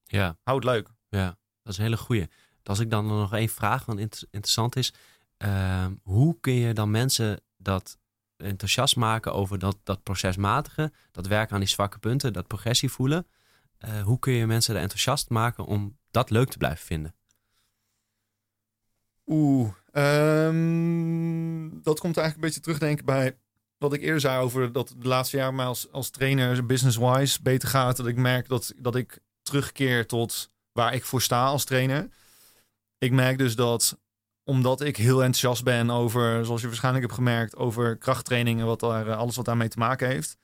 ja. 0.04 0.38
hou 0.42 0.56
het 0.56 0.64
leuk. 0.64 0.88
Ja, 1.08 1.26
dat 1.62 1.72
is 1.72 1.76
een 1.76 1.84
hele 1.84 1.96
goeie. 1.96 2.26
Als 2.70 2.78
ik 2.78 2.90
dan 2.90 3.06
nog 3.06 3.34
één 3.34 3.48
vraag, 3.48 3.84
want 3.84 3.98
interessant 4.30 4.76
is. 4.76 4.92
Ehm, 5.36 5.92
hoe 6.02 6.36
kun 6.40 6.52
je 6.52 6.74
dan 6.74 6.90
mensen 6.90 7.40
dat 7.56 7.98
enthousiast 8.36 8.96
maken 8.96 9.32
over 9.32 9.58
dat, 9.58 9.76
dat 9.82 10.02
procesmatige, 10.02 10.92
dat 11.12 11.26
werken 11.26 11.54
aan 11.54 11.60
die 11.60 11.68
zwakke 11.68 11.98
punten, 11.98 12.32
dat 12.32 12.46
progressie 12.46 12.90
voelen? 12.90 13.26
Uh, 13.84 14.02
hoe 14.02 14.18
kun 14.18 14.32
je 14.32 14.46
mensen 14.46 14.74
er 14.74 14.80
enthousiast 14.80 15.28
maken 15.28 15.64
om 15.64 15.96
dat 16.10 16.30
leuk 16.30 16.50
te 16.50 16.58
blijven 16.58 16.86
vinden? 16.86 17.14
Oeh, 19.26 19.68
um, 19.92 21.82
dat 21.82 22.00
komt 22.00 22.16
eigenlijk 22.16 22.34
een 22.34 22.40
beetje 22.40 22.60
terugdenken 22.60 23.04
bij 23.04 23.36
wat 23.78 23.92
ik 23.92 24.02
eerder 24.02 24.20
zei 24.20 24.42
over 24.42 24.72
dat 24.72 24.94
de 24.98 25.08
laatste 25.08 25.36
jaar 25.36 25.54
mij 25.54 25.66
als, 25.66 25.92
als 25.92 26.10
trainer 26.10 26.66
business-wise 26.66 27.42
beter 27.42 27.68
gaat. 27.68 27.96
Dat 27.96 28.06
ik 28.06 28.16
merk 28.16 28.48
dat, 28.48 28.72
dat 28.76 28.96
ik 28.96 29.18
terugkeer 29.42 30.06
tot 30.06 30.50
waar 30.72 30.94
ik 30.94 31.04
voor 31.04 31.22
sta 31.22 31.44
als 31.44 31.64
trainer. 31.64 32.08
Ik 33.00 33.12
merk 33.12 33.38
dus 33.38 33.56
dat 33.56 33.98
omdat 34.44 34.80
ik 34.80 34.96
heel 34.96 35.22
enthousiast 35.22 35.64
ben 35.64 35.90
over, 35.90 36.44
zoals 36.44 36.60
je 36.60 36.66
waarschijnlijk 36.66 37.04
hebt 37.04 37.16
gemerkt, 37.16 37.56
over 37.56 37.96
krachttrainingen, 37.96 38.66
wat 38.66 38.80
daar, 38.80 39.14
alles 39.14 39.36
wat 39.36 39.44
daarmee 39.44 39.68
te 39.68 39.78
maken 39.78 40.08
heeft. 40.08 40.36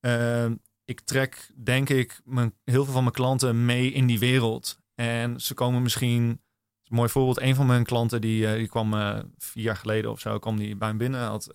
Uh, 0.00 0.46
ik 0.84 1.00
trek, 1.00 1.50
denk 1.64 1.88
ik, 1.88 2.20
heel 2.64 2.84
veel 2.84 2.92
van 2.92 3.02
mijn 3.02 3.14
klanten 3.14 3.64
mee 3.64 3.92
in 3.92 4.06
die 4.06 4.18
wereld. 4.18 4.78
En 4.94 5.40
ze 5.40 5.54
komen 5.54 5.82
misschien 5.82 6.40
mooi 6.88 7.08
voorbeeld. 7.08 7.40
Een 7.40 7.54
van 7.54 7.66
mijn 7.66 7.84
klanten 7.84 8.20
die, 8.20 8.42
uh, 8.42 8.52
die 8.52 8.68
kwam 8.68 8.90
vier 9.38 9.64
jaar 9.64 9.76
geleden 9.76 10.10
of 10.10 10.20
zo, 10.20 10.38
kwam 10.38 10.56
die 10.56 10.76
bij 10.76 10.92
me 10.92 10.98
binnen. 10.98 11.20
Had, 11.20 11.50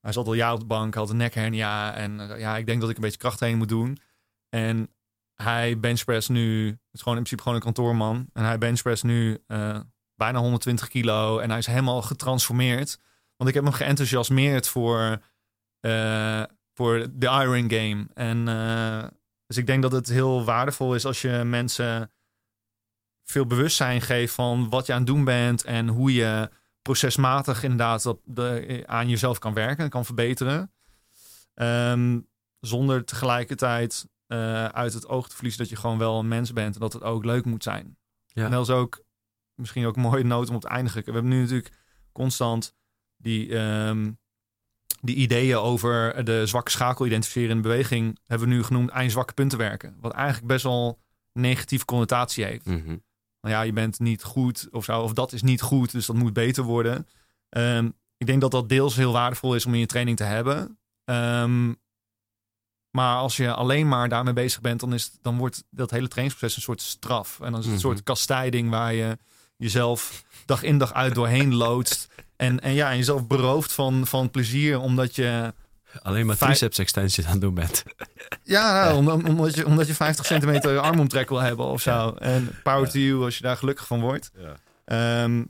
hij 0.00 0.12
zat 0.12 0.26
al 0.26 0.34
jaar 0.34 0.52
op 0.52 0.60
de 0.60 0.66
bank, 0.66 0.94
had 0.94 1.10
een 1.10 1.16
nekhernia. 1.16 1.94
En 1.94 2.38
ja, 2.38 2.56
ik 2.56 2.66
denk 2.66 2.80
dat 2.80 2.90
ik 2.90 2.96
een 2.96 3.02
beetje 3.02 3.18
kracht 3.18 3.54
moet 3.54 3.68
doen. 3.68 3.98
En 4.48 4.88
hij 5.42 5.80
benchpress 5.80 6.28
nu, 6.28 6.66
het 6.66 6.78
is 6.92 7.02
gewoon 7.02 7.18
in 7.18 7.24
principe 7.24 7.42
gewoon 7.42 7.56
een 7.56 7.64
kantoorman. 7.64 8.26
En 8.32 8.44
hij 8.44 8.58
benchpress 8.58 9.02
nu 9.02 9.44
bijna 10.14 10.38
120 10.38 10.88
kilo. 10.88 11.38
En 11.38 11.50
hij 11.50 11.58
is 11.58 11.66
helemaal 11.66 12.02
getransformeerd. 12.02 12.98
Want 13.36 13.50
ik 13.50 13.54
heb 13.54 13.64
hem 13.64 13.72
geenthousiasmeerd 13.72 14.68
voor, 14.68 15.22
voor 16.74 17.06
de 17.12 17.26
Iron 17.26 17.70
Game. 17.70 18.06
En 18.14 18.44
dus 19.46 19.56
ik 19.56 19.66
denk 19.66 19.82
dat 19.82 19.92
het 19.92 20.08
heel 20.08 20.44
waardevol 20.44 20.94
is 20.94 21.04
als 21.04 21.22
je 21.22 21.42
mensen 21.44 22.10
veel 23.24 23.46
bewustzijn 23.46 24.00
geeft 24.00 24.34
van 24.34 24.68
wat 24.68 24.86
je 24.86 24.92
aan 24.92 24.98
het 24.98 25.06
doen 25.06 25.24
bent 25.24 25.64
en 25.64 25.88
hoe 25.88 26.12
je 26.12 26.50
procesmatig 26.82 27.62
inderdaad 27.62 28.06
op 28.06 28.20
de, 28.24 28.82
aan 28.86 29.08
jezelf 29.08 29.38
kan 29.38 29.54
werken 29.54 29.84
en 29.84 29.90
kan 29.90 30.04
verbeteren. 30.04 30.72
Ehm, 31.54 32.20
zonder 32.60 33.04
tegelijkertijd 33.04 34.08
uh, 34.32 34.64
uit 34.64 34.92
het 34.92 35.08
oog 35.08 35.28
te 35.28 35.34
verliezen 35.34 35.60
dat 35.60 35.70
je 35.70 35.76
gewoon 35.76 35.98
wel 35.98 36.18
een 36.18 36.28
mens 36.28 36.52
bent 36.52 36.74
en 36.74 36.80
dat 36.80 36.92
het 36.92 37.02
ook 37.02 37.24
leuk 37.24 37.44
moet 37.44 37.62
zijn. 37.62 37.96
Ja. 38.26 38.44
En 38.44 38.50
dat 38.50 38.68
is 38.68 38.74
ook 38.74 39.04
misschien 39.54 39.86
ook 39.86 39.96
een 39.96 40.02
mooie 40.02 40.24
noot 40.24 40.48
om 40.48 40.54
op 40.54 40.60
te 40.60 40.68
eindigen. 40.68 41.04
We 41.04 41.12
hebben 41.12 41.30
nu 41.30 41.40
natuurlijk 41.40 41.72
constant 42.12 42.74
die, 43.16 43.58
um, 43.58 44.18
die 45.00 45.16
ideeën 45.16 45.56
over 45.56 46.24
de 46.24 46.46
zwakke 46.46 46.70
schakel 46.70 47.06
identificeren 47.06 47.50
in 47.50 47.56
de 47.56 47.68
beweging, 47.68 48.18
hebben 48.26 48.48
we 48.48 48.54
nu 48.54 48.62
genoemd 48.62 48.90
eindzwakke 48.90 49.34
punten 49.34 49.58
werken. 49.58 49.96
Wat 50.00 50.12
eigenlijk 50.12 50.46
best 50.46 50.62
wel 50.62 51.00
negatieve 51.32 51.84
connotatie 51.84 52.44
heeft. 52.44 52.66
Mm 52.66 53.02
nou 53.42 53.54
ja, 53.54 53.62
je 53.62 53.72
bent 53.72 53.98
niet 53.98 54.22
goed 54.22 54.68
of 54.70 54.84
zo, 54.84 55.00
of 55.00 55.12
dat 55.12 55.32
is 55.32 55.42
niet 55.42 55.60
goed, 55.60 55.92
dus 55.92 56.06
dat 56.06 56.16
moet 56.16 56.32
beter 56.32 56.64
worden. 56.64 57.08
Ehm, 57.48 57.90
ik 58.16 58.26
denk 58.26 58.40
dat 58.40 58.50
dat 58.50 58.68
deels 58.68 58.96
heel 58.96 59.12
waardevol 59.12 59.54
is 59.54 59.66
om 59.66 59.74
in 59.74 59.80
je 59.80 59.86
training 59.86 60.16
te 60.16 60.24
hebben. 60.24 60.78
Um, 61.04 61.76
maar 62.92 63.16
als 63.16 63.36
je 63.36 63.52
alleen 63.52 63.88
maar 63.88 64.08
daarmee 64.08 64.32
bezig 64.32 64.60
bent, 64.60 64.80
dan, 64.80 64.94
is, 64.94 65.10
dan 65.22 65.38
wordt 65.38 65.64
dat 65.70 65.90
hele 65.90 66.08
trainingsproces 66.08 66.56
een 66.56 66.62
soort 66.62 66.80
straf. 66.80 67.40
En 67.40 67.50
dan 67.50 67.60
is 67.60 67.66
het 67.66 67.74
een 67.74 67.80
soort 67.80 67.96
mhm. 67.96 68.04
kastijding 68.04 68.70
waar 68.70 68.94
je 68.94 69.18
jezelf 69.56 70.24
dag 70.44 70.62
in 70.62 70.78
dag 70.78 70.92
uit 70.92 71.14
doorheen 71.14 71.54
loodst. 71.64 72.08
En, 72.36 72.60
en 72.60 72.72
ja, 72.72 72.90
en 72.90 72.96
jezelf 72.96 73.26
berooft 73.26 73.72
van, 73.72 74.06
van 74.06 74.30
plezier, 74.30 74.78
omdat 74.78 75.14
je 75.14 75.52
Alleen 76.02 76.26
maar 76.26 76.36
triceps 76.36 76.78
extensions 76.78 77.26
aan 77.26 77.32
het 77.32 77.40
doen 77.40 77.54
bent. 77.54 77.82
Ja, 78.42 78.92
nou, 79.00 79.24
omdat, 79.28 79.54
je, 79.54 79.66
omdat 79.66 79.86
je 79.86 79.94
50 79.94 80.26
centimeter 80.34 80.78
armomtrek 80.78 81.28
wil 81.28 81.40
hebben 81.40 81.66
of 81.66 81.82
zo. 81.82 82.10
En 82.10 82.50
power 82.62 82.90
to 82.90 82.98
you 82.98 83.24
als 83.24 83.36
je 83.36 83.42
daar 83.42 83.56
gelukkig 83.56 83.86
van 83.86 84.00
wordt. 84.00 84.30
Ja. 84.38 84.56
Ehm, 84.84 85.44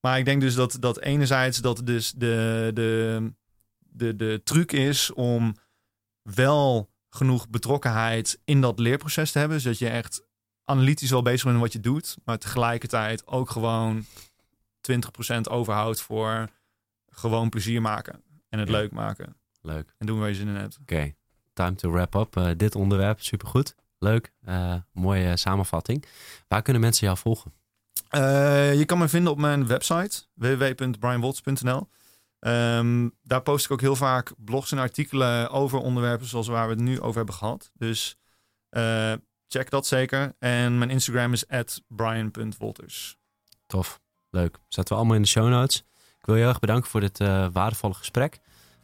maar 0.00 0.18
ik 0.18 0.24
denk 0.24 0.40
dus 0.40 0.54
dat, 0.54 0.76
dat 0.80 1.00
enerzijds 1.00 1.58
dat 1.58 1.80
dus 1.84 2.12
de, 2.12 2.70
de, 2.74 3.32
de, 3.80 4.16
de 4.16 4.40
truc 4.44 4.72
is 4.72 5.12
om 5.12 5.56
wel 6.22 6.90
genoeg 7.10 7.48
betrokkenheid 7.48 8.40
in 8.44 8.60
dat 8.60 8.78
leerproces 8.78 9.32
te 9.32 9.38
hebben. 9.38 9.60
Zodat 9.60 9.78
je 9.78 9.88
echt 9.88 10.22
analytisch 10.64 11.10
wel 11.10 11.22
bezig 11.22 11.42
bent 11.42 11.54
met 11.54 11.64
wat 11.64 11.72
je 11.72 11.80
doet. 11.80 12.16
Maar 12.24 12.38
tegelijkertijd 12.38 13.26
ook 13.26 13.50
gewoon 13.50 14.04
20% 14.92 15.40
overhoudt 15.50 16.00
voor 16.00 16.48
gewoon 17.08 17.48
plezier 17.48 17.80
maken. 17.80 18.22
En 18.48 18.58
het 18.58 18.68
leuk 18.68 18.92
maken. 18.92 19.36
Leuk. 19.60 19.94
En 19.98 20.06
doen 20.06 20.18
waar 20.18 20.28
je 20.28 20.34
zin 20.34 20.48
in 20.48 20.54
hebt. 20.54 20.78
Oké, 20.80 21.14
time 21.52 21.74
to 21.74 21.90
wrap 21.90 22.14
up. 22.14 22.36
Uh, 22.36 22.50
dit 22.56 22.74
onderwerp, 22.74 23.20
supergoed. 23.20 23.74
Leuk. 23.98 24.32
Uh, 24.48 24.74
mooie 24.92 25.36
samenvatting. 25.36 26.04
Waar 26.48 26.62
kunnen 26.62 26.82
mensen 26.82 27.06
jou 27.06 27.18
volgen? 27.18 27.52
Uh, 28.10 28.74
je 28.74 28.84
kan 28.84 28.98
me 28.98 29.08
vinden 29.08 29.32
op 29.32 29.38
mijn 29.38 29.66
website 29.66 30.22
www.brianwolts.nl. 30.34 31.88
Ehm, 32.42 33.08
daar 33.22 33.42
post 33.42 33.64
ik 33.64 33.70
ook 33.70 33.80
heel 33.80 33.96
vaak 33.96 34.32
blogs 34.36 34.72
en 34.72 34.78
artikelen 34.78 35.50
over 35.50 35.78
onderwerpen 35.78 36.26
zoals 36.26 36.46
waar 36.46 36.66
we 36.66 36.74
het 36.74 36.82
nu 36.82 37.00
over 37.00 37.16
hebben 37.16 37.34
gehad. 37.34 37.70
Dus 37.74 38.16
check 39.48 39.70
dat 39.70 39.86
zeker. 39.86 40.34
En 40.38 40.78
mijn 40.78 40.90
Instagram 40.90 41.32
is 41.32 41.44
brian.wolters. 41.88 43.16
Tof. 43.66 44.00
Leuk. 44.30 44.58
Zetten 44.68 44.94
we 44.94 45.00
allemaal 45.00 45.16
in 45.16 45.22
de 45.22 45.28
show 45.28 45.48
notes. 45.48 45.76
Ik 46.18 46.26
wil 46.26 46.34
je 46.34 46.40
heel 46.40 46.50
erg 46.50 46.60
bedanken 46.60 46.90
voor 46.90 47.00
dit 47.00 47.18
waardevolle 47.52 47.94
gesprek. 47.94 48.38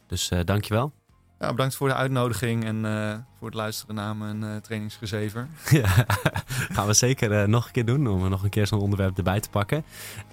Dus 0.07 0.31
uh, 0.31 0.39
dankjewel. 0.43 0.93
Ja, 1.39 1.49
bedankt 1.51 1.75
voor 1.75 1.87
de 1.87 1.93
uitnodiging 1.93 2.65
en 2.65 2.85
uh, 2.85 3.13
voor 3.37 3.47
het 3.47 3.53
luisteren 3.53 3.95
naar 3.95 4.15
mijn 4.15 4.43
uh, 4.43 4.55
trainingsgezever. 4.55 5.47
ja, 5.81 6.05
gaan 6.69 6.87
we 6.87 6.93
zeker 6.93 7.49
nog 7.49 7.65
een 7.65 7.71
keer 7.71 7.85
doen 7.85 8.07
om 8.07 8.29
nog 8.29 8.43
een 8.43 8.49
keer 8.49 8.67
zo'n 8.67 8.79
onderwerp 8.79 9.17
erbij 9.17 9.39
te 9.39 9.49
pakken. 9.49 9.83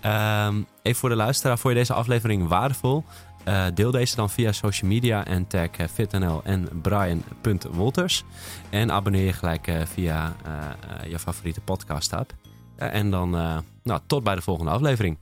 Um, 0.05 0.67
even 0.83 1.01
voor 1.01 1.09
de 1.09 1.17
luisteraar, 1.17 1.59
voor 1.59 1.71
je 1.71 1.77
deze 1.77 1.93
aflevering 1.93 2.49
waardevol? 2.49 3.05
deel 3.75 3.91
deze 3.91 4.17
dan 4.17 4.31
via 4.31 4.53
social 4.53 4.91
media 4.91 5.25
en 5.25 5.47
tag 5.47 5.71
fitnl 5.93 6.41
en 6.45 6.69
brian.wolters. 6.83 8.25
En 8.71 8.93
abonneer 8.93 9.25
je 9.25 9.33
gelijk 9.33 9.73
via 9.85 10.37
je 11.09 11.19
favoriete 11.19 11.61
podcast 11.61 12.13
app. 12.13 12.33
en 12.77 13.11
dan 13.11 13.31
nou, 13.83 14.01
tot 14.07 14.25
bij 14.25 14.35
de 14.35 14.43
volgende 14.43 14.71
aflevering. 14.71 15.17